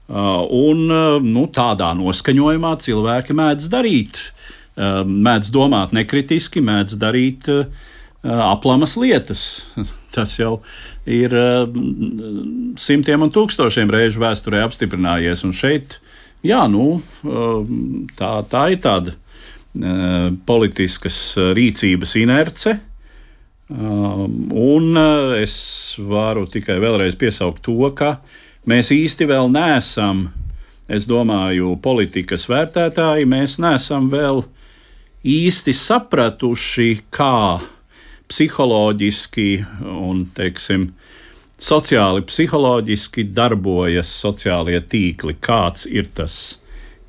Uh, 0.03 0.43
un 0.51 0.83
uh, 0.91 1.23
nu, 1.23 1.47
tādā 1.47 1.93
noskaņojumā 1.95 2.73
cilvēki 2.83 3.35
mēdz 3.39 3.69
darīt 3.71 4.19
mēdz 4.77 5.51
domāt 5.53 5.93
nekritiski, 5.93 6.63
mēdz 6.65 6.97
darīt 7.01 7.49
aplamas 8.23 8.95
lietas. 8.97 9.43
Tas 10.13 10.35
jau 10.37 10.59
ir 11.09 11.33
simtiem 12.77 13.25
un 13.25 13.31
tūkstošiem 13.33 13.89
reižu 13.89 14.21
vēsturē 14.21 14.61
apstiprinājies. 14.67 15.41
Un 15.47 15.55
šeit, 15.57 15.97
jā, 16.45 16.61
nu, 16.69 17.01
tā, 18.19 18.35
tā 18.51 18.67
ir 18.75 18.81
tāda 18.83 19.15
politiskas 20.45 21.17
rīcības 21.57 22.15
inerce. 22.21 22.77
Un 23.73 24.97
es 25.39 25.55
varu 25.97 26.45
tikai 26.51 26.77
vēlreiz 26.83 27.17
piesaukt 27.17 27.63
to, 27.65 27.89
ka 27.97 28.19
mēs 28.69 28.91
īsti 28.93 29.25
vēl 29.29 29.49
neesam, 29.49 30.27
es 30.85 31.07
domāju, 31.09 31.77
politikas 31.81 32.45
vērtētāji, 32.51 33.25
mēs 33.25 33.57
neesam 33.63 34.11
vēl 34.11 34.43
īsti 35.23 35.73
sapratuši, 35.73 36.89
kā 37.13 37.59
psiholoģiski 38.31 39.47
un, 39.87 40.25
teiksim, 40.35 40.89
sociāli, 41.63 42.23
psiholoģiski 42.27 43.27
darbojas 43.31 44.11
sociālie 44.23 44.81
tīkli, 44.81 45.37
kāds 45.39 45.87
ir 45.87 46.09
tas 46.11 46.57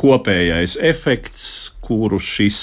kopējais 0.00 0.76
efekts, 0.82 1.72
kuru 1.84 2.18
šis 2.22 2.60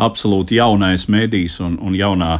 absolūti 0.00 0.58
jaunais 0.58 1.08
medijs 1.08 1.60
un, 1.64 1.78
un 1.80 1.96
jaunā 1.96 2.38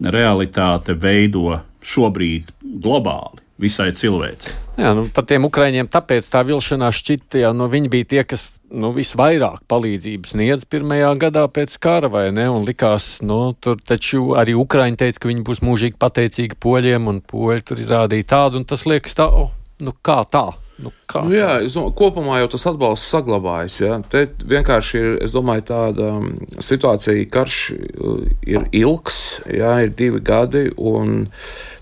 realitāte 0.00 0.94
veido 0.96 1.60
šobrīd 1.80 2.50
globāli 2.82 3.49
visai 3.60 3.90
cilvēcei. 3.96 4.54
Jā, 4.80 4.92
nu, 4.96 5.04
par 5.12 5.26
tiem 5.28 5.44
ukraiņiem 5.44 5.90
tāpēc 5.92 6.28
tā 6.32 6.40
vilšanās 6.48 6.96
šķita, 6.96 7.42
ja 7.42 7.50
nu, 7.56 7.66
viņi 7.70 7.90
bija 7.92 8.08
tie, 8.14 8.22
kas 8.24 8.46
nu, 8.72 8.94
visvairāk 8.96 9.60
palīdzības 9.70 10.34
sniedz 10.34 10.64
pirmajā 10.70 11.10
gadā 11.20 11.44
pēc 11.52 11.76
kara, 11.82 12.08
vai 12.12 12.28
ne? 12.34 12.48
Un 12.48 12.64
likās, 12.68 13.18
nu, 13.26 13.52
tur 13.60 13.76
taču 13.76 14.32
arī 14.40 14.56
Ukraiņi 14.56 15.00
teica, 15.02 15.20
ka 15.20 15.32
viņi 15.32 15.44
būs 15.46 15.62
mūžīgi 15.66 16.00
pateicīgi 16.00 16.58
poļiem, 16.62 17.12
un 17.12 17.20
poļi 17.20 17.66
tur 17.68 17.82
izrādīja 17.82 18.30
tādu, 18.32 18.62
un 18.62 18.68
tas 18.68 18.86
liekas 18.88 19.18
tā, 19.18 19.28
oh, 19.28 19.52
nu 19.84 19.94
kā 20.00 20.22
tā? 20.32 20.48
Nu, 20.80 20.92
kā? 21.10 21.22
Nu, 21.26 21.32
jā, 21.34 21.48
es 21.64 21.74
domāju, 21.76 21.92
kopumā 21.98 22.38
jau 22.40 22.48
tas 22.54 22.64
atbalsts 22.70 23.10
saglabājas. 23.12 23.76
Ja? 23.82 23.98
Te 24.12 24.24
vienkārši 24.48 25.00
ir 25.00 25.18
domāju, 25.34 25.66
tāda 25.68 26.08
um, 26.16 26.30
situācija, 26.62 27.26
ka 27.26 27.40
karš 27.40 27.58
uh, 27.74 28.22
ir 28.48 28.64
ilgs, 28.76 29.20
jā, 29.50 29.74
ir 29.84 29.94
divi 29.96 30.22
gadi. 30.24 30.68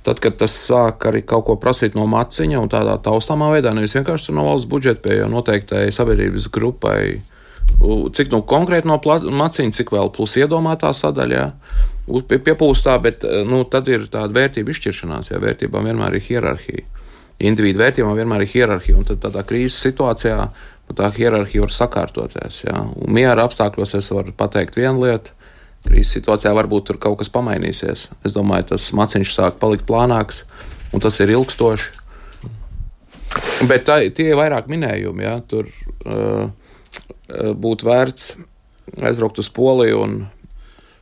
Tad, 0.07 0.23
kad 0.25 0.39
tas 0.41 0.55
sāk 0.55 1.09
arī 1.11 1.23
kaut 1.29 1.47
ko 1.49 1.59
prasīt 1.61 1.99
no 1.99 2.07
maciņa 2.11 2.63
un 2.63 2.71
tādā 2.73 2.97
taustāmā 3.05 3.53
veidā, 3.53 3.75
nevis 3.77 3.97
vienkārši 3.99 4.35
no 4.35 4.47
valsts 4.49 4.71
budžeta 4.71 5.05
pie 5.05 5.19
jau 5.21 5.31
noteiktai 5.31 5.89
sabiedrības 5.95 6.49
grupai, 6.55 7.21
cik 8.17 8.33
nu 8.33 8.43
konkrēti 8.49 8.89
no 8.89 8.99
maciņa, 8.99 9.77
cik 9.79 9.93
vēl 9.95 10.11
plus 10.15 10.39
iedomātā 10.41 10.95
sadaļā. 10.97 11.51
Piepūstā, 12.09 12.95
bet 13.05 13.27
uh, 13.27 13.43
nu, 13.47 13.63
tad 13.69 13.91
ir 13.93 14.09
tāda 14.11 14.33
vērtība 14.43 14.73
izšķiršanās, 14.75 15.35
ja 15.35 15.43
vērtībām 15.45 15.91
vienmēr 15.93 16.19
ir 16.19 16.31
hierarhija 16.33 16.98
individu 17.39 17.83
vērtībām 17.83 18.17
vienmēr 18.19 18.45
ir 18.45 18.53
hierarhija, 18.53 18.99
un 18.99 19.07
tad 19.09 19.23
tādā 19.23 19.45
krīzes 19.47 19.79
situācijā 19.87 20.39
nu, 20.49 20.97
tā 20.99 21.11
hierarhija 21.15 21.65
var 21.67 21.75
sakārtoties. 21.75 22.63
Ja? 22.67 22.83
Miera 23.07 23.47
apstākļos 23.47 23.95
es 24.01 24.11
varu 24.15 24.35
pateikt 24.37 24.79
vienu 24.79 25.07
lietu. 25.07 25.35
Krīzes 25.87 26.17
situācijā 26.19 26.53
varbūt 26.59 26.89
tur 26.89 26.99
kaut 27.01 27.21
kas 27.21 27.31
pamainīsies. 27.33 28.09
Es 28.27 28.35
domāju, 28.35 28.73
tas 28.73 28.89
maciņš 28.97 29.35
sāk 29.37 29.61
palikt 29.63 29.87
plānāks, 29.89 30.43
un 30.93 31.05
tas 31.05 31.19
ir 31.23 31.33
ilgstoši. 31.37 31.95
Bet 33.69 33.87
tā, 33.87 34.01
tie 34.15 34.33
ir 34.33 34.41
vairāk 34.41 34.67
minējumi. 34.71 35.23
Ja? 35.23 35.37
Tur 35.47 35.69
uh, 35.71 36.51
būtu 37.55 37.87
vērts 37.87 38.33
aizbraukt 39.05 39.39
uz 39.39 39.51
Poliju 39.53 40.03
un 40.03 40.19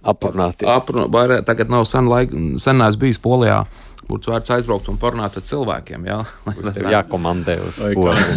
aprunāties. 0.07 0.69
Aprun, 0.69 1.09
tagad 1.47 1.71
nav 1.73 1.87
sen, 1.89 2.11
laik, 2.11 2.35
sen 2.63 2.81
neesmu 2.83 3.07
bijis 3.07 3.23
Polijā. 3.23 3.65
Būtu 4.07 4.31
vērts 4.31 4.55
aizbraukt 4.55 4.91
un 4.93 5.01
parunāt 5.03 5.39
ar 5.39 5.45
cilvēkiem. 5.47 6.07
Jā, 6.07 6.21
jākomandē 6.97 7.59
uz 7.65 7.81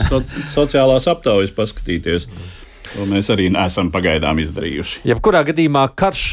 soci 0.08 0.48
sociālās 0.54 1.10
aptaujas 1.12 1.54
paskatīties. 1.56 2.30
To 2.90 3.06
mēs 3.06 3.28
arī 3.30 3.52
neesam 3.54 3.92
pagaidām 3.94 4.40
izdarījuši. 4.42 5.04
Jebkurā 5.12 5.44
gadījumā 5.46 5.84
karš 6.00 6.24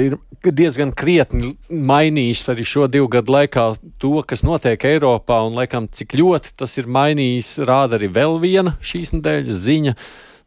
ir 0.00 0.16
diezgan 0.42 0.94
krietni 0.96 1.52
mainījis 1.68 2.46
arī 2.52 2.64
šo 2.66 2.88
divu 2.90 3.10
gadu 3.12 3.34
laikā 3.36 3.66
to, 4.00 4.14
kas 4.28 4.44
notiek 4.46 4.86
Eiropā, 4.88 5.42
un 5.46 5.58
laikam 5.60 5.90
cik 5.92 6.16
ļoti 6.18 6.56
tas 6.62 6.78
ir 6.80 6.88
mainījis, 6.88 7.58
rāda 7.68 8.00
arī 8.00 8.08
vēl 8.14 8.40
viena 8.42 8.76
šīs 8.80 9.12
nedēļas 9.18 9.64
ziņa. 9.68 9.96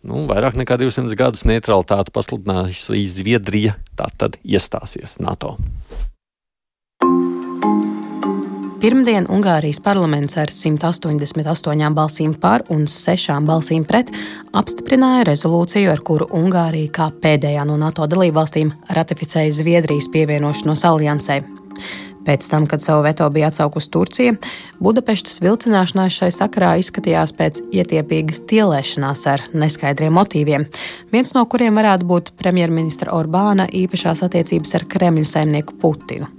Nu, 0.06 0.26
vairāk 0.30 0.58
nekā 0.60 0.78
200 0.82 1.18
gadus 1.18 1.46
neutralitāti 1.50 2.14
pasludinājusi 2.14 3.06
Zviedrija, 3.10 3.78
tā 3.98 4.10
tad 4.18 4.38
iestāsies 4.46 5.18
NATO. 5.22 5.56
Pirmdien 8.86 9.26
Ungārijas 9.34 9.80
parlaments 9.82 10.36
ar 10.38 10.52
188 10.54 11.88
balsīm 11.98 12.36
par 12.38 12.62
un 12.70 12.84
6 12.86 13.40
balsīm 13.48 13.82
pret 13.82 14.12
apstiprināja 14.54 15.24
rezolūciju, 15.26 15.90
ar 15.90 16.04
kuru 16.06 16.28
Ungārija 16.38 16.92
kā 16.94 17.08
pēdējā 17.24 17.64
no 17.66 17.80
NATO 17.82 18.06
dalībvalstīm 18.06 18.70
ratificēja 18.94 19.56
Zviedrijas 19.58 20.06
pievienošanos 20.14 20.86
aliansē. 20.86 21.40
Pēc 22.30 22.46
tam, 22.52 22.68
kad 22.70 22.86
savu 22.86 23.08
veto 23.08 23.26
bija 23.34 23.50
atsaukusi 23.50 23.90
Turcija, 23.90 24.36
Budapestas 24.78 25.42
vilcināšanās 25.42 26.20
šai 26.20 26.30
sakarā 26.38 26.76
izskatījās 26.78 27.34
pēc 27.42 27.64
ietiepīgas 27.74 28.44
tielēšanās 28.54 29.26
ar 29.34 29.48
neskaidriem 29.66 30.14
motīviem, 30.14 30.70
viens 31.10 31.34
no 31.34 31.48
kuriem 31.50 31.82
varētu 31.82 32.06
būt 32.14 32.32
premjerministra 32.38 33.18
Orbāna 33.18 33.66
īpašās 33.66 34.22
attiecības 34.30 34.78
ar 34.78 34.90
Kremļa 34.94 35.30
saimnieku 35.34 35.82
Putinu. 35.82 36.30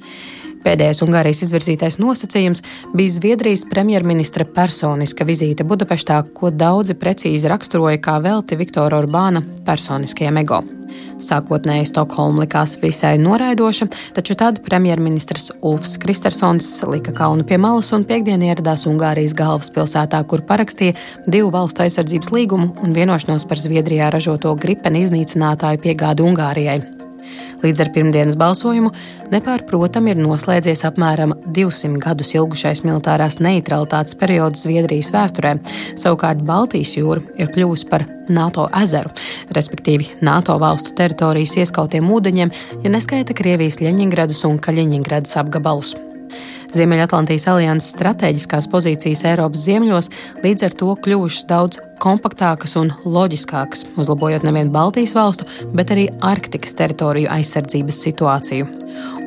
Pēdējais 0.64 1.02
Ungārijas 1.04 1.42
izvirzītais 1.46 1.98
nosacījums 2.02 2.62
bija 2.96 3.14
Zviedrijas 3.18 3.66
premjerministra 3.70 4.46
personiska 4.56 5.26
vizīte 5.28 5.66
Budapeštā, 5.68 6.22
ko 6.34 6.50
daudzi 6.50 6.96
precīzi 6.98 7.50
raksturoja 7.52 8.00
kā 8.02 8.18
velti 8.24 8.58
Viktora 8.58 9.02
Orbāna 9.02 9.44
personiskajam 9.66 10.42
ego. 10.42 10.64
Sākotnēji 11.22 11.88
Stokholma 11.88 12.44
likās 12.44 12.76
visai 12.82 13.14
noraidoša, 13.20 13.88
taču 14.16 14.36
tad 14.38 14.60
premjerministrs 14.64 15.50
Ulfs 15.64 15.96
Kristersons 16.02 16.68
lika 16.90 17.14
kaunu 17.16 17.46
pie 17.48 17.58
malas 17.60 17.92
un 17.96 18.04
piekdien 18.08 18.44
ieradās 18.44 18.84
Ungārijas 18.90 19.36
galvaspilsētā, 19.36 20.20
kur 20.28 20.44
parakstīja 20.48 20.96
divu 21.26 21.52
valstu 21.54 21.86
aizsardzības 21.86 22.32
līgumu 22.36 22.74
un 22.84 22.96
vienošanos 22.96 23.48
par 23.48 23.62
Zviedrijā 23.62 24.12
ražoto 24.12 24.52
gripeni 24.60 25.06
iznīcinātāju 25.06 25.82
piegādi 25.86 26.28
Ungārijai. 26.28 26.95
Līdz 27.64 27.82
ar 27.84 27.90
pirmdienas 27.94 28.36
balsojumu 28.38 28.92
nepārprotami 29.32 30.12
ir 30.12 30.20
noslēdzies 30.20 30.84
apmēram 30.88 31.34
200 31.56 32.00
gadus 32.02 32.34
ilgušais 32.36 32.82
militārās 32.86 33.38
neutralitātes 33.42 34.16
periods 34.20 34.66
Zviedrijas 34.66 35.12
vēsturē. 35.14 35.56
Savukārt 35.98 36.44
Baltijas 36.46 36.96
jūra 36.98 37.24
ir 37.40 37.52
kļuvusi 37.54 37.88
par 37.90 38.06
NATO 38.28 38.68
ezeru, 38.82 39.12
respektīvi 39.56 40.10
NATO 40.26 40.58
valstu 40.62 40.94
teritorijas 40.98 41.56
ieskautiem 41.62 42.10
ūdeņiem, 42.12 42.52
ja 42.84 42.92
neskaita 42.92 43.36
Krievijas 43.36 43.80
Ļeņingradas 43.82 44.44
un 44.48 44.60
Kaļiņingradas 44.62 45.38
apgabalus. 45.42 45.96
Ziemeļatlantijas 46.76 47.46
alianses 47.48 47.94
stratēģiskās 47.94 48.66
pozīcijas 48.68 49.22
Eiropas 49.30 49.62
ziemeļos 49.64 50.10
līdz 50.44 50.66
ar 50.66 50.74
to 50.76 50.92
kļuvušas 51.06 51.46
daudz 51.48 51.80
kompaktākas 52.02 52.76
un 52.76 52.90
loģiskākas, 53.08 53.86
uzlabojot 53.96 54.44
nevien 54.44 54.72
Baltijas 54.74 55.14
valstu, 55.16 55.48
bet 55.72 55.94
arī 55.94 56.10
Arktikas 56.20 56.76
teritoriju 56.76 57.32
aizsardzības 57.32 58.02
situāciju. 58.08 58.68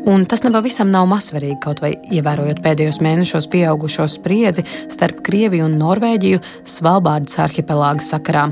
Un 0.10 0.24
tas 0.30 0.46
nepavisam 0.46 0.94
nav 0.94 1.10
mazsvarīgi, 1.10 1.58
kaut 1.64 1.82
vai 1.84 1.96
ievērojot 2.14 2.62
pēdējos 2.64 3.02
mēnešos 3.04 3.50
pieaugušo 3.52 4.08
spriedzi 4.14 4.64
starp 4.94 5.24
Krieviju 5.26 5.68
un 5.68 5.78
Norvēģiju 5.82 6.44
Svalbārdas 6.70 7.42
arhipelāga 7.50 8.06
sakarā. 8.06 8.50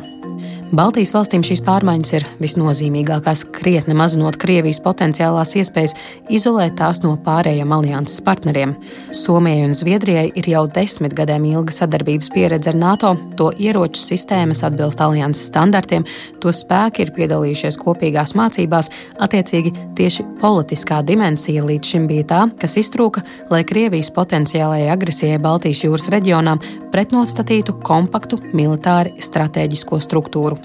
Baltijas 0.75 1.13
valstīm 1.15 1.45
šīs 1.47 1.61
pārmaiņas 1.63 2.09
ir 2.17 2.25
visnozīmīgākās, 2.43 3.45
krietni 3.55 3.93
mazinot 3.95 4.35
Krievijas 4.41 4.81
potenciālās 4.83 5.53
iespējas 5.55 5.93
izolēt 6.27 6.73
tās 6.81 6.99
no 7.05 7.13
pārējiem 7.23 7.71
alianses 7.71 8.19
partneriem. 8.25 8.73
Somijai 9.15 9.61
un 9.63 9.75
Zviedrijai 9.77 10.25
ir 10.35 10.49
jau 10.51 10.65
desmit 10.67 11.15
gadiem 11.15 11.45
ilga 11.47 11.71
sadarbības 11.71 12.33
pieredze 12.35 12.73
ar 12.73 12.79
NATO, 12.81 13.13
to 13.39 13.47
ieroču 13.55 14.01
sistēmas 14.03 14.65
atbilst 14.67 14.99
alianses 15.05 15.45
standartiem, 15.47 16.03
to 16.43 16.51
spēki 16.51 17.05
ir 17.05 17.13
piedalījušies 17.15 17.79
kopīgās 17.79 18.35
mācībās, 18.35 18.91
attiecīgi 19.23 19.71
tieši 19.95 20.27
politiskā 20.43 20.99
dimensija 21.07 21.63
līdz 21.63 21.93
šim 21.93 22.11
bija 22.11 22.27
tā, 22.33 22.41
kas 22.59 22.75
iztrūka, 22.83 23.23
lai 23.53 23.63
Krievijas 23.63 24.11
potenciālajai 24.11 24.91
agresijai 24.91 25.39
Baltijas 25.39 25.85
jūras 25.87 26.11
reģionā 26.11 26.59
pretnostatītu 26.91 27.79
kompaktu 27.87 28.43
militāri 28.51 29.15
strateģisko 29.23 30.03
struktūru. 30.03 30.56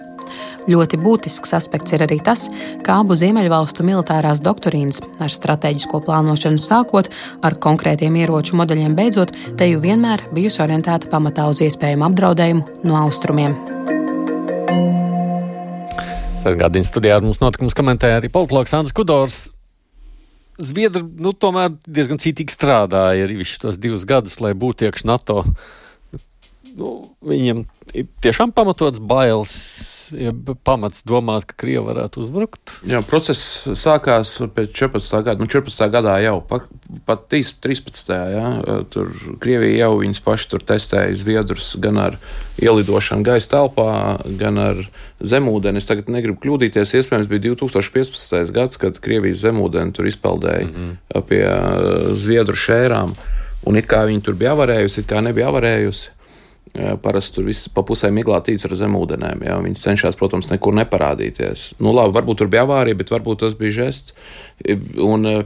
Ļoti 0.70 0.99
būtisks 1.03 1.55
aspekts 1.57 1.95
ir 1.97 2.05
arī 2.07 2.20
tas, 2.22 2.47
ka 2.87 3.01
abu 3.03 3.16
Ziemeļvalstu 3.18 3.87
militārās 3.87 4.43
doktrīnas, 4.45 5.01
ar 5.22 5.33
strateģisko 5.33 6.03
plānošanu 6.07 6.61
sākot, 6.62 7.11
ar 7.43 7.59
konkrētiem 7.62 8.20
ieroču 8.22 8.59
modeļiem 8.61 8.95
beidzot, 8.99 9.35
te 9.59 9.70
jau 9.70 9.80
vienmēr 9.83 10.28
bijusi 10.35 10.62
orientēta 10.62 11.11
pamatā 11.11 11.49
uz 11.51 11.64
iespējamu 11.66 12.07
apdraudējumu 12.11 12.87
no 12.87 13.01
austrumiem. 13.03 13.59
Atgādījums 16.43 16.89
studijā 16.91 17.18
ar 17.18 17.26
mums 17.26 17.39
notikums 17.43 17.76
komentēja 17.78 18.18
arī 18.18 18.30
politologs 18.33 18.74
Andris 18.74 18.95
Kudors. 18.97 19.43
Zviedri 20.62 21.05
nu, 21.22 21.33
tomēr 21.33 21.76
diezgan 21.87 22.18
cītīgi 22.22 22.55
strādāja 22.55 23.26
arī 23.26 23.39
visus 23.41 23.62
tos 23.62 23.78
divus 23.80 24.05
gadus, 24.09 24.41
lai 24.43 24.53
būtu 24.59 24.89
iekšā 24.89 25.07
NATO. 25.09 25.45
Nu, 26.79 26.91
viņiem 27.25 27.64
ir 27.93 28.07
tiešām 28.25 28.53
pamatots 28.57 29.01
bailes, 29.03 29.53
ja 30.16 30.33
pamats 30.64 31.03
domāt, 31.09 31.45
ka 31.49 31.57
Krievija 31.62 31.83
varētu 31.85 32.23
uzbrukt. 32.23 32.75
Jā, 32.89 33.03
process 33.05 33.66
sākās 33.79 34.35
pēc 34.55 34.73
14. 34.79 35.18
gada. 35.27 35.37
Nu, 35.41 35.49
14. 35.51 35.85
gadā 35.93 36.14
jau 36.25 36.39
pat, 36.49 36.68
pat 37.09 37.27
13. 37.33 38.12
Jā, 38.33 38.47
tur 38.93 39.12
Krievija 39.43 39.87
jau 39.87 39.99
viņas 40.01 40.23
paši 40.25 40.49
tur 40.55 40.64
testēja 40.73 41.18
zviedrus 41.20 41.75
gan 41.83 42.01
ar 42.01 42.16
ielidošanu 42.62 43.27
gaisa 43.27 43.53
telpā, 43.57 43.91
gan 44.41 44.61
ar 44.62 44.81
zemūdeni. 45.20 45.83
Es 45.83 45.91
tagad 45.91 46.09
negribu 46.12 46.41
kļūdīties. 46.45 46.97
Iespējams, 47.01 47.29
bija 47.31 47.51
2015. 47.51 48.55
gads, 48.57 48.81
kad 48.81 49.01
Krievijas 49.03 49.45
zemūdeni 49.45 49.97
tur 49.97 50.09
izpeldēja 50.09 50.66
mm 50.70 50.75
-hmm. 50.75 51.29
pie 51.29 51.45
zviedru 52.16 52.57
šērām. 52.57 53.14
Un 53.68 53.79
it 53.79 53.87
kā 53.87 54.03
viņi 54.09 54.25
tur 54.27 54.35
bija 54.35 54.57
avarējusi, 54.57 55.05
it 55.05 55.07
kā 55.11 55.20
nebija 55.23 55.53
avarējusi. 55.53 56.11
Parasti 56.73 57.37
tur 57.37 57.49
viss 57.51 57.68
pa 57.68 57.83
pusē 57.85 58.09
miglātīts 58.14 58.64
ar 58.64 58.73
zemūdenēm. 58.79 59.43
Ja? 59.45 59.59
Viņi 59.61 59.81
cenšas, 59.81 60.16
protams, 60.16 60.49
nekur 60.49 60.73
neparādīties. 60.79 61.75
Nu, 61.85 61.93
labi, 61.93 62.14
varbūt 62.16 62.41
tur 62.41 62.53
bija 62.53 62.64
avārija, 62.64 62.97
bet 62.97 63.12
varbūt 63.12 63.45
tas 63.45 63.59
bija 63.59 63.83
žests. 63.83 64.16
Un, 65.03 65.45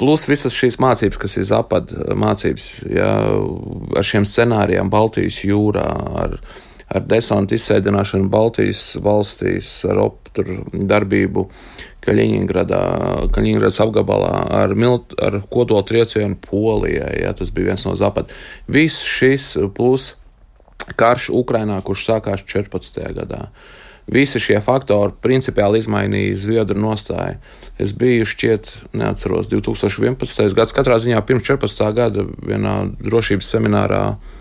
Plus 0.00 0.24
visas 0.26 0.56
šīs 0.58 0.80
mācības, 0.82 1.18
kas 1.22 1.36
ir 1.38 1.44
zapad 1.46 1.92
mācības, 2.18 2.64
ja, 2.90 3.12
ar 3.94 4.06
šiem 4.06 4.24
scenārijiem 4.26 4.90
Baltijas 4.90 5.38
jūrā, 5.46 5.86
ar, 6.24 6.34
ar 6.90 7.04
desantu 7.06 7.54
izsēdināšanu 7.54 8.28
Baltijas 8.30 8.82
valstīs, 9.02 9.70
ar 9.86 10.02
opturu 10.08 10.64
darbību 10.74 11.46
Kaļiņģeradā, 12.04 12.80
Kaļiņģeradas 13.34 13.80
apgabalā, 13.84 14.32
ar, 14.62 14.74
milt, 14.74 15.14
ar 15.22 15.40
kodola 15.52 15.84
triecienu 15.86 16.38
Polijai. 16.48 17.20
Ja, 17.22 17.34
tas 17.36 17.52
bija 17.54 17.70
viens 17.70 17.84
no 17.86 17.94
zapad. 17.98 18.32
Viss 18.66 19.04
šis 19.06 19.52
plus 19.76 20.14
karš 20.98 21.28
Ukrainā, 21.36 21.78
kurš 21.86 22.08
sākās 22.08 22.42
14. 22.42 23.04
gadā. 23.20 23.46
Visi 24.10 24.40
šie 24.42 24.56
faktori 24.64 25.14
principiāli 25.22 25.78
izmainīja 25.78 26.38
Zviedru 26.42 26.80
nostāju. 26.82 27.36
Es 27.78 27.92
biju 27.94 28.26
šķiet, 28.26 28.72
neatceros, 28.98 29.52
2011. 29.52 30.56
gads, 30.58 30.74
katrā 30.74 30.98
ziņā 30.98 31.20
pirms 31.28 31.46
14. 31.46 31.84
gada 31.94 32.26
vienā 32.26 32.74
drošības 32.98 33.52
seminārā 33.54 34.02
uh, 34.16 34.39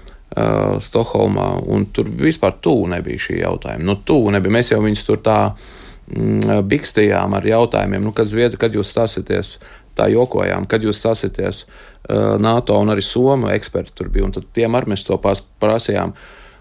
Stokholmā, 0.83 1.49
un 1.67 1.85
tur 1.93 2.09
vispār 2.21 2.55
tuvu 2.61 2.87
nebija 2.93 3.21
šī 3.27 3.39
jautājuma. 3.41 3.85
Nu, 3.85 3.97
tuvu 4.05 4.33
nebija. 4.35 4.55
Mēs 4.59 4.71
jau 4.73 4.79
viņus 4.83 5.05
tur 5.07 5.19
tā 5.25 5.39
mm, 5.49 6.63
bikstījām 6.69 7.35
ar 7.39 7.47
jautājumiem, 7.49 8.05
nu, 8.05 8.13
kad 8.15 8.29
Zviedri, 8.29 8.59
kad 8.61 8.75
jūs 8.75 8.93
stāsieties, 8.93 9.57
tā 9.97 10.07
jokojām, 10.13 10.67
kad 10.69 10.85
jūs 10.85 11.01
stāsieties 11.01 11.65
uh, 11.65 12.37
NATO 12.39 12.77
un 12.79 12.93
arī 12.93 13.03
Somu 13.03 13.51
eksperti 13.51 13.97
tur 13.97 14.11
bija, 14.13 14.29
un 14.29 14.35
tad 14.37 14.47
tiem 14.55 14.77
arī 14.79 14.93
mēs 14.93 15.05
to 15.07 15.17
prasījām. 15.19 16.15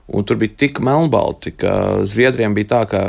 Un 0.09 0.25
tur 0.25 0.39
bija 0.41 0.57
tik 0.65 0.81
melnbalti, 0.81 1.53
ka 1.61 1.73
Zviedriem 2.09 2.57
bija 2.57 2.73
tā, 2.73 2.83
ka 2.89 3.03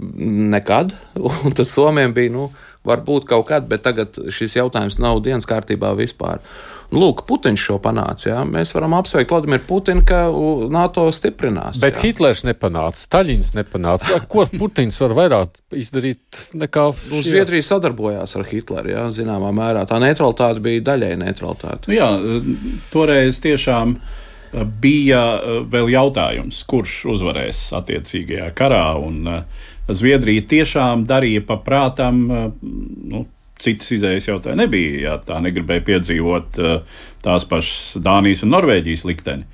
nekad, 0.00 0.94
un 1.44 1.56
tas 1.56 1.72
Somiem 1.74 2.14
bija, 2.16 2.32
nu, 2.32 2.50
varbūt 2.86 3.26
kaut 3.28 3.48
kad, 3.50 3.66
bet 3.68 3.84
tagad 3.84 4.16
šis 4.32 4.56
jautājums 4.56 5.00
nav 5.02 5.20
dienas 5.24 5.48
kārtībā 5.48 5.92
vispār. 5.98 6.40
Nu, 6.40 6.79
lūk, 6.94 7.24
Putins 7.28 7.62
šo 7.62 7.78
panāca. 7.82 8.28
Jā. 8.30 8.42
Mēs 8.48 8.74
varam 8.76 8.94
apsveikt 8.98 9.32
Vladimiru 9.32 9.64
Putinu, 9.68 10.04
ka 10.06 10.22
NATO 10.72 11.06
stiprinās. 11.14 11.80
Bet 11.82 11.98
jā. 11.98 12.08
Hitlers 12.08 12.44
nepanāca, 12.48 12.98
Staļins 13.00 13.52
nepanāca. 13.58 14.20
Ko 14.30 14.46
Putins 14.52 15.00
var 15.02 15.16
vairāk 15.18 15.60
izdarīt 15.78 16.40
nekā 16.60 16.86
nu, 17.12 17.22
Zviedrija 17.26 17.68
sadarbojās 17.72 18.36
ar 18.38 18.48
Hitleru, 18.50 18.94
jā, 18.94 19.06
zināmā 19.14 19.52
mērā. 19.56 19.86
Tā 19.90 20.00
neutralitāte 20.02 20.64
bija 20.64 20.86
daļai 20.92 21.14
neutralitāte. 21.24 21.90
Nu, 21.90 21.98
jā, 21.98 22.10
toreiz 22.92 23.40
tiešām 23.42 23.98
bija 24.82 25.24
vēl 25.70 25.92
jautājums, 25.92 26.64
kurš 26.66 27.04
uzvarēs 27.14 27.68
attiecīgajā 27.78 28.48
karā. 28.58 28.86
Un, 28.98 29.28
Zviedrija 29.90 30.44
tiešām 30.46 31.04
darīja 31.08 31.42
pa 31.46 31.56
prātam. 31.64 32.20
Nu, 33.10 33.24
citas 33.60 33.92
izējas 33.96 34.28
jau 34.30 34.38
tā 34.42 34.56
nebija. 34.58 34.98
Jā, 35.04 35.16
tā 35.26 35.40
negribēja 35.44 35.86
piedzīvot 35.86 36.60
tās 37.24 37.46
pašas 37.48 38.00
Dānijas 38.02 38.44
un 38.44 38.54
Norvēģijas 38.54 39.06
likteni. 39.08 39.48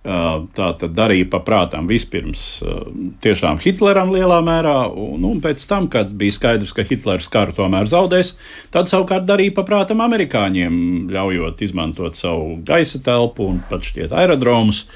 Tā 0.00 0.66
tad 0.80 0.94
darīja 0.96 1.26
paprātām 1.28 1.84
vispirms 1.90 2.42
tiešām 3.20 3.58
Hitleram 3.60 4.08
lielā 4.14 4.38
mērā, 4.44 4.76
un, 4.88 5.26
un 5.28 5.42
pēc 5.44 5.60
tam, 5.68 5.90
kad 5.92 6.14
bija 6.16 6.32
skaidrs, 6.38 6.72
ka 6.72 6.86
Hitlers 6.88 7.28
karu 7.32 7.52
tomēr 7.58 7.90
zaudēs, 7.90 8.32
tad 8.72 8.88
savukārt 8.88 9.26
darīja 9.28 9.58
paprātām 9.58 10.00
amerikāņiem, 10.00 10.78
ļaujot 11.12 11.60
izmantot 11.66 12.16
savu 12.16 12.56
gaisa 12.64 13.02
telpu 13.04 13.50
un 13.52 13.60
pat 13.68 13.84
šķiet 13.84 14.16
aerodromus. 14.16 14.86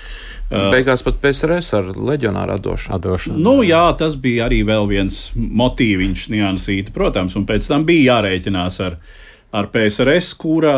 Beigās 0.55 1.05
pat 1.05 1.21
PSRS 1.21 1.71
ar 1.77 1.91
leģionāru 1.97 2.55
atdošanu. 2.57 2.97
atdošanu. 2.97 3.43
Nu, 3.45 3.59
jā, 3.65 3.83
tas 3.99 4.17
bija 4.21 4.47
arī 4.49 4.63
vēl 4.65 4.89
viens 4.89 5.19
motīviņš, 5.35 6.25
niansīti, 6.33 6.95
protams, 6.97 7.37
un 7.37 7.45
pēc 7.49 7.69
tam 7.69 7.85
bija 7.89 8.15
jārēķinās 8.15 8.81
ar, 8.85 8.99
ar 9.57 9.69
PSRS, 9.73 10.33
kurā 10.41 10.77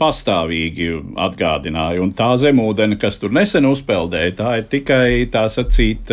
pastāvīgi 0.00 0.90
atgādināja. 1.22 2.02
Un 2.02 2.12
tā 2.16 2.32
zemūdene, 2.40 2.98
kas 3.00 3.18
tur 3.22 3.34
nesen 3.34 3.68
uzpeldēja, 3.68 4.36
tā 4.40 4.52
ir 4.60 4.68
tikai 4.70 5.08
tā 5.32 5.46
sacīt, 5.52 6.10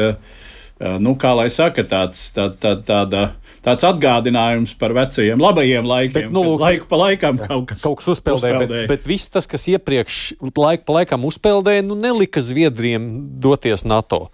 nu, 1.02 1.16
kā 1.22 1.34
lai 1.38 1.50
saka, 1.54 1.86
tāds, 1.88 2.28
tā, 2.36 2.52
tā, 2.62 2.78
tāda. 2.88 3.32
Tāds 3.62 3.86
atgādinājums 3.86 4.72
par 4.82 4.90
vecajiem, 4.98 5.38
labajiem 5.38 5.86
laikiem. 5.86 6.32
Bet, 6.32 6.32
nu, 6.34 6.42
lūk, 6.48 6.64
laiku 6.64 6.88
pa 6.90 6.98
laikam 6.98 7.38
kaut 7.38 7.68
kas, 7.70 7.84
kaut 7.84 8.00
kas 8.00 8.08
uzpeldēja. 8.16 8.56
uzpeldēja. 8.58 8.88
Bet, 8.88 9.04
bet 9.04 9.10
viss 9.12 9.30
tas, 9.30 9.46
kas 9.46 9.68
iepriekš 9.70 10.16
laiku 10.58 10.88
pa 10.88 10.96
laikam 10.96 11.28
uzpeldēja, 11.30 11.84
nu 11.86 11.94
nelika 11.94 12.42
Zviedriem 12.42 13.06
doties 13.38 13.86
NATO. 13.86 14.32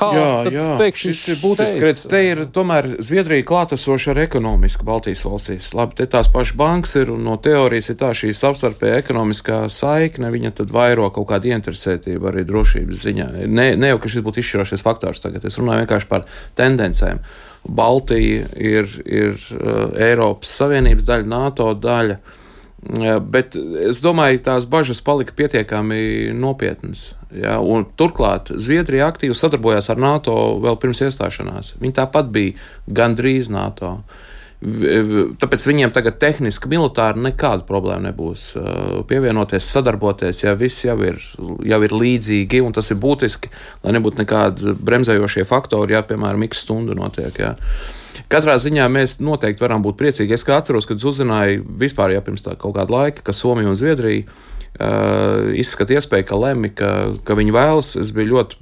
Kā 0.00 0.08
jā, 0.16 0.28
jā. 0.54 0.66
Pēkšņi 0.80 1.12
šis 1.12 1.32
ir 1.34 1.40
būtisks 1.42 1.84
redz. 1.84 2.04
Te 2.10 2.20
ir 2.24 2.42
tomēr 2.54 2.88
Zviedrija 3.04 3.44
klātesoša 3.48 4.14
ar 4.14 4.22
ekonomisku 4.24 4.86
Baltijas 4.88 5.26
valstīs. 5.26 5.70
Labi, 5.76 5.98
te 5.98 6.06
tās 6.10 6.30
pašas 6.32 6.56
bankas 6.56 6.96
ir 7.00 7.12
un 7.12 7.22
no 7.26 7.36
teorijas 7.42 7.92
ir 7.92 8.00
tā 8.00 8.14
šī 8.16 8.32
savstarpēja 8.36 9.02
ekonomiskā 9.02 9.60
saikne, 9.72 10.32
viņa 10.32 10.54
tad 10.62 10.72
vairo 10.74 11.10
kaut 11.14 11.28
kādu 11.34 11.52
interesētību 11.52 12.32
arī 12.32 12.46
drošības 12.48 13.04
ziņā. 13.04 13.30
Ne, 13.44 13.70
ne 13.76 13.92
jau, 13.92 14.00
ka 14.00 14.12
šis 14.12 14.26
būtu 14.26 14.42
izšķirošais 14.42 14.86
faktors 14.86 15.22
tagad, 15.24 15.44
es 15.44 15.60
runāju 15.60 15.84
vienkārši 15.84 16.10
par 16.10 16.26
tendencēm. 16.58 17.22
Baltija 17.60 18.48
ir, 18.56 18.92
ir 19.04 19.34
uh, 19.36 19.90
Eiropas 20.00 20.52
Savienības 20.62 21.04
daļa, 21.08 21.28
NATO 21.28 21.74
daļa. 21.76 22.16
Uh, 22.20 22.36
Bet 22.80 23.56
es 23.84 24.00
domāju, 24.00 24.40
tās 24.46 24.64
bažas 24.70 25.02
palika 25.04 25.34
pietiekami 25.36 26.32
nopietnas. 26.32 27.10
Ja? 27.28 27.58
Un, 27.60 27.84
turklāt 27.98 28.48
Zviedrija 28.56 29.10
aktīvi 29.10 29.36
sadarbojās 29.36 29.90
ar 29.92 30.00
NATO 30.00 30.34
vēl 30.64 30.80
pirms 30.80 31.04
iestāšanās. 31.04 31.74
Viņi 31.82 31.98
tāpat 32.00 32.32
bija 32.32 32.56
gandrīz 32.88 33.52
NATO. 33.52 33.98
Tāpēc 34.60 35.62
viņiem 35.64 35.92
tagad 35.92 36.18
tehniski, 36.20 36.68
militāri 36.68 37.20
nekāda 37.24 37.64
problēma 37.68 38.10
nebūs 38.10 38.50
pievienoties, 39.08 39.68
sadarboties, 39.72 40.42
ja 40.44 40.52
viss 40.52 40.84
jau 40.84 40.98
ir, 41.04 41.16
jau 41.64 41.78
ir 41.84 41.94
līdzīgi, 41.96 42.60
tas 42.76 42.92
ir 42.92 43.00
būtiski, 43.00 43.48
lai 43.84 43.94
nebūtu 43.96 44.20
nekādi 44.20 44.74
bremzējošie 44.76 45.46
faktori, 45.48 45.96
ja, 45.96 46.04
piemēram, 46.04 46.44
x 46.48 46.66
stundu 46.66 46.96
notiek. 46.96 47.40
Ja. 47.40 47.54
Katrā 48.30 48.56
ziņā 48.60 48.86
mēs 48.92 49.18
noteikti 49.22 49.64
varam 49.64 49.82
būt 49.84 49.98
priecīgi. 50.00 50.34
Es 50.34 50.46
atceros, 50.48 50.88
kad 50.88 51.02
uzzināju 51.02 51.64
vispār 51.80 52.14
jau 52.14 52.22
pirms 52.26 52.44
kaut 52.46 52.74
kāda 52.76 52.92
laika, 52.92 53.24
ka 53.24 53.32
Somija 53.36 53.70
un 53.70 53.78
Zviedrija 53.78 54.26
uh, 54.26 55.52
izskata 55.56 55.96
iespēju, 55.96 56.28
ka 56.28 56.40
lemj, 56.40 56.72
ka, 56.78 56.90
ka 57.24 57.38
viņi 57.38 57.56
vēlas. 57.56 57.94
Es 58.00 58.12
biju 58.16 58.34
ļoti, 58.34 58.60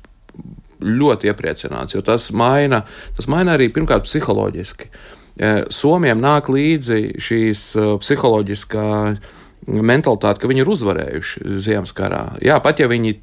ļoti 0.84 1.32
iepriecināts, 1.32 1.96
jo 1.96 2.04
tas 2.06 2.30
maina, 2.30 2.84
tas 3.16 3.30
maina 3.30 3.56
arī 3.58 3.70
pirmkārt 3.74 4.06
psiholoģiski. 4.08 4.92
Uh, 5.38 5.64
Somijam 5.72 6.22
nāk 6.22 6.52
līdzi 6.52 7.18
šīs 7.22 7.66
uh, 7.78 7.96
psiholoģiskās 8.02 9.36
mentalitāti, 9.68 10.40
ka 10.42 10.48
viņi 10.50 10.62
ir 10.64 10.70
uzvarējuši 10.72 11.44
ziemas 11.60 11.92
karā. 11.96 12.22
Jā, 12.44 12.58
pat 12.64 12.80
ja 12.80 12.88
viņi 12.90 13.14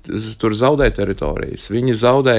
tur 0.41 0.55
zaudē 0.57 0.87
teritorijas, 0.93 1.67
viņi 1.73 1.97
zaudē 1.97 2.37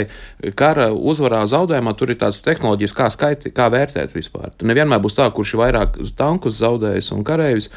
kara 0.58 0.90
uzvarā 0.94 1.42
zaudējumā, 1.50 1.94
tur 1.98 2.14
ir 2.14 2.20
tāds 2.20 2.40
tehnoloģijas, 2.46 2.96
kā, 2.96 3.10
skaiti, 3.12 3.52
kā 3.54 3.68
vērtēt 3.72 4.16
vispār. 4.16 4.52
Tur 4.56 4.70
nevienmēr 4.70 5.02
būs 5.02 5.18
tā, 5.18 5.28
kurš 5.34 5.56
ir 5.56 5.62
vairāk 5.64 6.00
tankus 6.18 6.60
zaudējis 6.62 7.12
un 7.16 7.24
karavīrs. 7.26 7.70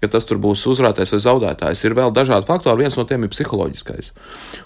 Ka 0.00 0.08
tas 0.08 0.24
tur 0.24 0.38
būs 0.40 0.62
uzvarētājs 0.64 1.10
vai 1.12 1.18
zaudētājs. 1.20 1.82
Ir 1.84 1.92
vēl 1.92 2.12
dažādi 2.16 2.48
faktori, 2.48 2.86
viens 2.86 2.94
no 2.96 3.02
tiem 3.04 3.26
ir 3.26 3.32
psiholoģiskais. 3.34 4.14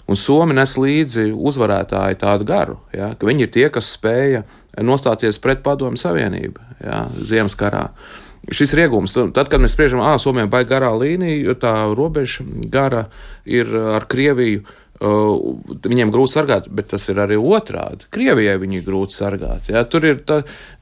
Un 0.07 0.15
Somija 0.15 0.61
nes 0.61 0.77
līdzi 0.79 1.25
uzvarētāju 1.35 2.21
tādu 2.21 2.47
garu, 2.47 2.77
ja, 2.95 3.09
ka 3.19 3.27
viņi 3.27 3.43
ir 3.43 3.51
tie, 3.51 3.65
kas 3.67 3.91
spēja 3.97 4.45
nostāties 4.79 5.41
pret 5.43 5.59
Padomu 5.65 5.99
Savienību 5.99 6.63
ja, 6.87 7.01
Ziemas 7.19 7.57
karā. 7.59 7.89
Uh, 7.91 8.24
šis 8.53 8.75
ir 8.75 8.85
iegūms. 8.85 9.17
Tad, 9.35 9.49
kad 9.51 9.61
mēs 9.63 9.75
spriežam, 9.75 10.03
ah, 10.05 10.17
Somijā 10.21 10.49
baigta 10.51 10.75
garā 10.75 10.93
līnija, 10.97 11.57
tā 11.61 11.75
robeža 11.95 12.45
gara 12.71 13.07
ir 13.45 13.71
ar 13.97 14.09
Krieviju. 14.11 14.65
Uh, 14.95 15.57
viņiem 15.83 16.07
grūti 16.07 16.31
sargāt, 16.37 16.69
bet 16.71 16.87
tas 16.93 17.03
ir 17.11 17.17
arī 17.19 17.35
otrādi. 17.35 18.05
Krievijai 18.15 18.53
viņi 18.61 18.77
ir 18.79 18.85
grūti 18.85 19.11
sargāt. 19.17 19.67
Ja? 19.67 19.81
Tur, 19.91 20.05
ir, 20.07 20.21
tā, 20.23 20.37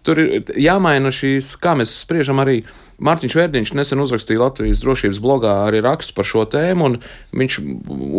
tur 0.06 0.22
ir 0.22 0.52
jāmaina 0.54 1.10
šīs, 1.10 1.56
kā 1.58 1.74
mēs 1.80 1.96
spriežam, 2.04 2.38
arī 2.44 2.60
uh, 2.62 2.83
Mārtiņš 3.04 3.36
Verdiņš 3.38 3.72
nesen 3.78 4.02
uzrakstīja 4.04 4.42
Latvijas 4.44 4.82
drošības 4.84 5.20
blogā 5.24 5.54
arī 5.66 5.82
rakstu 5.84 6.16
par 6.18 6.28
šo 6.28 6.44
tēmu, 6.50 6.90
un 6.90 6.98
viņš 7.40 7.58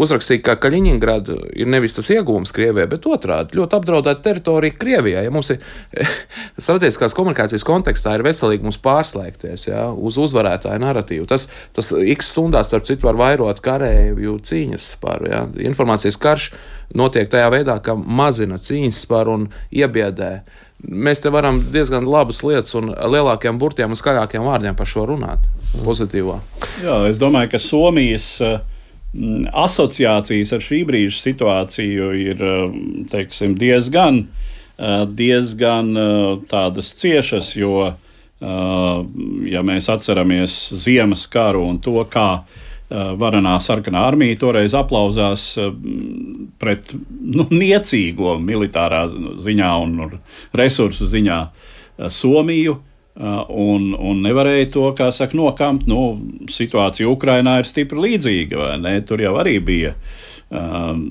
uzrakstīja, 0.05 0.43
ka 0.45 0.57
Kaļiņingrada 0.65 1.37
ir 1.55 1.71
nevis 1.71 1.97
tas 1.97 2.11
iegūms 2.15 2.55
Krievijai, 2.55 2.89
bet 2.91 3.07
otrādi- 3.07 3.55
ļoti 3.59 3.79
apdraudēta 3.79 4.25
teritorija 4.25 4.77
Krievijai. 4.79 5.25
Ja 5.25 5.33
mums 5.35 5.53
ir 5.55 5.63
strateģiskās 6.67 7.15
komunikācijas 7.15 7.67
kontekstā 7.67 8.17
ir 8.19 8.27
veselīgi 8.27 8.67
mums 8.67 8.81
pārslēgties 8.83 9.69
ja, 9.69 9.87
uz 9.93 10.19
uzvarētāju 10.19 10.83
narratīvu. 10.83 11.27
Tas, 11.31 11.49
tas 11.73 11.93
x 11.93 12.35
stundās, 12.35 12.69
starp 12.69 12.85
citu, 12.89 13.07
var 13.07 13.19
vairot 13.21 13.63
karēju 13.65 14.39
cīņas 14.43 14.91
spāru. 14.97 15.31
Ja. 15.31 15.45
Informācijas 15.71 16.19
karš 16.21 16.51
notiek 16.95 17.31
tajā 17.31 17.51
veidā, 17.55 17.79
ka 17.83 17.95
mazina 17.95 18.59
cīņas 18.59 19.03
spāru 19.07 19.39
un 19.39 19.49
iebiedē 19.73 20.33
mēs 20.83 21.23
te 21.25 21.33
varam 21.33 21.61
diezgan 21.73 22.07
labas 22.09 22.43
lietas 22.45 22.75
un 22.79 22.93
lielākiem 22.93 23.59
burtiem 23.61 23.95
un 23.95 24.01
skaļākiem 24.01 24.45
vārdiem 24.47 24.77
par 24.77 24.89
šo 24.91 25.07
runāt. 25.11 25.49
Pozitīvā. 25.75 26.39
Jā, 26.85 27.01
es 27.09 27.19
domāju, 27.19 27.51
ka 27.55 27.61
Somijas 27.63 28.29
uh, 28.45 28.59
asociācijas 29.65 30.55
ar 30.55 30.65
šī 30.65 30.83
brīža 30.87 31.21
situāciju 31.23 32.11
ir 32.21 32.45
uh, 32.45 32.77
teiksim, 33.11 33.57
diezgan, 33.59 34.25
uh, 34.79 35.03
diezgan 35.11 35.95
tādas 36.51 36.95
ciešas, 37.01 37.55
jo, 37.59 37.93
ja 38.45 39.61
mēs 39.65 39.87
atceramies 39.89 40.53
Ziemas 40.77 41.23
karu 41.33 41.63
un 41.65 41.79
to, 41.81 41.97
kā 42.13 42.43
Eh, 42.45 42.64
varanā 42.95 43.57
sarkanā 43.63 44.05
armija 44.09 44.39
toreiz 44.41 44.75
aplauzās 44.79 45.47
eh, 45.59 45.71
pret 46.61 46.95
nu, 46.95 47.47
niecīgo 47.51 48.37
militārā 48.43 49.05
ziņā 49.11 49.71
un 49.83 50.19
resursu 50.55 51.09
ziņā 51.11 51.39
eh, 51.45 52.11
Somiju. 52.11 52.81
Un, 53.15 53.93
un 53.95 54.25
nevarēja 54.25 54.73
to, 54.75 54.89
kā 54.99 55.07
saka, 55.15 55.37
nokamt. 55.39 55.85
Nu, 55.87 56.17
situācija 56.51 57.07
Ukrainā 57.07 57.61
ir 57.61 57.69
stipri 57.69 58.01
līdzīga? 58.03 58.73
Tur 59.07 59.23
jau 59.23 59.37
arī 59.39 59.53
bija 59.63 59.93
um, 60.51 61.05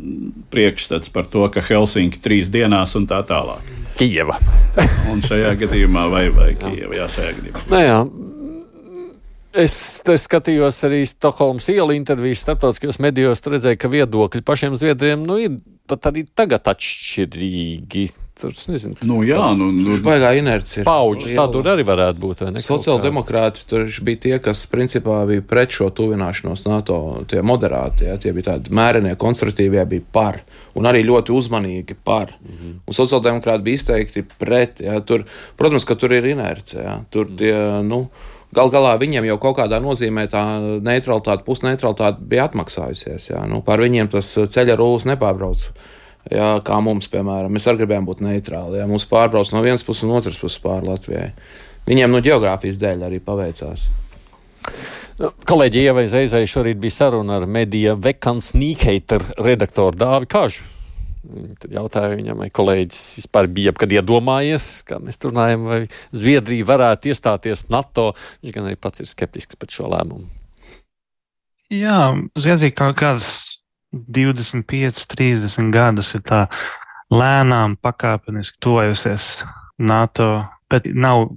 priekšstats 0.52 1.14
par 1.16 1.30
to, 1.32 1.46
ka 1.48 1.64
Helsinki 1.64 2.20
trīs 2.20 2.52
dienās 2.52 2.98
un 3.00 3.08
tā 3.08 3.22
tālāk. 3.24 3.72
Kijava. 3.96 4.36
un 5.14 5.24
šajā 5.24 5.56
gadījumā, 5.64 6.04
vai, 6.12 6.26
vai 6.36 6.52
Kijava, 6.60 7.00
jā, 7.00 7.08
šajā 7.16 7.38
gadījumā. 7.40 7.66
Nē, 7.72 7.82
jā. 7.88 7.98
Es, 9.54 10.02
skatījos 10.02 10.80
arī 10.88 11.04
Stokholmas 11.06 11.68
ielu 11.70 11.94
intervijas 11.94 12.42
starptautiskajos 12.42 12.98
medijos, 13.04 13.44
redzēju, 13.46 13.78
ka 13.78 13.92
viedokļi 13.92 14.42
pašiem 14.46 14.78
zviedriem 14.82 15.28
nu, 15.28 15.38
ir 15.38 15.60
pat 15.90 16.10
arī 16.10 16.24
tagad 16.26 16.66
atšķirīgi. 16.74 18.06
Tur, 18.34 18.50
nezinu, 18.74 18.98
nu, 19.06 19.20
jā, 19.22 19.52
nu, 19.54 19.68
nu, 19.72 19.94
baigā 20.04 20.32
inercija. 20.40 20.82
Pauģu 20.88 21.30
sadūri 21.36 21.70
arī 21.70 21.86
varētu 21.86 22.20
būt. 22.24 22.42
Sociāldemokrāti 22.66 23.68
tur 23.70 23.86
bija 24.08 24.22
tie, 24.26 24.34
kas 24.42 24.64
principā 24.72 25.20
bija 25.30 25.44
pret 25.46 25.78
šo 25.78 25.92
tuvināšanos 25.94 26.66
NATO, 26.66 26.98
tie 27.30 27.44
moderāti, 27.46 28.08
ja, 28.10 28.18
tie 28.18 28.34
bija 28.34 28.56
tādi 28.56 28.74
mērenie, 28.74 29.14
konservatīvie 29.22 29.86
bija 29.94 30.08
par 30.18 30.42
un 30.74 30.90
arī 30.90 31.06
ļoti 31.06 31.36
uzmanīgi 31.38 31.96
par. 32.04 32.34
Mm 32.42 32.58
-hmm. 32.58 32.76
Un 32.88 32.98
sociāldemokrāti 32.98 33.64
bija 33.70 33.82
izteikti 33.82 34.26
pret. 34.40 34.82
Ja, 34.82 35.00
tur, 35.00 35.28
protams, 35.56 35.86
ka 35.86 35.96
tur 35.96 36.14
ir 36.14 36.26
inerce. 36.26 36.82
Ja, 36.82 37.04
tur 37.10 37.30
tie, 37.38 37.54
nu, 37.86 38.08
Gal 38.54 38.70
galā 38.74 38.94
viņiem 39.02 39.26
jau 39.32 39.40
kaut 39.42 39.58
kādā 39.58 39.80
nozīmē 39.82 40.28
tā 40.32 40.44
neutralitāte, 40.86 41.46
pusneutralitāte 41.48 42.22
bija 42.30 42.48
atmaksājusies. 42.50 43.32
Jā. 43.32 43.44
Nu, 43.50 43.64
par 43.66 43.82
viņiem 43.82 44.12
tas 44.14 44.30
ceļa 44.54 44.78
rūlis 44.80 45.08
nepārbrauc. 45.10 45.68
Jā, 46.32 46.54
kā 46.64 46.78
mums, 46.80 47.10
piemēram, 47.12 47.52
mēs 47.52 47.68
arī 47.68 47.82
gribējām 47.82 48.06
būt 48.08 48.22
neitrāli. 48.24 48.80
Jā. 48.80 48.88
Mums 48.90 49.08
pārbrauc 49.10 49.50
no 49.56 49.64
vienas 49.66 49.84
puses 49.88 50.06
un 50.08 50.14
otras 50.16 50.38
puses 50.40 50.62
pāri 50.64 50.88
Latvijai. 50.92 51.32
Viņiem 51.90 52.14
no 52.14 52.22
geogrāfijas 52.24 52.80
dēļ 52.80 53.08
arī 53.10 53.20
paveicās. 53.24 53.90
Nu, 55.20 55.34
kolēģi 55.50 55.84
Ievai 55.90 56.06
Zeizai 56.10 56.46
šorīt 56.50 56.80
bija 56.82 56.96
saruna 56.96 57.42
ar 57.42 57.50
medija 57.50 57.98
Vekans 58.00 58.54
Nīkeiter 58.58 59.34
redaktoru 59.44 60.00
Dāvi 60.00 60.30
Kažu. 60.32 60.64
Tad 61.24 61.72
jautāju 61.72 62.18
viņam, 62.18 62.42
vai 62.44 62.50
kolēģis 62.52 63.02
vispār 63.22 63.48
bija 63.48 63.72
jebkad 63.72 63.94
iedomājies, 63.96 64.66
kā 64.88 64.98
mēs 65.00 65.20
tur 65.22 65.32
runājam, 65.32 65.68
vai 65.70 65.80
Zviedrija 66.12 66.68
varētu 66.68 67.14
iestāties 67.14 67.70
NATO. 67.72 68.10
Viņš 68.44 68.56
gan 68.56 68.68
arī 68.68 68.80
pats 68.80 69.04
ir 69.04 69.08
skeptisks 69.08 69.60
pret 69.60 69.72
šo 69.72 69.88
lēmumu. 69.94 70.28
Jā, 71.72 72.12
Zviedrija 72.36 72.76
kaut 72.76 73.00
kādas 73.00 73.30
25, 73.94 75.06
30 75.16 75.72
gadus 75.74 76.12
ir 76.18 76.26
tā 76.28 76.44
lēnām 77.14 77.78
pakāpeniski 77.80 78.60
tojusies 78.64 79.30
NATO, 79.80 80.30
bet 80.70 80.92
nav 80.92 81.30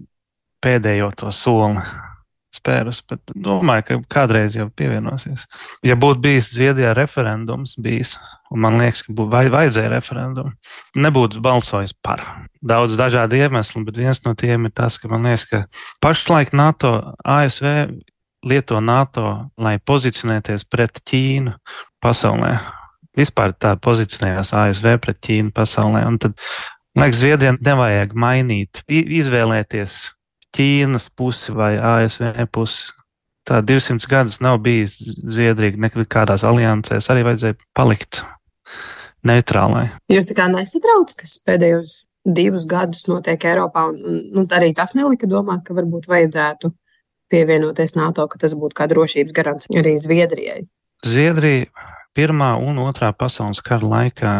pēdējo 0.64 1.12
to 1.20 1.30
soli 1.30 1.84
spērus, 2.56 3.02
bet 3.08 3.32
domāju, 3.32 3.84
ka 3.86 3.98
kādreiz 4.16 4.56
jau 4.58 4.66
pievienosies. 4.72 5.44
Ja 5.86 5.96
būtu 6.00 6.22
bijis 6.24 6.50
Zviedrijā 6.54 6.94
referendums, 6.96 7.76
bijis, 7.82 8.16
un 8.50 8.64
man 8.64 8.80
liekas, 8.80 9.04
ka 9.06 9.14
būtu 9.16 9.32
vai, 9.32 9.44
vajadzēja 9.52 9.92
referendumu, 9.92 10.54
nebūtu 10.96 11.42
balsojis 11.44 11.94
par. 12.04 12.24
Daudz 12.66 12.98
dažādu 12.98 13.38
iemeslu, 13.38 13.84
bet 13.86 14.00
viens 14.00 14.22
no 14.26 14.34
tiem 14.38 14.68
ir 14.68 14.74
tas, 14.76 14.98
ka 15.02 15.10
man 15.12 15.28
liekas, 15.28 15.46
ka 15.50 15.64
pašlaik 16.04 16.54
NATO, 16.56 16.96
ASV 17.22 17.86
lieto 18.46 18.80
NATO, 18.80 19.50
lai 19.58 19.76
pozicionēties 19.82 20.66
pret 20.70 21.00
Ķīnu 21.06 21.54
pasaulē. 22.04 22.56
Vispār 23.16 23.54
tā 23.56 23.74
pozicionējās 23.80 24.52
ASV 24.56 24.98
pret 25.02 25.20
Ķīnu 25.24 25.54
pasaulē. 25.56 26.04
Un 26.08 26.18
tad, 26.22 26.36
man 26.96 27.08
liekas, 27.08 27.22
Zviedrijai 27.22 27.56
nevajag 27.64 28.14
mainīt, 28.18 28.82
izvēlēties 28.86 29.98
Ķīnas 30.56 31.10
pusi 31.16 31.52
vai 31.52 31.74
ASV 31.76 32.46
pusi. 32.52 32.92
Tā 33.46 33.60
200 33.62 34.08
gadus 34.10 34.40
nav 34.42 34.58
bijis 34.64 34.96
Zviedrija 34.98 35.78
nekādās 35.78 36.42
aliansēs, 36.46 37.06
arī 37.12 37.22
vajadzēja 37.28 37.58
palikt 37.76 38.24
neitrālai. 39.26 39.90
Jūs 40.10 40.30
tā 40.30 40.38
kā 40.38 40.48
nesatrauc, 40.50 41.12
kas 41.20 41.36
pēdējos 41.46 41.94
divus 42.26 42.66
gadus 42.66 43.04
notiek 43.06 43.44
Eiropā, 43.46 43.86
un 43.92 44.18
nu, 44.34 44.46
arī 44.50 44.72
tas 44.74 44.96
nelika 44.98 45.28
domāt, 45.30 45.62
ka 45.66 45.76
varbūt 45.76 46.08
vajadzētu 46.10 46.72
pievienoties 47.30 47.94
NATO, 47.98 48.26
ka 48.30 48.40
tas 48.42 48.56
būtu 48.58 48.78
kā 48.78 48.88
drošības 48.90 49.36
garants 49.36 49.70
arī 49.70 49.94
Zviedrijai. 50.00 50.64
Zviedrija 51.06 51.70
Pirmā 52.16 52.54
un 52.56 52.78
Otrā 52.80 53.10
pasaules 53.12 53.60
kara 53.60 53.84
laikā 53.84 54.32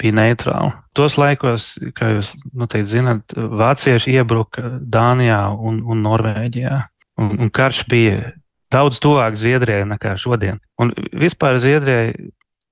bija 0.00 0.16
neitrāla. 0.16 0.72
Tos 0.96 1.16
laikos, 1.20 1.74
kā 1.96 2.14
jūs 2.16 2.32
noteikti 2.56 2.96
zināt, 2.96 3.34
vācieši 3.36 4.16
iebruka 4.18 4.78
Dānijā 4.80 5.42
un, 5.54 5.82
un 5.84 6.02
Norvēģijā. 6.06 6.80
Un, 7.20 7.34
un 7.36 7.52
karš 7.52 7.84
bija 7.90 8.32
daudz 8.72 9.00
tuvāk 9.02 9.36
Zviedrijai 9.38 9.84
nekā 9.90 10.14
šodien. 10.20 10.60
Un 10.80 10.94
vispār 11.12 11.58
Zviedrijai 11.60 12.14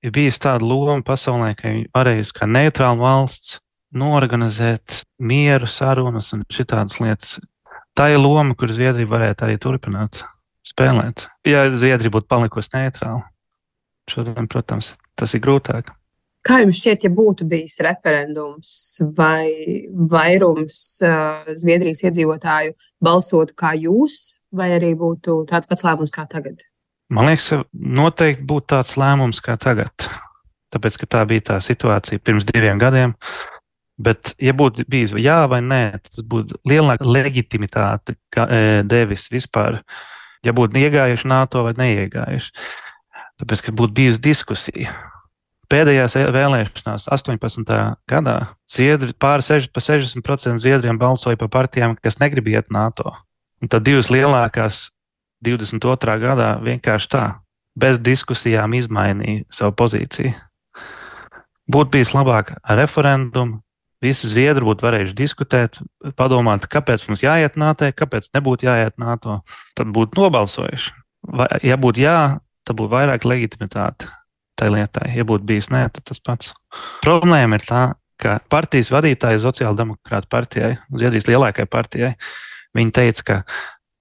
ir 0.05 0.13
bijusi 0.15 0.41
tāda 0.45 0.65
loma 0.65 1.03
pasaulē, 1.05 1.53
ka 1.59 1.69
viņi 1.69 1.89
varējusi 1.95 2.35
kā 2.37 2.47
neitrāla 2.49 2.99
valsts 3.01 3.59
norganizēt 3.95 5.03
mieru, 5.19 5.67
sarunas 5.69 6.31
un 6.35 6.45
šitādas 6.53 6.99
lietas. 7.01 7.37
Tā 7.97 8.11
ir 8.13 8.21
loma, 8.21 8.55
kur 8.55 8.71
Zviedrija 8.71 9.09
varētu 9.09 9.47
arī 9.47 9.57
turpināt 9.61 10.21
spēlēt. 10.65 11.27
Ja 11.47 11.65
Zviedrija 11.73 12.13
būtu 12.13 12.29
palikusi 12.29 12.73
neitrāla, 12.75 13.23
šodien, 14.09 14.47
protams, 14.51 14.93
tas 15.19 15.33
ir 15.35 15.43
grūtāk. 15.43 15.91
Kā 16.47 16.61
jums 16.61 16.77
šķiet, 16.79 17.03
ja 17.03 17.11
būtu 17.11 17.45
bijis 17.51 17.81
referendums 17.83 18.71
vai 19.17 19.51
vairums 19.91 20.77
uh, 21.03 21.49
Zviedrijas 21.59 22.05
iedzīvotāju 22.07 22.75
balsotu 23.03 23.55
kā 23.59 23.73
jūs, 23.75 24.39
vai 24.55 24.71
arī 24.77 24.93
būtu 24.97 25.43
tāds 25.49 25.67
pats 25.67 25.83
lēmums 25.83 26.15
kā 26.15 26.23
tagad? 26.31 26.63
Man 27.11 27.27
liekas, 27.27 27.49
ka 27.51 27.63
noteikti 27.73 28.47
būtu 28.47 28.69
tāds 28.75 28.95
lēmums 29.01 29.43
kā 29.43 29.57
tagad. 29.59 30.07
Tāpēc, 30.71 30.99
ka 31.01 31.09
tā 31.17 31.25
bija 31.27 31.47
tā 31.51 31.59
situācija 31.65 32.21
pirms 32.23 32.47
diviem 32.47 32.79
gadiem. 32.79 33.17
Bet, 33.99 34.31
ja 34.39 34.53
būtu 34.55 34.85
bijis 34.87 35.11
jā 35.19 35.41
vai 35.51 35.59
nē, 35.65 35.83
tas 36.05 36.23
būtu 36.23 36.61
lielāka 36.69 37.03
leģitimitāte 37.03 38.15
devis 38.87 39.27
vispār, 39.33 39.81
ja 40.45 40.55
būtu 40.55 40.79
iegājuši 40.79 41.27
NATO 41.27 41.65
vai 41.67 41.75
neiegājuši. 41.81 42.53
Tāpēc, 43.41 43.65
ka 43.65 43.75
būtu 43.75 43.97
bijusi 43.99 44.23
diskusija 44.29 44.93
Pēdējās 45.69 46.15
vēlēšanās, 46.33 47.03
18. 47.13 47.73
gadā, 48.09 48.35
Zviedri, 48.65 49.13
pāri 49.13 49.45
60% 49.45 50.57
zviedriem 50.63 50.97
balsoja 50.97 51.37
par 51.37 51.51
partijām, 51.53 51.93
kas 52.01 52.17
negrib 52.17 52.49
iet 52.49 52.71
NATO. 52.73 53.13
Un 53.61 53.69
tad 53.69 53.85
divas 53.85 54.09
lielākās 54.09 54.87
22. 55.45 56.17
gadā 56.23 56.49
vienkārši 56.65 57.11
tā, 57.13 57.23
bez 57.77 58.01
diskusijām 58.01 58.73
izmainīja 58.79 59.45
savu 59.53 59.75
pozīciju. 59.77 60.33
Būtu 61.69 61.93
bijis 61.93 62.15
labāk 62.17 62.55
ar 62.63 62.81
referendumu, 62.81 63.61
visi 64.01 64.31
zviedri 64.31 64.65
būtu 64.65 64.87
varējuši 64.87 65.17
diskutēt, 65.21 65.83
padomāt, 66.17 66.65
kāpēc 66.65 67.05
mums 67.05 67.21
jāiet 67.21 67.59
NATO, 67.61 67.91
kāpēc 67.93 68.31
nebūtu 68.33 68.65
jāiet 68.65 68.97
NATO. 68.97 69.43
Tad 69.77 69.93
būtu 69.93 70.17
nobalsojuši. 70.17 70.95
Vai, 71.29 71.51
ja 71.61 71.77
būtu 71.77 72.01
jā, 72.01 72.21
tad 72.65 72.79
būtu 72.79 72.95
vairāk 72.95 73.27
legitimitāte 73.29 74.09
tai 74.59 74.69
lietai. 74.73 75.13
Ja 75.15 75.25
būtu 75.27 75.47
bijis 75.47 75.71
nē, 75.73 75.85
tad 75.95 76.05
tas 76.09 76.21
pats. 76.23 76.53
Problēma 77.05 77.59
ir 77.59 77.65
tā, 77.65 77.83
ka 78.19 78.37
partijas 78.51 78.91
vadītāja 78.91 79.41
Sociāldemokrāta 79.43 80.29
partijai, 80.31 80.73
Zviedrijas 80.91 81.29
lielākajai 81.29 81.69
partijai, 81.71 82.13
viņi 82.77 82.95
teica, 82.95 83.25
ka, 83.25 83.37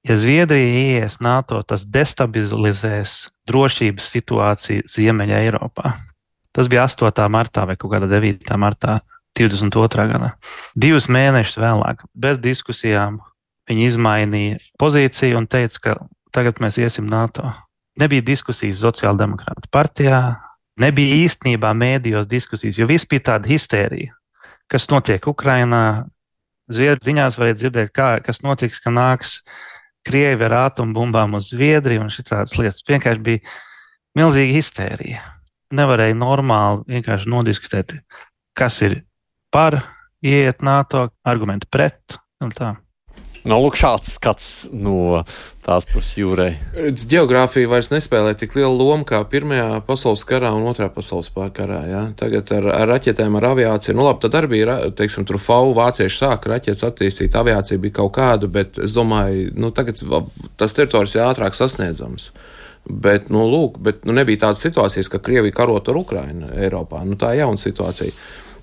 ja 0.08 0.18
Zviedrija 0.18 1.04
ies 1.04 1.20
NATO, 1.24 1.60
tas 1.62 1.86
destabilizēs 1.86 3.18
drošības 3.48 4.10
situāciju 4.16 4.90
Ziemeļa 4.90 5.44
Eiropā. 5.46 5.94
Tas 6.52 6.70
bija 6.70 6.88
8. 6.88 7.28
martā 7.30 7.64
vai 7.68 7.78
kaut 7.78 7.94
kādā 7.94 8.10
9. 8.10 8.42
martā 8.58 8.98
22. 9.38 10.08
gadā. 10.10 10.32
Divus 10.74 11.06
mēnešus 11.12 11.60
vēlāk, 11.62 12.02
bez 12.18 12.40
diskusijām, 12.42 13.20
viņi 13.70 13.86
izmainīja 13.92 14.58
pozīciju 14.80 15.38
un 15.38 15.46
teica, 15.46 15.82
ka 15.84 15.96
tagad 16.34 16.58
mēs 16.64 16.80
iesim 16.82 17.06
NATO. 17.06 17.52
Nebija 17.98 18.24
diskusijas 18.26 18.82
Sociāldemokrāta 18.82 19.70
partijā, 19.74 20.20
Nebija 20.78 21.16
īstenībā 21.24 21.72
mēdījos 21.74 22.28
diskusijas, 22.30 22.78
jo 22.78 22.86
viss 22.86 23.08
bija 23.08 23.32
tāda 23.32 23.50
histērija. 23.50 24.14
Kas 24.70 24.86
notiek 24.92 25.26
Ukrajinā? 25.26 26.06
Ziņās 26.68 27.38
varēja 27.40 27.56
dzirdēt, 27.56 27.92
kā, 27.96 28.10
kas 28.20 28.42
notiks, 28.44 28.82
ka 28.84 28.92
nāks 28.92 29.38
Krievi 30.04 30.44
ar 30.46 30.54
atombumbām 30.68 31.34
uz 31.38 31.50
Zviedriju 31.54 32.04
un 32.04 32.12
šitādas 32.12 32.54
lietas. 32.60 32.84
Vienkārši 32.88 33.24
bija 33.24 33.56
milzīga 34.18 34.56
histērija. 34.56 35.22
Nevarēja 35.74 36.16
normāli 36.16 36.96
vienkārši 36.96 37.28
nodiskutēt, 37.28 37.96
kas 38.56 38.78
ir 38.84 39.00
par, 39.52 39.80
ieiet 40.24 40.64
NATO, 40.64 41.08
argumenti 41.28 41.68
pret 41.70 42.16
un 42.44 42.52
tā. 42.54 42.74
Nu, 43.48 43.56
lūk, 43.64 43.78
šāds 43.80 44.10
skats 44.18 44.46
no 44.76 45.22
tās 45.64 45.86
puses 45.88 46.18
jūrē. 46.20 46.48
Geogrāfija 47.08 47.70
vairs 47.70 47.88
nespēlē 47.88 48.34
tik 48.36 48.52
lielu 48.58 48.74
lomu 48.76 49.06
kā 49.08 49.22
Pirmajā 49.30 49.80
pasaules 49.86 50.24
karā 50.28 50.50
un 50.56 50.66
Otrā 50.68 50.90
pasaules 50.92 51.30
karā. 51.56 51.78
Ja? 51.88 52.02
Tagad 52.18 52.52
ar, 52.52 52.68
ar 52.74 52.90
raķetēm, 52.92 53.38
ar 53.40 53.46
aviāciju, 53.54 53.96
nu 53.96 54.04
labi, 54.04 54.20
tad 54.26 54.36
arī 54.36 54.50
bija, 54.52 54.76
teiksim, 54.98 55.24
tur 55.28 55.40
FAU 55.40 55.72
vācieši 55.78 56.20
sāka 56.20 56.52
raķetes 56.52 56.84
attīstīt, 56.90 57.38
aviācija 57.40 57.80
bija 57.80 57.96
kaut 58.02 58.12
kāda, 58.18 58.50
bet 58.52 58.80
es 58.84 58.96
domāju, 58.98 59.54
nu 59.56 59.72
tagad 59.72 60.02
tas 60.60 60.76
teritorijas 60.76 61.16
ir 61.16 61.24
ātrāk 61.30 61.56
sasniedzams. 61.56 62.28
Bet, 62.88 63.32
nu, 63.32 63.46
lūk, 63.48 63.80
bet 63.84 64.04
nu, 64.08 64.12
nebija 64.16 64.44
tādas 64.44 64.60
situācijas, 64.64 65.08
ka 65.12 65.22
Krievija 65.24 65.56
karot 65.56 65.88
ar 65.88 65.96
Ukrainu 66.00 66.52
Eiropā. 66.52 67.00
Nu, 67.08 67.16
tā 67.20 67.32
ir 67.34 67.46
jauna 67.46 67.60
situācija. 67.60 68.12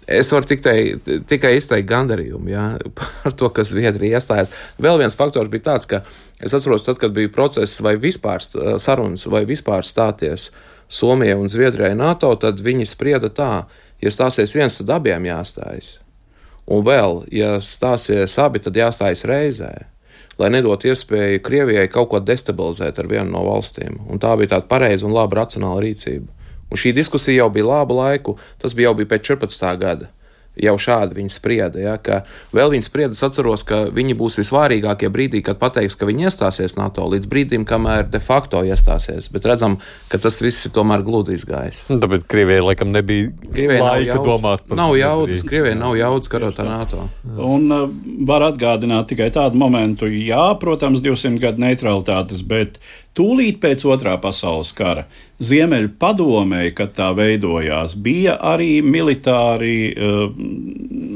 Es 0.07 0.29
varu 0.29 0.45
tikai, 0.45 0.77
tikai 1.25 1.55
izteikt 1.57 1.89
gandarījumu 1.89 2.51
ja, 2.51 2.65
par 2.99 3.33
to, 3.33 3.49
ka 3.49 3.65
Zviedrija 3.65 4.19
iestājās. 4.19 4.53
Vēl 4.81 4.99
viens 5.01 5.17
faktors 5.17 5.49
bija 5.49 5.71
tāds, 5.71 5.89
ka 5.89 6.03
es 6.39 6.53
atceros, 6.53 6.85
tad, 6.85 6.99
kad 7.01 7.15
bija 7.15 7.33
process 7.33 7.81
vai 7.81 7.95
vispār 8.01 8.43
sarunas, 8.43 9.25
vai 9.31 9.45
vispār 9.49 9.85
stāties 9.87 10.51
Somijai 10.85 11.39
un 11.39 11.49
Zviedrijai 11.49 11.95
NATO, 11.97 12.29
tad 12.37 12.61
viņi 12.61 12.85
sprieda 12.85 13.31
tā, 13.33 13.51
ja 14.01 14.11
stāsies 14.13 14.53
viens, 14.53 14.77
tad 14.77 14.93
abiem 14.93 15.25
jāstājas. 15.25 15.95
Un 16.69 16.85
vēl, 16.85 17.23
ja 17.33 17.55
stāsies 17.61 18.37
abi, 18.41 18.61
tad 18.61 18.77
jāstājas 18.77 19.25
reizē, 19.25 19.73
lai 20.37 20.51
nedot 20.53 20.85
iespēju 20.85 21.41
Krievijai 21.45 21.87
kaut 21.89 22.11
ko 22.13 22.21
destabilizēt 22.21 23.01
ar 23.01 23.09
vienu 23.09 23.31
no 23.33 23.41
valstīm. 23.47 23.97
Un 24.09 24.21
tā 24.21 24.33
bija 24.37 24.55
tāda 24.55 24.69
pareiza 24.69 25.09
un 25.09 25.13
laba 25.17 25.41
racionāla 25.41 25.81
rīcība. 25.85 26.34
Un 26.75 26.81
šī 26.81 26.91
diskusija 26.91 27.39
jau 27.39 27.47
bija 27.55 27.69
labu 27.69 27.95
laiku, 27.95 28.35
tas 28.59 28.75
bija 28.75 28.89
jau 28.89 28.99
bija 28.99 29.15
pēc 29.15 29.31
14. 29.31 29.71
gada. 29.79 30.11
jau 30.55 30.75
šādi 30.79 31.17
viņi 31.17 31.33
sprieda. 31.33 31.79
Ja, 31.81 31.95
ka 31.99 32.21
vēl 32.55 32.71
viņi 32.71 32.85
sprieda, 32.87 33.17
atceros, 33.27 33.65
ka 33.67 33.81
viņi 33.91 34.15
būs 34.15 34.37
visvārīgākie 34.39 35.09
brīdī, 35.11 35.41
kad 35.43 35.59
pateiks, 35.59 35.97
ka 35.99 36.07
viņi 36.07 36.29
iestāsies 36.29 36.77
NATO 36.79 37.07
līdz 37.11 37.27
brīdim, 37.31 37.65
kamēr 37.67 38.07
de 38.11 38.21
facto 38.23 38.61
iestāsies. 38.63 39.27
Bet 39.33 39.47
redzam, 39.49 39.75
ka 40.11 40.19
tas 40.21 40.39
viss 40.43 40.67
ir 40.67 40.71
tomēr 40.75 41.03
gludi 41.03 41.35
izgājis. 41.35 41.83
Nu, 41.91 41.99
tāpēc 42.03 42.23
Krievijai 42.31 42.63
laikam 42.63 42.93
nebija 42.95 43.33
Krievijai 43.51 43.81
laika 43.83 44.19
domāt 44.23 44.63
par 44.69 44.79
Nav 44.79 44.95
jaudas, 44.99 45.43
Krievijai 45.47 45.75
nav 45.79 45.97
jaudas 45.99 46.31
karot 46.31 46.63
ar 46.63 46.71
NATO. 46.71 47.07
Un 47.35 47.67
uh, 47.75 47.87
var 48.31 48.47
atgādināt 48.47 49.11
tikai 49.11 49.31
tādu 49.35 49.59
momentu, 49.59 50.07
jā, 50.07 50.47
protams, 50.61 51.03
200 51.03 51.43
gadu 51.43 51.65
neutralitātes, 51.67 52.45
bet 52.47 52.79
tūlīt 53.15 53.61
pēc 53.63 53.85
otrā 53.87 54.15
pasaules 54.21 54.73
kara 54.75 55.05
Ziemeļu 55.43 55.93
padomēji, 55.99 56.73
kad 56.77 56.93
tā 56.95 57.09
veidojās, 57.15 57.97
bija 57.99 58.37
arī 58.53 58.79
militāri, 58.85 59.77
uh, 59.91 60.27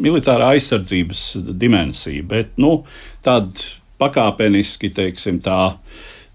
militāra 0.03 0.51
aizsardzības 0.55 1.25
dimensija, 1.59 2.25
bet 2.27 2.57
nu, 2.59 2.81
tad 3.23 3.53
pakāpeniski, 3.99 4.91
teiksim, 4.95 5.39
tā 5.43 5.59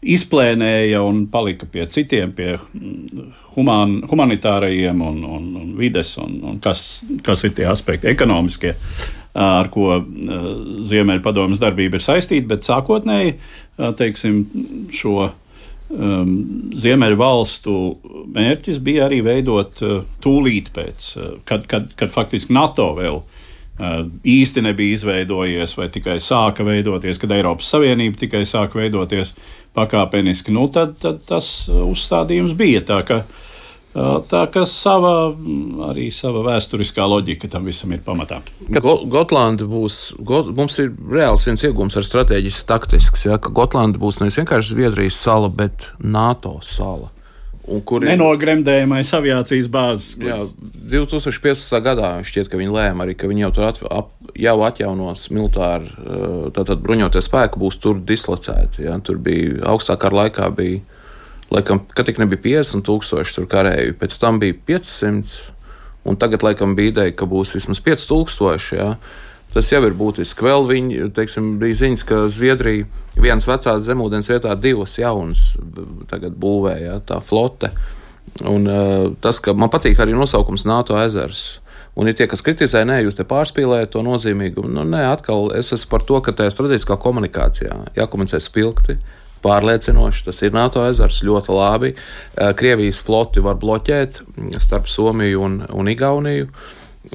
izplēnēja 0.04 1.00
un 1.04 1.24
palika 1.32 1.66
pie 1.70 1.86
citiem, 1.88 2.32
pie 2.36 2.54
mm, 2.56 3.28
human, 3.54 3.98
humanitārajiem 4.10 5.00
un, 5.04 5.22
un, 5.24 5.46
un 5.62 5.70
vides, 5.78 6.14
un, 6.20 6.38
un 6.44 6.58
kas, 6.64 7.04
kas 7.24 7.44
ir 7.48 7.54
tie 7.56 7.68
aspekti 7.70 8.10
ekonomiskie, 8.12 8.74
ar 9.34 9.70
ko 9.72 9.96
Ziemeļpadomas 10.88 11.62
darbība 11.62 11.98
ir 11.98 12.04
saistīta, 12.04 12.46
bet 12.52 12.68
sākotnēji, 12.68 13.38
teiksim, 13.98 14.44
šo 14.94 15.32
Ziemeļu 15.94 17.16
valstu 17.20 17.74
mērķis 18.34 18.80
bija 18.82 19.06
arī 19.06 19.20
veidot 19.24 19.78
uh, 19.84 20.00
tūlīt 20.24 20.72
pēc, 20.74 21.06
uh, 21.18 21.32
kad, 21.46 21.68
kad, 21.70 21.92
kad 21.98 22.10
faktiski 22.10 22.54
NATO 22.56 22.88
vēl 22.96 23.20
uh, 23.20 24.00
īsti 24.26 24.64
nebija 24.64 24.98
izveidojies, 24.98 25.76
vai 25.78 25.88
tikai 25.94 26.18
sāka 26.22 26.66
veidoties, 26.66 27.20
kad 27.22 27.34
Eiropas 27.36 27.70
Savienība 27.70 28.24
tikai 28.24 28.42
sāka 28.48 28.80
veidoties 28.80 29.34
pakāpeniski, 29.74 30.54
nu, 30.54 30.66
tad, 30.72 30.96
tad 31.02 31.22
tas 31.28 31.50
uzstādījums 31.68 32.56
bija 32.58 32.82
tā, 32.86 33.00
ka 33.06 33.22
Tā 33.94 34.40
kā 34.50 34.64
sava, 34.66 35.30
arī 35.86 36.08
sava 36.14 36.42
vēsturiskā 36.48 37.04
loģika 37.06 37.50
tam 37.52 37.68
visam 37.68 37.92
ir 37.94 38.02
pamatā. 38.02 38.40
Go, 38.74 38.96
Gotlanda 39.10 39.68
būs, 39.70 40.16
Got, 40.18 40.50
mums 40.56 40.80
ir 40.82 40.90
reāls 41.14 41.46
viens 41.46 41.62
iegūms 41.62 41.94
ar 42.00 42.06
strateģisks 42.06 42.66
taktisks, 42.66 43.26
ja, 43.28 43.38
ka 43.38 43.54
Gotlanda 43.54 44.00
būs 44.02 44.18
nevis 44.18 44.40
vienkārši 44.40 44.74
Zviedrijas 44.74 45.20
sala, 45.22 45.50
bet 45.52 45.92
NATO 46.02 46.58
sala. 46.66 47.12
Ir... 47.64 48.04
Nenogremdējamais 48.10 49.08
aviācijas 49.16 49.70
bāzes. 49.72 50.18
Jā, 50.20 50.36
2015. 50.92 51.78
gadā 51.86 52.10
šķiet, 52.26 52.50
ka 52.52 52.58
viņi 52.60 52.74
lēma 52.74 53.06
arī, 53.06 53.14
ka 53.16 53.30
viņi 53.30 53.46
jau 53.46 53.52
tur 53.56 53.68
at, 53.70 53.78
ap, 53.88 54.10
jau 54.36 54.56
atjaunos 54.66 55.22
militāru, 55.32 56.50
tātad 56.56 56.82
bruņotie 56.84 57.22
spēki 57.24 57.62
būs 57.62 57.78
tur 57.80 58.02
dislocēti. 58.04 58.84
Ja. 58.84 58.98
Tur 59.00 59.22
bija 59.22 59.62
augstākā 59.72 60.12
laikā 60.12 60.50
bija 60.58 60.82
Laikam, 61.54 61.84
kad 61.94 62.08
tik 62.08 62.18
nebija 62.18 62.42
50 62.62 62.82
tūkstoši 62.86 63.36
tur 63.36 63.50
karēju, 63.50 63.94
pēc 64.00 64.16
tam 64.18 64.40
bija 64.42 64.56
500, 64.66 65.36
un 66.04 66.18
tagad 66.20 66.42
laikam 66.42 66.74
bija 66.74 66.92
ideja, 66.92 67.14
ka 67.14 67.28
būs 67.30 67.54
vismaz 67.56 67.80
5000. 67.84 68.74
Ja? 68.74 68.88
Tas 69.54 69.70
jau 69.70 69.78
ir 69.86 69.94
būtiski. 69.94 70.42
Vēl 70.42 70.64
viņi, 70.66 71.02
teiksim, 71.14 71.52
bija 71.60 71.78
ziņas, 71.84 72.02
ka 72.08 72.24
Zviedrija 72.32 72.88
vienas 73.14 73.46
vecās 73.46 73.84
zemūdens 73.86 74.30
vietā 74.32 74.56
divas 74.58 74.96
jaunas 74.98 75.52
tagad 76.10 76.34
būvē, 76.42 76.74
ja, 76.82 76.96
tā 77.06 77.20
flote. 77.22 77.70
Un, 78.50 78.66
tas, 79.22 79.38
ka 79.38 79.54
man 79.54 79.70
patīk 79.70 80.00
arī 80.02 80.16
nosaukums 80.16 80.66
NATO 80.66 80.98
ezers. 80.98 81.60
Un 81.94 82.10
ir 82.10 82.16
tie, 82.18 82.26
kas 82.26 82.42
kritizē, 82.42 82.82
nē, 82.82 83.04
jūs 83.04 83.14
te 83.14 83.22
pārspīlējat 83.30 83.92
to 83.94 84.02
nozīmīgumu. 84.02 84.72
Nu, 84.74 84.82
nē, 84.82 85.04
atkal 85.12 85.52
es 85.54 85.70
esmu 85.76 85.92
par 85.92 86.02
to, 86.08 86.18
ka 86.26 86.34
tajā 86.34 86.50
strateģiskā 86.50 86.98
komunikācijā 86.98 87.76
jākomunicē 87.94 88.40
spilgti, 88.42 88.98
pārliecinoši. 89.44 90.24
Tas 90.28 90.40
ir 90.42 90.54
NATO 90.56 90.84
ezers 90.88 91.22
ļoti 91.26 91.54
labi. 91.54 91.92
Eh, 91.94 92.54
Krievijas 92.58 93.02
floti 93.04 93.44
var 93.44 93.60
bloķēt 93.60 94.22
starp 94.58 94.88
Somiju 94.90 95.44
un, 95.44 95.60
un 95.70 95.92
Igauniju. 95.92 96.48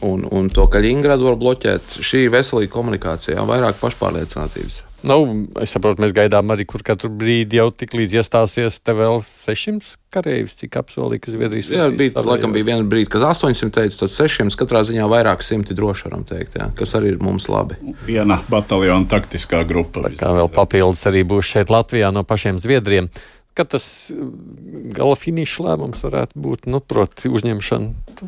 Un, 0.05 0.21
un 0.31 0.51
to, 0.53 0.67
ka 0.69 0.77
Ļingradu 0.83 1.25
var 1.25 1.39
bloķēt, 1.41 1.95
šī 2.05 2.27
veselīga 2.29 2.69
komunikācija, 2.75 3.41
vairāk 3.49 3.79
pašpārliecinātības. 3.81 4.83
Nu, 5.07 5.47
es 5.63 5.71
saprotu, 5.71 6.01
mēs 6.03 6.11
gaidām 6.15 6.51
arī, 6.51 6.65
kur 6.67 6.83
katru 6.83 7.07
brīdi 7.21 7.59
jau 7.59 7.69
tik 7.71 7.93
līdz 7.95 8.17
iestāsies 8.19 8.81
te 8.83 8.95
vēl 8.97 9.21
600 9.23 9.93
kareivis, 10.11 10.57
cik 10.59 10.75
apsolīja, 10.81 11.23
ka 11.23 11.33
Zviedrijas 11.33 11.69
jā, 11.71 11.85
bija. 11.95 12.23
Laikam 12.27 12.51
bija 12.55 12.67
viena 12.73 12.87
brīdi, 12.89 13.07
kad 13.13 13.23
800 13.29 13.71
teica, 13.77 14.01
tad 14.01 14.11
600 14.11 14.59
katrā 14.59 14.81
ziņā 14.89 15.05
vairāk 15.11 15.45
simti 15.45 15.77
droši 15.77 16.09
varam 16.09 16.25
teikt, 16.27 16.57
jā, 16.59 16.67
kas 16.75 16.95
arī 16.99 17.13
ir 17.13 17.23
mums 17.23 17.47
labi. 17.51 17.79
Viena 18.07 18.41
bataljona 18.51 19.07
taktiskā 19.11 19.63
grupa. 19.69 20.03
Tā 20.09 20.19
kā 20.19 20.33
vēl 20.35 20.51
papildus 20.51 21.05
arī 21.07 21.23
būs 21.31 21.53
šeit 21.53 21.71
Latvijā 21.71 22.11
no 22.15 22.25
pašiem 22.27 22.59
Zviedriem. 22.59 23.07
Kad 23.55 23.71
tas 23.71 23.87
mm, 24.11 24.91
gala 24.99 25.15
finiša 25.19 25.63
lēmums 25.69 26.03
varētu 26.03 26.43
būt, 26.43 26.67
nu, 26.71 26.83
proti, 26.83 27.31
uzņemšana? 27.31 28.27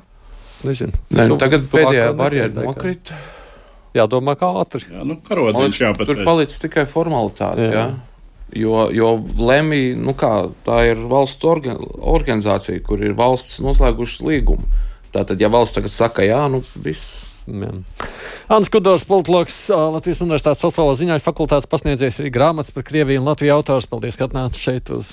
Nezinu. 0.61 1.03
Ne, 1.17 1.27
nu, 1.27 1.37
tagad 1.41 1.67
pēdējā 1.71 2.09
barjera 2.15 2.63
nokrita 2.63 3.19
jādomā, 3.97 4.37
kā 4.39 4.51
ātri. 4.61 4.85
Jā, 4.91 5.03
nu, 5.07 5.17
karodziņš 5.25 5.81
jāpaceļ. 5.85 6.13
Tur 6.13 6.23
palicis 6.27 6.63
tikai 6.63 6.85
formalitāte. 6.89 7.67
Jā. 7.67 7.73
Jā. 7.75 7.89
Jo, 8.51 8.89
jo 8.91 9.13
Lemija, 9.39 9.95
nu 9.95 10.11
kā, 10.17 10.49
tā 10.65 10.81
ir 10.89 10.99
valsts 11.07 11.45
orga, 11.47 11.77
organizācija, 12.11 12.81
kur 12.83 12.99
ir 12.99 13.15
valsts 13.15 13.61
noslēgušas 13.63 14.25
līgumu. 14.27 14.67
Tātad, 15.15 15.39
ja 15.39 15.47
valsts 15.51 15.77
tagad 15.77 15.93
saka, 15.93 16.25
jā, 16.27 16.41
nu 16.51 16.59
viss. 16.83 17.29
Ants 18.51 18.69
Kudors, 18.71 19.03
politologs, 19.07 19.55
Latvijas 19.71 20.21
Universitātes 20.23 20.61
sociālā 20.63 20.93
ziņā 20.99 21.17
fakultātes 21.23 21.67
pasniedzējs 21.71 22.21
arī 22.21 22.31
grāmatas 22.35 22.75
par 22.75 22.85
Krieviju 22.87 23.23
un 23.23 23.31
Latviju 23.31 23.55
autors. 23.55 23.89
Paldies, 23.91 24.19
ka 24.19 24.27
atnācāt 24.29 24.59
šeit 24.61 24.91
uz 24.93 25.09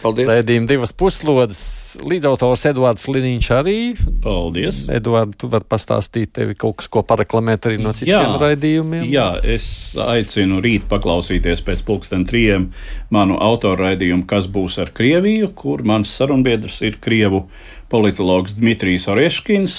Paldies. 0.00 0.28
Raidījuma 0.30 0.68
divas 0.68 0.92
puslodes. 0.96 1.60
Līdzautors 2.08 2.62
Eduards 2.70 3.04
Liniņš 3.10 3.48
arī. 3.52 3.76
Paldies. 4.24 4.82
Eduards, 4.92 5.36
tu 5.40 5.50
vari 5.52 5.66
pastāstīt 5.68 6.32
tevi 6.38 6.56
kaut 6.58 6.78
kas, 6.80 6.88
ko 6.92 7.02
pareklamēt 7.06 7.68
arī 7.68 7.80
no 7.82 7.92
citiem 7.96 8.14
jā, 8.14 8.38
raidījumiem? 8.40 9.04
Jā, 9.12 9.28
es 9.44 9.68
aicinu 10.00 10.62
rīt 10.64 10.88
paklausīties 10.90 11.60
pēc 11.66 11.84
pulksten 11.88 12.24
trijiem 12.28 12.70
manu 13.12 13.36
autoru 13.44 13.84
raidījumu, 13.84 14.24
kas 14.30 14.48
būs 14.50 14.80
ar 14.80 14.94
Krieviju, 14.96 15.52
kur 15.58 15.84
mans 15.84 16.12
sarunbiedrs 16.16 16.80
ir 16.88 16.96
Krievu 17.04 17.44
politologs 17.92 18.56
Dmitrijs 18.56 19.08
Oreškins. 19.10 19.78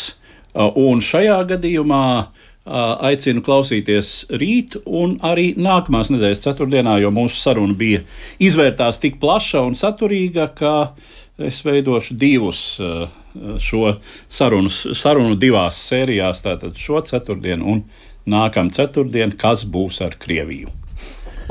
Un 0.51 0.99
šajā 0.99 1.38
gadījumā 1.47 2.05
uh, 2.19 2.40
aicinu 2.66 3.41
klausīties 3.45 4.12
rīt 4.38 4.78
un 4.86 5.18
arī 5.26 5.51
nākamās 5.57 6.12
nedēļas 6.14 6.43
ceturtdienā, 6.43 6.99
jo 7.01 7.09
mūsu 7.14 7.39
saruna 7.41 7.74
bija 7.78 8.03
izvērtās 8.43 9.01
tik 9.01 9.18
plaša 9.22 9.64
un 9.66 9.78
saturīga, 9.80 10.51
ka 10.55 10.76
es 11.41 11.64
veidošu 11.66 12.18
divus 12.22 12.62
šo 13.64 13.95
sarunu, 14.30 14.70
sarunu 14.70 15.38
divās 15.39 15.80
sērijās, 15.89 16.43
tātad 16.45 16.78
šo 16.78 17.01
ceturtdienu 17.07 17.74
un 17.74 17.84
nākamā 18.30 18.74
ceturtdienu, 18.76 19.38
kas 19.39 19.66
būs 19.66 20.01
ar 20.05 20.18
Krieviju. 20.22 20.70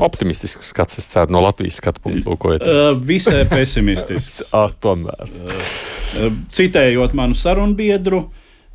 Optimistisks 0.01 0.71
skats, 0.71 0.97
es 0.97 1.09
ceru, 1.11 1.33
no 1.35 1.41
Latvijas 1.43 1.77
skatu 1.77 2.01
punktu. 2.01 2.37
Uh, 2.57 2.93
visai 2.97 3.43
pesimistisks. 3.51 4.41
tomēr. 4.81 5.35
Citējot 6.51 7.13
manu 7.17 7.37
sarunbiedru, 7.37 8.23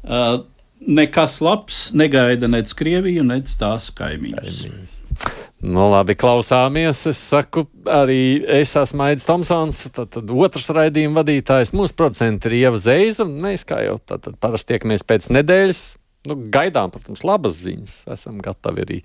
uh, 0.07 0.37
nekas 0.81 1.41
labs 1.41 1.91
negaida 1.97 2.49
nec 2.51 2.73
Krieviju, 2.77 3.25
nec 3.27 3.51
tās 3.59 3.91
kaimiņus. 3.97 4.63
Nu, 5.67 5.87
labi, 5.91 6.15
klausāmies. 6.19 7.01
Es 7.11 7.21
saku, 7.33 7.65
arī 7.89 8.45
es 8.59 8.75
esmu 8.77 9.07
Aits 9.09 9.27
Tomsons, 9.27 9.81
tad, 9.97 10.13
tad 10.15 10.31
otrs 10.31 10.69
raidījuma 10.77 11.23
vadītājs. 11.23 11.73
Mūsu 11.77 11.97
producents 11.97 12.47
ir 12.47 12.59
Ieva 12.61 12.81
Zeiza. 12.81 13.25
Mēs 13.25 13.65
kā 13.69 13.81
jau 13.87 13.97
tad, 14.05 14.27
tad 14.29 14.37
parasti 14.43 14.75
tiekamies 14.75 15.07
pēc 15.09 15.31
nedēļas. 15.33 15.85
Nu, 16.27 16.37
gaidām, 16.53 16.91
protams, 16.93 17.23
labas 17.27 17.61
ziņas. 17.63 18.01
Esam 18.13 18.41
gatavi 18.43 18.85
arī 18.85 19.03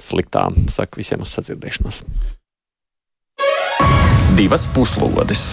sliktām. 0.00 0.56
Saku 0.72 1.02
visiem 1.02 1.22
uz 1.24 1.34
sadzirdēšanos. 1.36 2.02
Divas 4.36 4.66
puslodes! 4.74 5.52